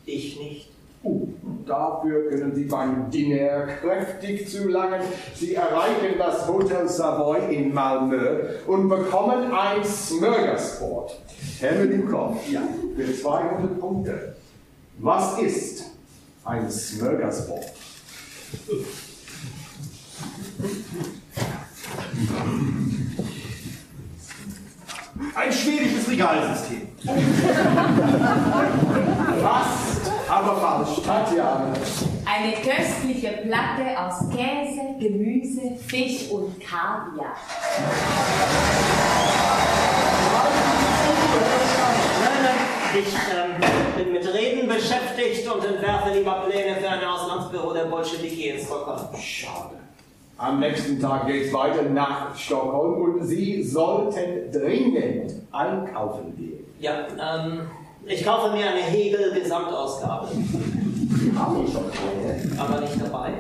Ich 0.05 0.37
nicht. 0.37 0.67
Uh, 1.03 1.29
dafür 1.65 2.29
können 2.29 2.53
Sie 2.53 2.65
beim 2.65 3.09
Diner 3.09 3.67
kräftig 3.81 4.47
zulangen. 4.47 5.01
Sie 5.33 5.55
erreichen 5.55 6.15
das 6.19 6.47
Hotel 6.47 6.87
Savoy 6.87 7.55
in 7.55 7.73
Malmö 7.73 8.41
und 8.67 8.87
bekommen 8.87 9.51
ein 9.51 9.83
Smörgåsbord. 9.83 11.19
Herr 11.59 11.73
Melukov, 11.73 12.47
ja, 12.51 12.61
für 12.95 13.15
200 13.15 13.79
Punkte. 13.79 14.35
Was 14.99 15.39
ist 15.39 15.85
ein 16.45 16.69
Smörgåsbord? 16.69 17.65
Ein 25.33 25.51
schwedisches 25.51 26.09
Regalsystem. 26.09 26.87
Fast, 29.41 30.11
aber 30.29 30.55
falsch. 30.57 31.03
Tatjana. 31.05 31.73
Eine 32.25 32.53
köstliche 32.53 33.39
Platte 33.43 33.97
aus 33.97 34.29
Käse, 34.29 34.99
Gemüse, 34.99 35.75
Fisch 35.87 36.29
und 36.29 36.59
Kaviar. 36.59 37.35
Ich 42.93 43.13
ähm, 43.33 43.55
bin 43.97 44.13
mit 44.13 44.33
Reden 44.33 44.67
beschäftigt 44.67 45.47
und 45.47 45.65
entwerfe 45.65 46.09
lieber 46.13 46.45
Pläne 46.47 46.75
für 46.75 46.89
ein 46.89 47.03
Auslandsbüro 47.03 47.73
der 47.73 47.85
Bolschewiki 47.85 48.49
in 48.49 48.59
Stockholm. 48.59 49.07
Schade. 49.17 49.80
Am 50.41 50.59
nächsten 50.59 50.99
Tag 50.99 51.27
geht 51.27 51.45
es 51.45 51.53
weiter 51.53 51.83
nach 51.83 52.35
Stockholm 52.35 52.99
und 53.03 53.23
Sie 53.25 53.61
sollten 53.63 54.51
dringend 54.51 55.33
einkaufen 55.51 56.35
gehen. 56.35 56.65
Ja, 56.79 57.05
ähm, 57.11 57.61
ich 58.07 58.25
kaufe 58.25 58.51
mir 58.51 58.67
eine 58.71 58.79
Hegel-Gesamtausgabe, 58.81 60.29
Haben 61.37 61.67
Sie 61.67 61.71
schon 61.71 61.83
eine? 61.83 62.59
aber 62.59 62.81
nicht 62.81 62.99
dabei. 62.99 63.33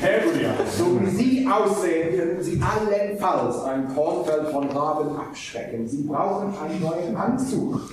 Herr 0.00 0.24
Julian, 0.24 0.54
so 0.74 0.98
wie 1.02 1.06
Sie 1.10 1.46
aussehen, 1.46 2.16
können 2.18 2.42
Sie 2.42 2.58
allenfalls 2.58 3.62
ein 3.64 3.94
Kornfeld 3.94 4.48
von 4.48 4.70
Raben 4.70 5.14
abschrecken. 5.16 5.86
Sie 5.86 6.04
brauchen 6.04 6.54
einen 6.64 6.80
neuen 6.80 7.14
Anzug 7.14 7.92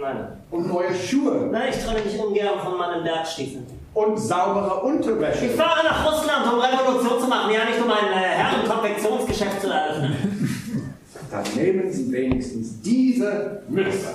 Nein, 0.00 0.26
und 0.50 0.66
neue 0.66 0.92
Schuhe 0.92 1.48
nein, 1.52 1.68
ich 1.70 1.84
trenne 1.84 2.00
mich 2.04 2.18
ungern 2.20 2.58
von 2.58 2.76
meinen 2.76 3.04
Bergstiefeln. 3.04 3.66
Und 3.96 4.18
saubere 4.18 4.76
Ich 4.76 4.82
Unterwäsche. 4.84 5.48
fahre 5.50 5.82
nach 5.84 6.04
Russland, 6.06 6.52
um 6.52 6.60
Revolution 6.60 7.18
zu 7.18 7.26
machen, 7.28 7.50
ja 7.50 7.64
nicht 7.64 7.82
um 7.82 7.90
ein 7.90 8.12
äh, 8.12 8.26
Herrenkonfektionsgeschäft 8.36 9.62
zu 9.62 9.68
eröffnen. 9.68 10.94
Dann 11.30 11.44
nehmen 11.56 11.90
Sie 11.90 12.12
wenigstens 12.12 12.80
diese 12.82 13.62
Mütze. 13.68 14.08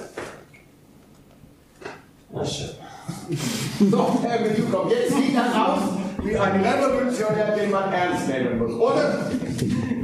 Na 2.32 2.46
schön. 2.46 2.70
So, 3.90 4.20
Herr 4.24 4.38
Besucher, 4.44 4.86
jetzt 4.90 5.16
sieht 5.16 5.36
das 5.36 5.56
aus 5.56 5.80
wie 6.24 6.38
ein 6.38 6.62
Revolutionär, 6.62 7.58
den 7.58 7.72
man 7.72 7.92
ernst 7.92 8.28
nehmen 8.28 8.60
muss, 8.60 8.74
oder? 8.74 9.20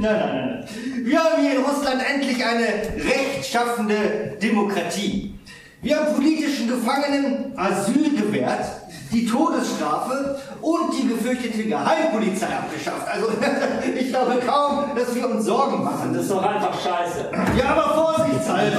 nein. 0.00 0.20
nein. 0.20 0.68
Wir 1.04 1.18
haben 1.20 1.40
hier 1.40 1.56
in 1.58 1.64
Russland 1.64 2.02
endlich 2.12 2.44
eine 2.44 2.66
rechtschaffende 3.04 4.36
Demokratie. 4.42 5.34
Wir 5.80 5.96
haben 5.96 6.14
politischen 6.16 6.68
Gefangenen 6.68 7.56
Asyl 7.56 8.16
gewährt, 8.16 8.66
die 9.10 9.26
Todesstrafe 9.26 10.38
und 10.60 10.92
die 10.96 11.08
gefürchtete 11.08 11.64
Geheimpolizei 11.64 12.46
abgeschafft. 12.46 13.08
Also 13.08 13.28
ich 13.98 14.08
glaube 14.08 14.40
kaum, 14.46 14.94
dass 14.94 15.14
wir 15.14 15.28
uns 15.28 15.44
Sorgen 15.44 15.84
machen. 15.84 16.12
Das 16.12 16.22
ist 16.22 16.30
doch 16.30 16.42
einfach 16.42 16.74
scheiße. 16.80 17.30
Ja, 17.58 17.76
aber 17.76 18.16
vorsichtshalber, 18.16 18.78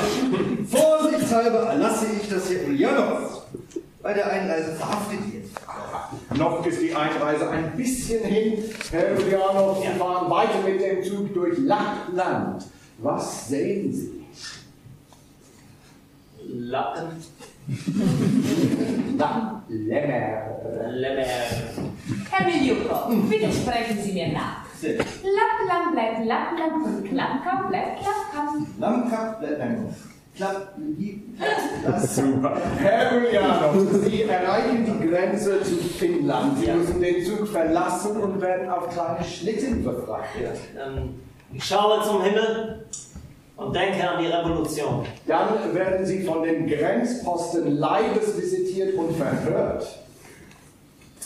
vorsichtshalber 0.69 1.59
erlasse 1.69 2.05
ich, 2.21 2.29
dass 2.29 2.49
Herr 2.49 2.67
Ulyanov 2.67 3.43
bei 4.01 4.13
der 4.13 4.31
Einreise 4.31 4.73
verhaftet 4.73 5.19
wird. 5.31 5.39
Noch 6.37 6.65
ist 6.65 6.81
die 6.81 6.93
Einreise 6.95 7.49
ein 7.49 7.75
bisschen 7.75 8.23
hin. 8.23 8.63
Herr 8.91 9.19
Julianov, 9.19 9.83
Sie 9.83 9.99
fahren 9.99 10.29
weiter 10.29 10.61
mit 10.63 10.81
dem 10.81 11.03
Zug 11.03 11.33
durch 11.33 11.57
Lappland. 11.59 12.65
Was 12.99 13.47
sehen 13.47 13.93
Sie? 13.93 14.25
Lappen, 16.51 17.23
Na, 19.17 19.63
Lämmer. 19.67 20.91
Lämmer. 20.91 21.25
Herr 22.31 22.45
Miljukov, 22.45 23.11
bitte 23.29 23.51
sprechen 23.51 23.97
Sie 24.01 24.13
mir 24.13 24.29
nach. 24.29 24.63
Lappland 24.81 25.91
bleibt 25.93 26.25
Lappland 26.25 26.85
und 26.85 27.09
Klappkamp 27.09 27.69
bleibt 27.69 27.99
Klappkamp. 28.01 28.67
Lammkampf 28.79 29.39
bleibt 29.39 29.61
ein 29.61 29.95
Klapp, 30.35 30.73
Super. 32.01 32.61
Herr 32.79 33.13
Julianov, 33.13 33.75
Sie 34.05 34.23
erreichen 34.23 34.85
die 34.85 35.07
Grenze 35.07 35.61
zu 35.63 35.75
Finnland. 35.75 36.57
Sie 36.59 36.71
müssen 36.71 37.01
den 37.01 37.25
Zug 37.25 37.47
verlassen 37.47 38.17
und 38.21 38.41
werden 38.41 38.69
auf 38.69 38.89
kleine 38.89 39.23
Schlitten 39.23 39.83
befrachtet. 39.83 40.57
Ähm, 40.77 41.19
ich 41.53 41.63
schaue 41.63 42.01
zum 42.03 42.21
Himmel 42.23 42.85
und 43.59 43.75
denke 43.75 44.09
an 44.09 44.23
die 44.23 44.27
Revolution. 44.27 45.05
Dann 45.27 45.73
werden 45.73 46.05
Sie 46.05 46.23
von 46.23 46.43
den 46.43 46.67
Grenzposten 46.67 47.77
Leibes 47.77 48.37
visitiert 48.37 48.95
und 48.95 49.15
verhört. 49.15 49.85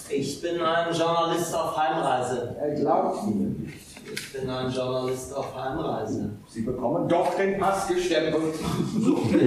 Ich 0.09 0.41
bin 0.41 0.59
ein 0.59 0.93
Journalist 0.93 1.55
auf 1.55 1.77
Heimreise. 1.77 2.55
Er 2.59 2.71
glaubt 2.75 3.23
Ihnen 3.27 3.63
nicht. 3.63 3.84
Ich 4.11 4.34
bin 4.34 4.49
ein 4.49 4.69
Journalist 4.71 5.34
auf 5.36 5.55
Heimreise. 5.55 6.31
Sie 6.49 6.61
bekommen 6.61 7.07
doch 7.07 7.36
den 7.36 7.57
Pass 7.57 7.88
gestempelt. 7.88 8.53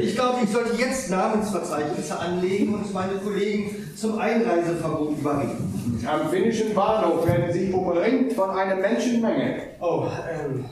Ich 0.01 0.15
glaube, 0.15 0.39
ich 0.43 0.51
sollte 0.51 0.77
jetzt 0.77 1.11
Namensverzeichnisse 1.11 2.19
anlegen 2.19 2.75
und 2.75 2.93
meine 2.93 3.15
Kollegen 3.15 3.93
zum 3.97 4.19
Einreiseverbot 4.19 5.19
überreden. 5.19 6.05
Am 6.07 6.29
finnischen 6.31 6.75
Bahnhof 6.75 7.27
werden 7.27 7.53
Sie 7.53 7.73
umringt 7.73 8.33
von 8.33 8.51
einer 8.51 8.77
Menschenmenge. 8.77 9.59
Oh, 9.81 10.07
ähm. 10.31 10.65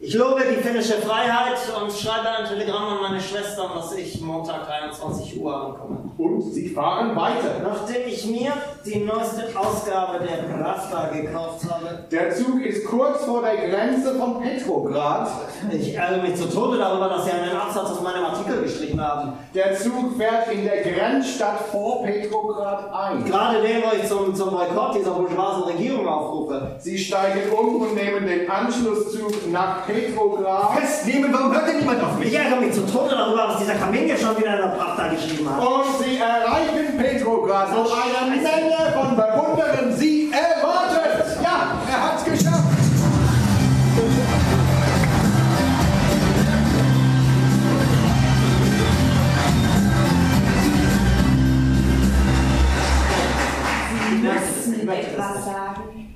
Ich 0.00 0.14
lobe 0.14 0.44
die 0.48 0.62
finnische 0.62 0.94
Freiheit 0.94 1.58
und 1.82 1.92
schreibe 1.92 2.28
ein 2.28 2.46
Telegramm 2.46 2.84
an 2.84 3.02
meine 3.02 3.20
Schwestern, 3.20 3.74
dass 3.74 3.92
ich 3.94 4.20
Montag 4.20 4.64
23 4.64 5.40
Uhr 5.40 5.56
ankomme. 5.56 6.07
Und 6.18 6.42
Sie 6.52 6.68
fahren 6.68 7.14
weiter. 7.14 7.60
Nachdem 7.62 8.08
ich 8.08 8.26
mir 8.26 8.52
die 8.84 9.04
neueste 9.04 9.44
Ausgabe 9.54 10.18
der 10.18 10.52
Pravda 10.52 11.10
gekauft 11.12 11.64
habe, 11.70 12.06
Der 12.10 12.34
Zug 12.34 12.60
ist 12.60 12.84
kurz 12.86 13.24
vor 13.24 13.40
der 13.42 13.68
Grenze 13.68 14.16
von 14.16 14.40
Petrograd. 14.40 15.28
ich 15.72 15.94
ärgere 15.94 16.22
mich 16.22 16.34
zu 16.34 16.48
Tode 16.48 16.78
darüber, 16.78 17.08
dass 17.08 17.24
Sie 17.24 17.30
einen 17.30 17.56
Absatz 17.56 17.90
aus 17.90 18.02
meinem 18.02 18.24
Artikel 18.24 18.62
geschrieben 18.62 19.00
haben. 19.00 19.34
Der 19.54 19.76
Zug 19.76 20.16
fährt 20.16 20.50
in 20.52 20.64
der 20.64 20.82
Grenzstadt 20.82 21.60
vor 21.70 22.02
Petrograd 22.02 22.92
ein. 22.92 23.24
Gerade 23.24 23.62
den, 23.62 23.82
wo 23.82 23.96
ich 23.96 24.08
zum, 24.08 24.34
zum 24.34 24.50
Boykott 24.50 24.96
dieser 24.96 25.12
bourgeoisen 25.12 25.62
Regierung 25.64 26.08
aufrufe. 26.08 26.72
Sie 26.78 26.98
steigen 26.98 27.52
um 27.56 27.82
und 27.82 27.94
nehmen 27.94 28.26
den 28.26 28.50
Anschlusszug 28.50 29.52
nach 29.52 29.86
Petrograd. 29.86 30.78
Festnehmen, 30.80 31.32
warum 31.32 31.52
hört 31.54 31.68
denn 31.68 31.78
niemand 31.78 32.02
auf 32.02 32.18
mich? 32.18 32.28
Ich 32.28 32.38
ärgere 32.38 32.60
mich 32.60 32.72
zu 32.72 32.84
Tode 32.86 33.10
darüber, 33.10 33.50
was 33.50 33.58
dieser 33.58 33.74
Kaminke 33.74 34.16
schon 34.18 34.36
wieder 34.36 34.54
in 34.54 34.62
der 34.62 34.76
Pravda 34.76 35.08
geschrieben 35.08 35.48
hat. 35.48 35.64
Und 35.64 36.07
Sie 36.08 36.16
erreichen 36.16 36.96
Petrograd, 36.96 37.68
wo 37.70 37.82
eine 37.90 38.30
Menge 38.30 38.92
von 38.94 39.14
Bewunderern 39.14 39.94
Sie 39.94 40.32
erwartet. 40.32 41.36
Ja, 41.42 41.78
er 41.86 42.12
hat's 42.12 42.24
geschafft. 42.24 42.78
Sie 54.08 54.14
müssen 54.16 54.88
etwas 54.88 55.44
sagen. 55.44 56.14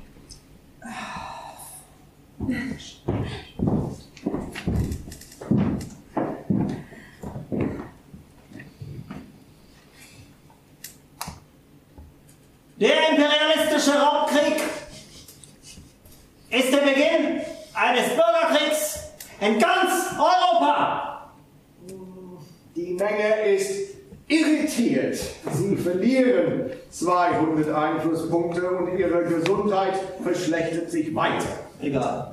Der 12.82 13.10
imperialistische 13.10 13.96
Raubkrieg 13.96 14.60
ist 16.50 16.72
der 16.72 16.78
Beginn 16.78 17.40
eines 17.74 18.08
Bürgerkriegs 18.08 19.12
in 19.40 19.56
ganz 19.60 20.18
Europa. 20.18 21.30
Die 22.74 22.94
Menge 22.94 23.54
ist 23.54 23.94
irritiert. 24.26 25.16
Sie 25.52 25.76
verlieren 25.76 26.72
200 26.90 27.72
Einflusspunkte 27.72 28.68
und 28.68 28.98
ihre 28.98 29.22
Gesundheit 29.26 29.94
verschlechtert 30.20 30.90
sich 30.90 31.14
weiter. 31.14 31.46
Egal. 31.80 32.32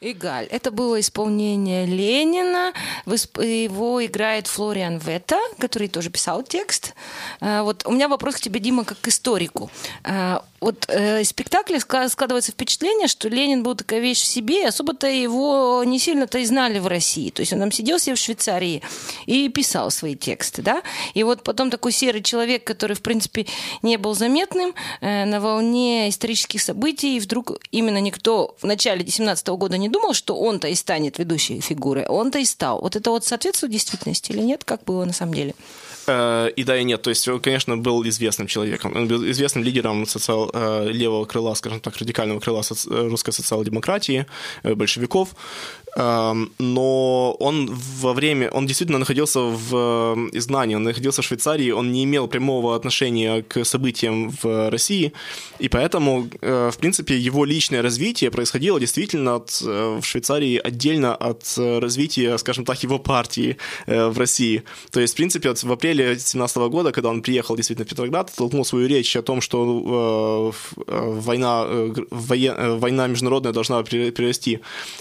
Игаль. 0.00 0.46
Это 0.46 0.70
было 0.70 1.00
исполнение 1.00 1.84
Ленина. 1.84 2.72
Его 3.06 4.04
играет 4.04 4.46
Флориан 4.46 4.98
Вета, 4.98 5.38
который 5.58 5.88
тоже 5.88 6.10
писал 6.10 6.44
текст. 6.44 6.94
А, 7.40 7.64
Вот 7.64 7.84
у 7.84 7.90
меня 7.90 8.08
вопрос 8.08 8.36
к 8.36 8.40
тебе, 8.40 8.60
Дима, 8.60 8.84
как 8.84 9.00
к 9.00 9.08
историку. 9.08 9.70
А, 10.04 10.44
Вот 10.60 10.86
э, 10.88 11.22
из 11.22 11.30
спектакля 11.30 11.80
складывается 11.80 12.52
впечатление, 12.52 13.08
что 13.08 13.28
Ленин 13.28 13.62
был 13.62 13.74
такая 13.74 14.00
вещь 14.00 14.20
в 14.22 14.26
себе, 14.26 14.62
и 14.62 14.66
особо-то 14.66 15.08
его 15.08 15.82
не 15.84 15.98
сильно-то 15.98 16.38
и 16.38 16.44
знали 16.44 16.78
в 16.78 16.86
России. 16.86 17.30
То 17.30 17.40
есть 17.42 17.52
он 17.52 17.60
там 17.60 17.72
сидел 17.72 17.98
себе 17.98 18.14
в 18.14 18.18
Швейцарии 18.18 18.82
и 19.26 19.48
писал 19.48 19.90
свои 19.90 20.14
тексты, 20.14 20.62
да? 20.62 20.82
И 21.14 21.24
вот 21.24 21.42
потом 21.42 21.70
такой 21.70 21.92
серый 21.92 22.22
человек, 22.22 22.64
который, 22.64 22.94
в 22.94 23.02
принципе, 23.02 23.46
не 23.82 23.96
был 23.96 24.14
заметным, 24.14 24.74
э, 25.00 25.24
на 25.24 25.40
волне 25.40 26.08
исторических 26.08 26.60
событий, 26.62 27.16
и 27.16 27.20
вдруг 27.20 27.58
именно 27.72 27.98
никто 28.00 28.56
в 28.60 28.66
начале 28.66 29.04
17 29.06 29.48
года 29.56 29.76
не 29.76 29.87
думал, 29.88 30.14
что 30.14 30.36
он-то 30.36 30.68
и 30.68 30.74
станет 30.74 31.18
ведущей 31.18 31.60
фигурой, 31.60 32.06
он-то 32.06 32.38
и 32.38 32.44
стал. 32.44 32.80
Вот 32.80 32.96
это 32.96 33.10
вот 33.10 33.24
соответствует 33.24 33.72
действительности 33.72 34.32
или 34.32 34.40
нет? 34.42 34.64
Как 34.64 34.84
было 34.84 35.04
на 35.04 35.12
самом 35.12 35.34
деле? 35.34 35.54
Э, 36.06 36.48
И 36.56 36.64
да, 36.64 36.76
и 36.78 36.84
нет. 36.84 37.02
То 37.02 37.10
есть 37.10 37.28
он, 37.28 37.40
конечно, 37.40 37.76
был 37.76 38.02
известным 38.08 38.46
человеком. 38.46 38.92
Он 38.96 39.08
был 39.08 39.24
известным 39.30 39.64
лидером 39.64 40.06
социал, 40.06 40.50
э, 40.54 40.88
левого 40.90 41.24
крыла, 41.26 41.54
скажем 41.54 41.80
так, 41.80 41.96
радикального 41.96 42.40
крыла 42.40 42.60
соц- 42.62 42.88
э, 42.90 43.08
русской 43.08 43.32
социал-демократии, 43.32 44.26
большевиков. 44.64 45.28
Эм, 45.96 46.52
Но 46.58 47.36
он 47.40 47.70
во 48.00 48.12
время... 48.12 48.50
Он 48.50 48.66
действительно 48.66 48.98
находился 48.98 49.40
в 49.40 49.74
э, 49.74 50.38
изгнании, 50.38 50.76
он 50.76 50.82
находился 50.82 51.22
в 51.22 51.24
Швейцарии, 51.24 51.70
он 51.70 51.92
не 51.92 52.04
имел 52.04 52.28
прямого 52.28 52.74
отношения 52.74 53.42
к 53.42 53.64
событиям 53.64 54.30
в 54.42 54.70
России, 54.70 55.12
и 55.58 55.68
поэтому, 55.68 56.28
э, 56.40 56.70
в 56.72 56.78
принципе, 56.78 57.16
его 57.16 57.44
личное 57.44 57.82
развитие 57.82 58.30
происходило 58.30 58.80
действительно 58.80 59.36
от, 59.36 59.62
э, 59.66 59.98
в 60.00 60.04
Швейцарии 60.04 60.60
отдельно 60.64 61.14
от 61.14 61.54
развития, 61.56 62.38
скажем 62.38 62.64
так, 62.64 62.82
его 62.82 62.98
партии 62.98 63.56
в 63.86 64.18
России. 64.18 64.62
То 64.90 65.00
есть, 65.00 65.14
в 65.14 65.16
принципе, 65.16 65.54
в 65.54 65.72
апреле 65.72 66.04
2017 66.06 66.68
года, 66.68 66.92
когда 66.92 67.08
он 67.08 67.22
приехал 67.22 67.56
действительно 67.56 67.86
в 67.86 67.88
Петроград, 67.88 68.32
толкнул 68.36 68.64
свою 68.64 68.88
речь 68.88 69.16
о 69.16 69.22
том, 69.22 69.40
что 69.40 70.52
война, 70.86 71.66
война 72.78 73.06
международная 73.06 73.52
должна 73.52 73.80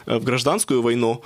э, 0.06 0.18
в 0.20 0.24
гражданскую 0.24 0.77
войну, 0.82 1.24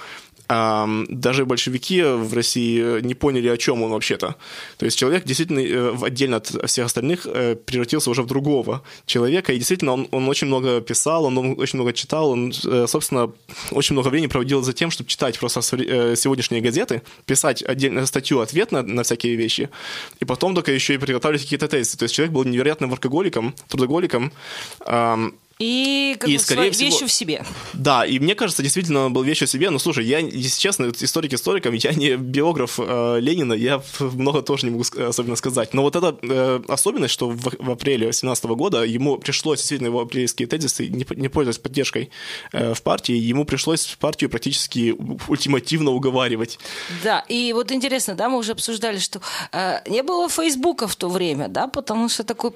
Ам, 0.53 1.05
даже 1.07 1.45
большевики 1.45 2.01
в 2.03 2.33
России 2.33 2.99
не 3.01 3.13
поняли, 3.13 3.47
о 3.47 3.55
чем 3.55 3.83
он 3.83 3.91
вообще-то. 3.91 4.35
То 4.77 4.85
есть 4.85 4.99
человек 4.99 5.23
действительно 5.23 5.59
э, 5.59 5.95
отдельно 6.01 6.37
от 6.37 6.47
всех 6.69 6.87
остальных 6.87 7.25
э, 7.25 7.55
превратился 7.55 8.09
уже 8.09 8.21
в 8.21 8.25
другого 8.25 8.81
человека, 9.05 9.53
и 9.53 9.57
действительно 9.57 9.93
он, 9.93 10.07
он 10.11 10.27
очень 10.27 10.47
много 10.47 10.81
писал, 10.81 11.23
он 11.23 11.37
очень 11.37 11.79
много 11.79 11.93
читал, 11.93 12.31
он, 12.31 12.51
э, 12.65 12.85
собственно, 12.85 13.31
очень 13.71 13.93
много 13.93 14.09
времени 14.09 14.27
проводил 14.27 14.61
за 14.61 14.73
тем, 14.73 14.91
чтобы 14.91 15.09
читать 15.09 15.39
просто 15.39 15.61
э, 15.77 16.15
сегодняшние 16.17 16.61
газеты, 16.61 17.01
писать 17.25 17.63
отдельную 17.63 18.05
статью, 18.05 18.41
ответ 18.41 18.73
на, 18.73 18.83
на 18.83 19.03
всякие 19.03 19.37
вещи, 19.37 19.69
и 20.19 20.25
потом 20.25 20.53
только 20.53 20.73
еще 20.73 20.95
и 20.95 20.97
приготавливать 20.97 21.43
какие-то 21.43 21.69
тезисы. 21.69 21.97
То 21.97 22.03
есть 22.03 22.15
человек 22.15 22.33
был 22.33 22.43
невероятным 22.43 22.93
workaholic, 22.93 23.53
трудоголиком, 23.69 24.33
И, 25.61 26.15
как 26.19 26.29
И, 26.29 26.37
бы, 26.37 26.39
скорее 26.43 26.71
всего- 26.71 26.89
вещью 26.89 27.07
в 27.07 27.11
себе. 27.11 27.45
да, 27.73 28.03
и 28.05 28.17
мне 28.19 28.33
кажется, 28.35 28.63
действительно, 28.63 29.05
он 29.05 29.13
был 29.13 29.21
вещь 29.23 29.43
о 29.43 29.47
себе. 29.47 29.69
Но 29.69 29.79
слушай, 29.79 30.03
я, 30.05 30.19
если 30.19 30.59
честно, 30.59 30.91
историк 30.99 31.33
историком, 31.33 31.73
я 31.75 31.93
не 31.93 32.15
биограф 32.15 32.79
э, 32.79 33.17
Ленина, 33.19 33.53
я 33.53 33.79
в- 33.79 34.17
много 34.17 34.41
тоже 34.41 34.65
не 34.65 34.71
могу 34.71 34.83
особенно 35.07 35.35
сказать. 35.35 35.73
Но 35.73 35.83
вот 35.83 35.95
эта 35.95 36.17
э, 36.23 36.61
особенность, 36.67 37.13
что 37.13 37.29
в, 37.29 37.37
в 37.59 37.69
апреле 37.71 38.05
2017 38.05 38.45
года 38.45 38.83
ему 38.83 39.17
пришлось, 39.17 39.59
действительно, 39.59 39.87
его 39.87 40.01
апрельские 40.01 40.47
тезисы 40.47 40.87
не, 40.87 41.05
не 41.15 41.27
пользовались 41.29 41.59
поддержкой 41.59 42.09
э, 42.53 42.73
в 42.73 42.81
партии, 42.81 43.13
ему 43.15 43.45
пришлось 43.45 43.85
партию 43.99 44.29
практически 44.31 44.95
ультимативно 45.27 45.91
уговаривать. 45.91 46.57
Да, 47.03 47.23
и 47.29 47.53
вот 47.53 47.71
интересно, 47.71 48.15
да, 48.15 48.29
мы 48.29 48.37
уже 48.39 48.53
обсуждали, 48.53 48.97
что 48.97 49.21
э, 49.51 49.79
не 49.87 50.01
было 50.01 50.27
Фейсбука 50.27 50.87
в 50.87 50.95
то 50.95 51.07
время, 51.09 51.47
да, 51.49 51.67
потому 51.67 52.09
что 52.09 52.23
такой 52.23 52.51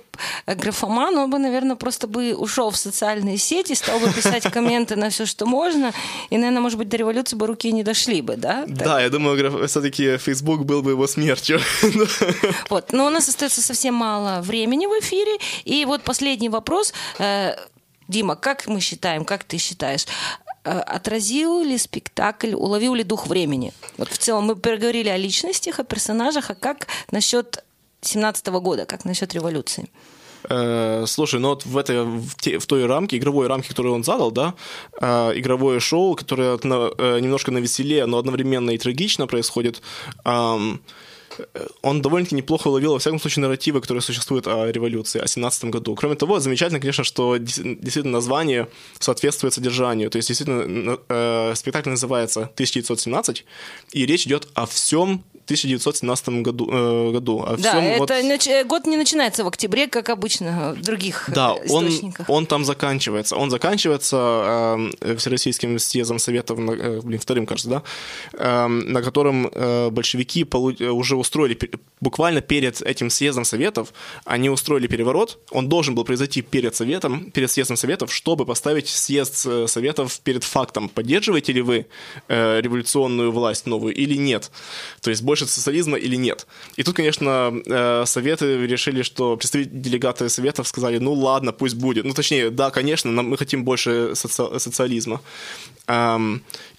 графоман, 0.48 1.16
он 1.18 1.30
бы, 1.30 1.38
наверное, 1.40 1.76
просто 1.76 2.08
бы 2.08 2.34
ушел 2.36 2.72
в 2.72 2.78
социальные 2.78 2.95
сети, 3.38 3.74
стал 3.74 4.00
бы 4.00 4.12
писать 4.12 4.44
комменты 4.52 4.96
на 4.96 5.10
все, 5.10 5.26
что 5.26 5.46
можно, 5.46 5.94
и, 6.30 6.38
наверное, 6.38 6.62
может 6.62 6.78
быть, 6.78 6.90
до 6.90 6.98
революции 6.98 7.36
бы 7.36 7.48
руки 7.48 7.72
не 7.72 7.84
дошли 7.84 8.22
бы, 8.22 8.36
да? 8.38 8.66
Так, 8.66 8.78
Да, 8.78 9.02
я 9.02 9.10
думаю, 9.10 9.68
все-таки 9.68 10.18
Facebook 10.18 10.66
был 10.66 10.82
бы 10.82 10.92
его 10.92 11.08
смертью. 11.08 11.60
Вот, 12.70 12.92
но 12.94 13.06
у 13.06 13.10
нас 13.10 13.30
остается 13.30 13.62
совсем 13.62 13.94
мало 13.94 14.42
времени 14.42 14.86
в 14.86 15.00
эфире, 15.02 15.38
и 15.64 15.86
вот 15.86 16.02
последний 16.02 16.50
вопрос. 16.50 16.94
Э, 17.20 17.56
Дима, 18.08 18.36
как 18.36 18.68
мы 18.68 18.80
считаем, 18.80 19.26
как 19.26 19.44
ты 19.44 19.58
считаешь, 19.58 20.06
э, 20.64 20.72
отразил 20.72 21.64
ли 21.64 21.78
спектакль, 21.78 22.54
уловил 22.54 22.96
ли 22.96 23.04
дух 23.04 23.28
времени? 23.28 23.74
Вот 23.98 24.10
в 24.10 24.18
целом 24.18 24.46
мы 24.46 24.56
переговорили 24.56 25.10
о 25.10 25.18
личностях, 25.18 25.80
о 25.80 25.84
персонажах, 25.84 26.50
а 26.50 26.56
как 26.56 26.88
насчет 27.12 27.64
17 28.02 28.48
года, 28.48 28.86
как 28.86 29.06
насчет 29.06 29.34
революции? 29.34 29.90
Э, 30.50 31.06
Слушай, 31.08 31.40
ну 31.40 31.50
вот 31.50 31.66
в, 31.66 31.78
этой, 31.78 32.04
в, 32.04 32.36
те- 32.40 32.60
в 32.60 32.66
той 32.66 32.86
рамке, 32.86 33.18
игровой 33.18 33.48
рамке, 33.48 33.70
которую 33.70 33.96
он 33.96 34.04
задал, 34.04 34.32
да, 34.32 34.54
э, 35.02 35.34
игровое 35.40 35.80
шоу, 35.80 36.16
которое 36.16 36.58
на- 36.64 36.92
э, 36.98 37.20
немножко 37.20 37.52
на 37.52 37.60
веселее, 37.60 38.06
но 38.06 38.18
одновременно 38.18 38.72
и 38.72 38.78
трагично 38.78 39.28
происходит, 39.28 39.82
э, 40.26 40.58
он 41.82 42.02
довольно-таки 42.02 42.36
неплохо 42.36 42.70
уловил, 42.70 42.94
во 42.94 43.00
всяком 43.00 43.20
случае, 43.20 43.42
нарративы, 43.42 43.82
которые 43.82 44.02
существуют 44.02 44.48
о 44.48 44.72
революции, 44.72 45.20
о 45.20 45.28
17 45.28 45.66
году. 45.70 45.94
Кроме 45.96 46.16
того, 46.16 46.40
замечательно, 46.40 46.80
конечно, 46.80 47.04
что 47.04 47.36
действительно 47.38 48.12
название 48.12 48.68
соответствует 49.00 49.54
содержанию. 49.54 50.10
То 50.10 50.18
есть, 50.18 50.30
действительно, 50.30 50.98
э, 51.10 51.54
спектакль 51.56 51.90
называется 51.90 52.52
«1917», 52.56 53.44
и 53.92 54.06
речь 54.06 54.26
идет 54.28 54.48
о 54.54 54.66
всем 54.66 55.24
1917 55.46 56.42
году, 56.42 56.70
э, 56.72 57.12
году 57.12 57.44
о 57.48 57.58
Да, 57.58 57.82
это 57.84 57.98
вот- 58.00 58.10
нач- 58.12 58.48
э, 58.50 58.64
год 58.64 58.88
не 58.88 58.98
начинается 58.98 59.44
в 59.44 59.48
октябре, 59.48 59.88
как 59.88 60.10
обычно 60.10 60.74
в 60.78 60.82
других 60.82 61.30
Да, 61.34 61.54
э, 61.56 61.70
он, 61.70 61.88
источниках. 61.88 62.30
он 62.30 62.46
там 62.46 62.66
заканчивается. 62.66 63.36
Он 63.36 63.50
заканчивается 63.50 64.18
э, 65.02 65.16
Всероссийским 65.18 65.80
съездом 65.80 66.20
Советов, 66.20 66.58
на- 66.60 66.72
э, 66.72 67.02
блин, 67.02 67.20
вторым, 67.20 67.46
кажется, 67.46 67.70
да, 67.70 67.84
э, 68.34 68.68
на 68.68 69.02
котором 69.02 69.48
э, 69.48 69.90
большевики 69.90 70.44
полу- 70.46 70.76
э, 70.80 70.90
уже 70.90 71.16
устроили, 71.16 71.58
буквально 72.02 72.42
перед 72.42 72.82
этим 72.82 73.10
съездом 73.10 73.46
Советов, 73.46 73.94
они 74.26 74.50
устроили 74.50 74.88
переворот. 74.88 75.38
Он 75.52 75.68
должен 75.70 75.96
был 75.96 76.06
произойти 76.06 76.42
перед 76.42 76.76
Советом, 76.76 77.32
перед 77.32 77.52
съездом 77.52 77.78
Советов, 77.78 78.10
чтобы 78.14 78.46
поставить 78.46 78.88
съезд 78.88 79.46
э, 79.46 79.68
Советов 79.68 80.20
перед 80.24 80.44
фактом, 80.44 80.90
поддерживаете 80.90 81.54
ли 81.54 81.62
вы 81.62 81.86
э, 82.30 82.62
революционную 82.62 83.32
власть 83.32 83.66
новую 83.68 83.94
или 83.94 84.16
нет. 84.18 84.52
То 85.02 85.10
есть 85.10 85.22
больше 85.24 85.35
социализма 85.44 85.98
или 85.98 86.16
нет. 86.16 86.48
И 86.78 86.84
тут, 86.84 86.96
конечно, 86.96 87.54
э, 87.66 88.04
Советы 88.06 88.66
решили, 88.68 89.04
что 89.04 89.36
представители 89.38 89.80
делегаты 89.80 90.30
Советов 90.30 90.68
сказали, 90.68 91.00
ну 91.00 91.14
ладно, 91.14 91.52
пусть 91.52 91.76
будет. 91.76 92.06
Ну, 92.06 92.14
точнее, 92.14 92.50
да, 92.50 92.70
конечно, 92.72 93.12
нам, 93.12 93.30
мы 93.30 93.38
хотим 93.38 93.64
больше 93.64 94.14
соци- 94.14 94.60
социализма. 94.60 95.22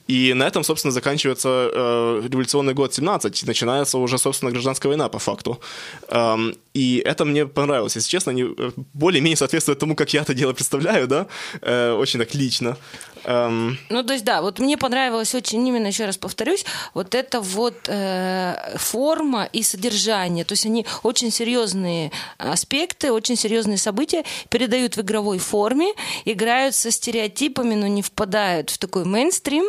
И 0.09 0.34
на 0.34 0.44
этом, 0.44 0.64
собственно, 0.64 0.92
заканчивается 0.92 1.48
э, 1.72 2.22
революционный 2.28 2.74
год 2.74 2.94
17, 2.94 3.46
начинается 3.46 3.98
уже, 3.98 4.18
собственно, 4.18 4.52
гражданская 4.52 4.88
война 4.90 5.09
по 5.09 5.18
факту. 5.18 5.61
Эм, 6.09 6.54
и 6.74 7.02
это 7.04 7.24
мне 7.24 7.46
понравилось. 7.46 7.96
Если 7.96 8.11
честно, 8.11 8.32
они 8.32 8.42
э, 8.44 8.70
более-менее 8.94 9.36
соответствуют 9.36 9.78
тому, 9.78 9.96
как 9.96 10.12
я 10.14 10.22
это 10.22 10.34
дело 10.34 10.52
представляю, 10.52 11.07
да, 11.07 11.26
Э, 11.62 11.92
очень 11.92 12.20
так 12.20 12.34
лично. 12.34 12.76
Эм, 13.24 13.78
Ну, 13.90 14.02
то 14.02 14.12
есть, 14.12 14.24
да, 14.24 14.40
вот 14.40 14.61
мне 14.61 14.76
понравилось 14.76 15.34
очень, 15.34 15.66
именно 15.66 15.88
еще 15.88 16.07
раз 16.07 16.16
повторюсь, 16.16 16.64
вот 16.94 17.14
это 17.14 17.40
вот 17.40 17.74
э, 17.88 18.76
форма 18.76 19.48
и 19.52 19.62
содержание. 19.62 20.44
То 20.44 20.52
есть 20.52 20.66
они 20.66 20.86
очень 21.02 21.30
серьезные 21.30 22.12
аспекты, 22.38 23.12
очень 23.12 23.36
серьезные 23.36 23.78
события 23.78 24.24
передают 24.48 24.96
в 24.96 25.00
игровой 25.00 25.38
форме, 25.38 25.92
играют 26.24 26.74
со 26.74 26.90
стереотипами, 26.90 27.74
но 27.74 27.88
не 27.88 28.02
впадают 28.02 28.70
в 28.70 28.78
такой 28.78 29.04
мейнстрим. 29.04 29.64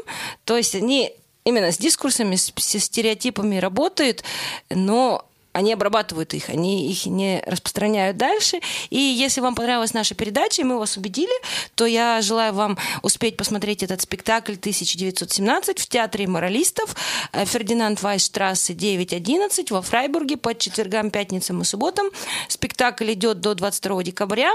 То 0.45 0.57
есть 0.57 0.75
они 0.75 1.13
именно 1.43 1.71
с 1.71 1.77
дискурсами, 1.77 2.35
с, 2.35 2.51
стереотипами 2.55 3.57
работают, 3.57 4.23
но 4.69 5.25
они 5.57 5.73
обрабатывают 5.73 6.35
их, 6.35 6.49
они 6.49 6.91
их 6.91 7.07
не 7.07 7.41
распространяют 7.47 8.15
дальше. 8.15 8.59
И 8.91 8.99
если 8.99 9.41
вам 9.41 9.55
понравилась 9.55 9.91
наша 9.91 10.13
передача, 10.13 10.61
и 10.61 10.65
мы 10.65 10.77
вас 10.77 10.97
убедили, 10.97 11.33
то 11.73 11.87
я 11.87 12.21
желаю 12.21 12.53
вам 12.53 12.77
успеть 13.01 13.37
посмотреть 13.37 13.81
этот 13.81 14.01
спектакль 14.01 14.53
1917 14.53 15.79
в 15.79 15.89
Театре 15.89 16.27
моралистов 16.27 16.95
э, 17.31 17.45
Фердинанд 17.45 18.03
Вайсштрассе 18.03 18.73
9.11 18.73 19.73
во 19.73 19.81
Фрайбурге 19.81 20.37
по 20.37 20.53
четвергам, 20.53 21.09
пятницам 21.09 21.61
и 21.61 21.65
субботам. 21.65 22.05
Спектакль 22.47 23.13
идет 23.13 23.41
до 23.41 23.55
22 23.55 24.03
декабря. 24.03 24.51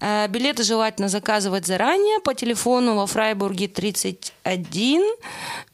Э, 0.00 0.28
Билеты 0.28 0.62
желательно 0.62 1.08
заказывать 1.08 1.66
заранее 1.66 2.20
по 2.20 2.32
телефону 2.32 2.94
во 2.94 3.08
Фрайбурге 3.08 3.66
31 3.66 5.02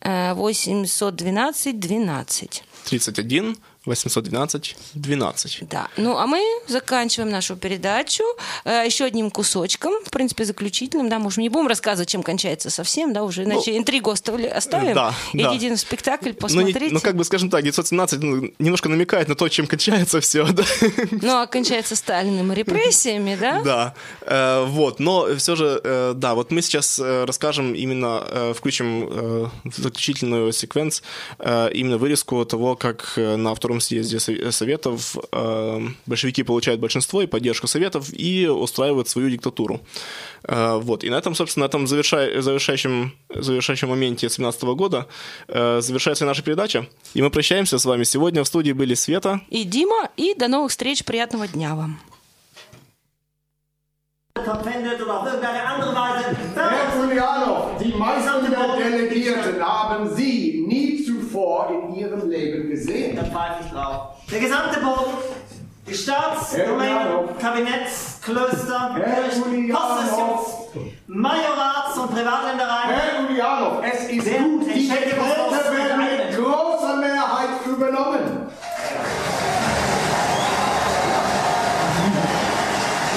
э, 0.00 0.32
812 0.32 1.78
12. 1.78 2.64
31 2.86 3.58
812 3.86 4.76
12. 4.94 5.58
Да. 5.68 5.88
Ну, 5.96 6.16
а 6.18 6.26
мы 6.26 6.40
заканчиваем 6.68 7.30
нашу 7.30 7.56
передачу 7.56 8.22
э, 8.64 8.82
еще 8.86 9.04
одним 9.06 9.30
кусочком, 9.30 9.92
в 10.04 10.10
принципе, 10.10 10.44
заключительным, 10.44 11.08
да, 11.08 11.18
может, 11.18 11.38
не 11.38 11.48
будем 11.48 11.66
рассказывать, 11.66 12.08
чем 12.08 12.22
кончается 12.22 12.68
совсем, 12.70 13.12
да, 13.12 13.22
уже, 13.24 13.44
иначе 13.44 13.76
интригу 13.76 14.10
оставили, 14.10 14.46
оставим. 14.46 14.88
Ну, 14.88 14.94
да, 14.94 15.14
да. 15.32 15.56
Идите 15.56 15.70
на 15.70 15.76
спектакль, 15.78 16.26
Ну, 16.26 16.32
не- 16.32 16.36
посмотрите. 16.40 16.88
ну, 16.94 17.00
как 17.00 17.16
бы, 17.16 17.24
скажем 17.24 17.48
так, 17.48 17.62
917 17.62 18.22
ну, 18.22 18.50
немножко 18.58 18.88
намекает 18.88 19.28
на 19.28 19.34
то, 19.34 19.48
чем 19.48 19.66
кончается 19.66 20.20
все, 20.20 20.44
да. 20.52 20.64
Ну, 21.10 21.36
а 21.40 21.46
кончается 21.46 21.96
Сталиным 21.96 22.52
репрессиями, 22.52 23.36
да? 23.40 23.62
Да, 23.62 23.94
э, 24.22 24.64
вот, 24.66 25.00
но 25.00 25.34
все 25.36 25.56
же, 25.56 25.80
э, 25.82 26.12
да, 26.14 26.34
вот 26.34 26.50
мы 26.50 26.60
сейчас 26.62 26.98
э, 26.98 27.24
расскажем 27.24 27.74
именно, 27.74 28.24
э, 28.28 28.52
включим 28.54 29.08
э, 29.10 29.46
в 29.64 29.76
заключительную 29.76 30.52
секвенс 30.52 31.02
э, 31.38 31.70
именно 31.72 31.96
вырезку 31.96 32.44
того, 32.44 32.76
как 32.76 33.14
э, 33.16 33.36
на 33.36 33.54
втором 33.54 33.69
съезде 33.78 34.18
Со- 34.18 34.50
Советов 34.50 35.16
э, 35.32 35.80
большевики 36.06 36.42
получают 36.42 36.80
большинство 36.80 37.22
и 37.22 37.26
поддержку 37.26 37.68
Советов 37.68 38.08
и 38.12 38.48
устраивают 38.48 39.08
свою 39.08 39.30
диктатуру. 39.30 39.80
Э, 40.42 40.80
Вот, 40.82 41.04
и 41.04 41.10
на 41.10 41.16
этом, 41.18 41.34
собственно, 41.36 41.66
на 41.66 41.68
этом 41.68 41.84
завершай- 41.84 42.40
завершающем, 42.40 43.12
завершающем 43.28 43.88
моменте 43.90 44.28
17 44.28 44.62
года 44.74 45.06
э, 45.48 45.80
завершается 45.82 46.24
наша 46.24 46.42
передача, 46.42 46.86
и 47.14 47.22
мы 47.22 47.30
прощаемся 47.30 47.78
с 47.78 47.84
вами. 47.84 48.04
Сегодня 48.04 48.42
в 48.42 48.46
студии 48.46 48.72
были 48.72 48.94
Света, 48.94 49.40
И 49.50 49.64
Дима, 49.64 50.08
и 50.16 50.34
до 50.34 50.48
новых 50.48 50.70
встреч, 50.70 51.04
приятного 51.04 51.46
дня 51.46 51.74
вам. 51.74 52.00
verpfändet 54.44 55.00
oder 55.02 55.20
auf 55.20 55.26
irgendeine 55.26 55.62
andere 55.64 55.94
Weise. 55.94 56.36
Herr 56.54 56.96
Julianov, 56.96 57.76
die 57.82 57.92
meisten 57.92 58.50
der 58.50 58.76
Delegierten 58.78 59.60
haben 59.62 60.14
Sie 60.16 60.64
zuvor 61.50 61.70
in 61.70 61.94
Ihrem 61.94 62.28
Leben 62.28 62.70
gesehen. 62.70 63.16
Da 63.16 63.24
pfeife 63.24 63.64
ich 63.64 63.72
drauf. 63.72 64.08
Der 64.30 64.40
gesamte 64.40 64.80
Boden, 64.80 65.18
die 65.86 65.94
Staats-, 65.94 66.56
Herr 66.56 66.66
Domänen, 66.66 66.96
Julianov. 66.96 67.38
Kabinetts-, 67.38 68.20
Klöster, 68.22 68.94
Herr 68.94 69.22
Kirchen, 69.22 69.52
Julianov. 69.52 69.82
Possessions, 69.82 70.94
Majorats- 71.08 71.98
und 71.98 72.10
Privatländereien. 72.10 72.90
Herr 72.90 73.22
Julianov, 73.22 73.82
es 73.82 74.08
ist 74.10 74.38
gut, 74.38 74.66
die 74.66 74.88
Begriffe 74.88 75.50
das 75.50 75.72
werden 75.72 75.98
mit 75.98 76.36
großer 76.36 76.96
Mehrheit 76.96 77.66
übernommen. 77.66 78.46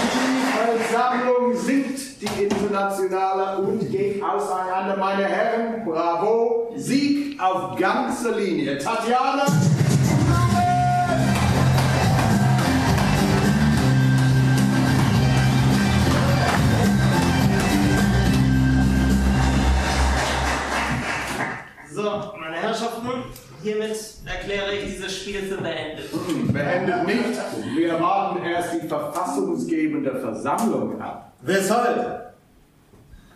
Die 0.06 0.94
Versammlung 0.94 1.56
singt 1.56 2.22
die 2.22 2.44
internationale 2.44 3.58
und 3.60 3.92
geht 3.92 4.24
auseinander. 4.24 4.98
Meine 4.98 5.26
Herren, 5.26 5.86
bravo, 5.86 6.72
Sieg 6.76 7.23
auf 7.44 7.78
ganzer 7.78 8.36
Linie. 8.38 8.78
Tatjana. 8.78 9.46
So, 21.92 22.02
meine 22.40 22.56
Herrschaften, 22.56 23.10
hiermit 23.62 23.98
erkläre 24.26 24.74
ich 24.76 24.94
dieses 24.94 25.16
Spiel 25.16 25.42
für 25.44 25.58
beendet. 25.58 26.10
Beendet 26.52 27.06
nicht. 27.06 27.40
Wir 27.76 28.00
warten 28.00 28.44
erst 28.46 28.74
die 28.74 28.88
verfassungsgebende 28.88 30.16
Versammlung 30.20 31.00
ab. 31.00 31.34
Weshalb? 31.42 32.33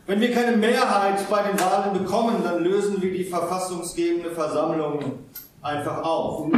Wenn 0.08 0.22
wir 0.22 0.34
keine 0.34 0.56
Mehrheit 0.56 1.30
bei 1.30 1.44
den 1.44 1.60
Wahlen 1.60 1.92
bekommen, 1.92 2.42
dann 2.42 2.64
lösen 2.64 3.02
wir 3.02 3.12
die 3.12 3.26
verfassungsgebende 3.26 4.32
Versammlung 4.32 5.20
einfach 5.62 6.02
auf. 6.02 6.50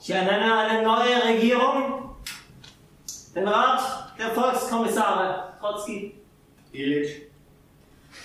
Ich 0.00 0.10
ernenne 0.10 0.56
eine 0.56 0.82
neue 0.82 1.24
Regierung, 1.26 2.16
den 3.36 3.46
Rat 3.46 4.16
der 4.18 4.30
Volkskommissare, 4.30 5.52
Trotzki. 5.60 6.20
Illich. 6.72 7.25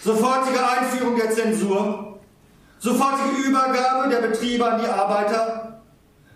Sofortige 0.03 0.59
Einführung 0.67 1.15
der 1.15 1.31
Zensur. 1.31 2.19
Sofortige 2.79 3.47
Übergabe 3.47 4.09
der 4.09 4.27
Betriebe 4.27 4.65
an 4.65 4.81
die 4.81 4.87
Arbeiter. 4.87 5.81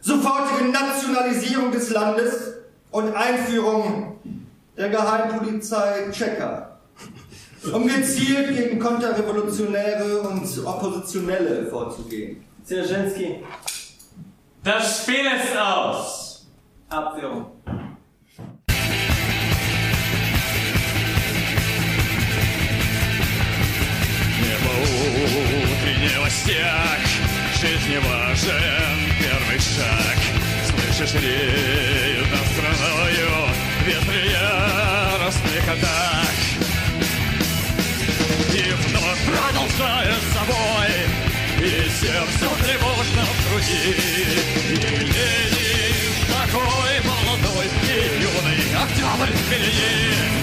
Sofortige 0.02 0.70
Nationalisierung 0.70 1.72
des 1.72 1.90
Landes 1.90 2.54
und 2.92 3.16
Einführung 3.16 4.20
der 4.78 4.90
Geheimpolizei 4.90 6.10
Tschecker. 6.12 6.78
Um 7.74 7.88
gezielt 7.88 8.56
gegen 8.56 8.80
Konterrevolutionäre 8.80 10.22
und 10.22 10.66
Oppositionelle 10.66 11.66
vorzugehen. 11.66 12.46
Dzierżynski, 12.64 13.44
Das 14.64 15.02
Spiel 15.02 15.26
ist 15.26 15.58
aus. 15.58 16.48
Abführung. 16.90 17.48
Утренний 24.82 26.30
стяг, 26.30 27.00
жизни 27.62 27.98
важен 27.98 28.98
первый 29.20 29.60
шаг. 29.60 30.18
Слышишь, 30.70 31.14
реют 31.22 32.30
над 32.32 32.46
страною 32.48 33.50
ветры 33.86 34.22
яростных 34.32 35.64
атак. 35.70 36.36
И 38.54 38.72
вновь 38.72 39.22
продолжая 39.26 40.14
с 40.14 40.34
собой, 40.34 40.92
и 41.60 41.90
сердце 41.90 42.46
тревожно 42.64 43.24
в 43.24 43.50
груди. 43.50 43.86
И 44.70 44.76
Ленин 44.76 45.96
такой 46.28 46.94
молодой 47.04 47.68
и 47.84 47.96
юный 48.22 48.84
октябрь 48.84 49.36
впереди. 49.36 50.35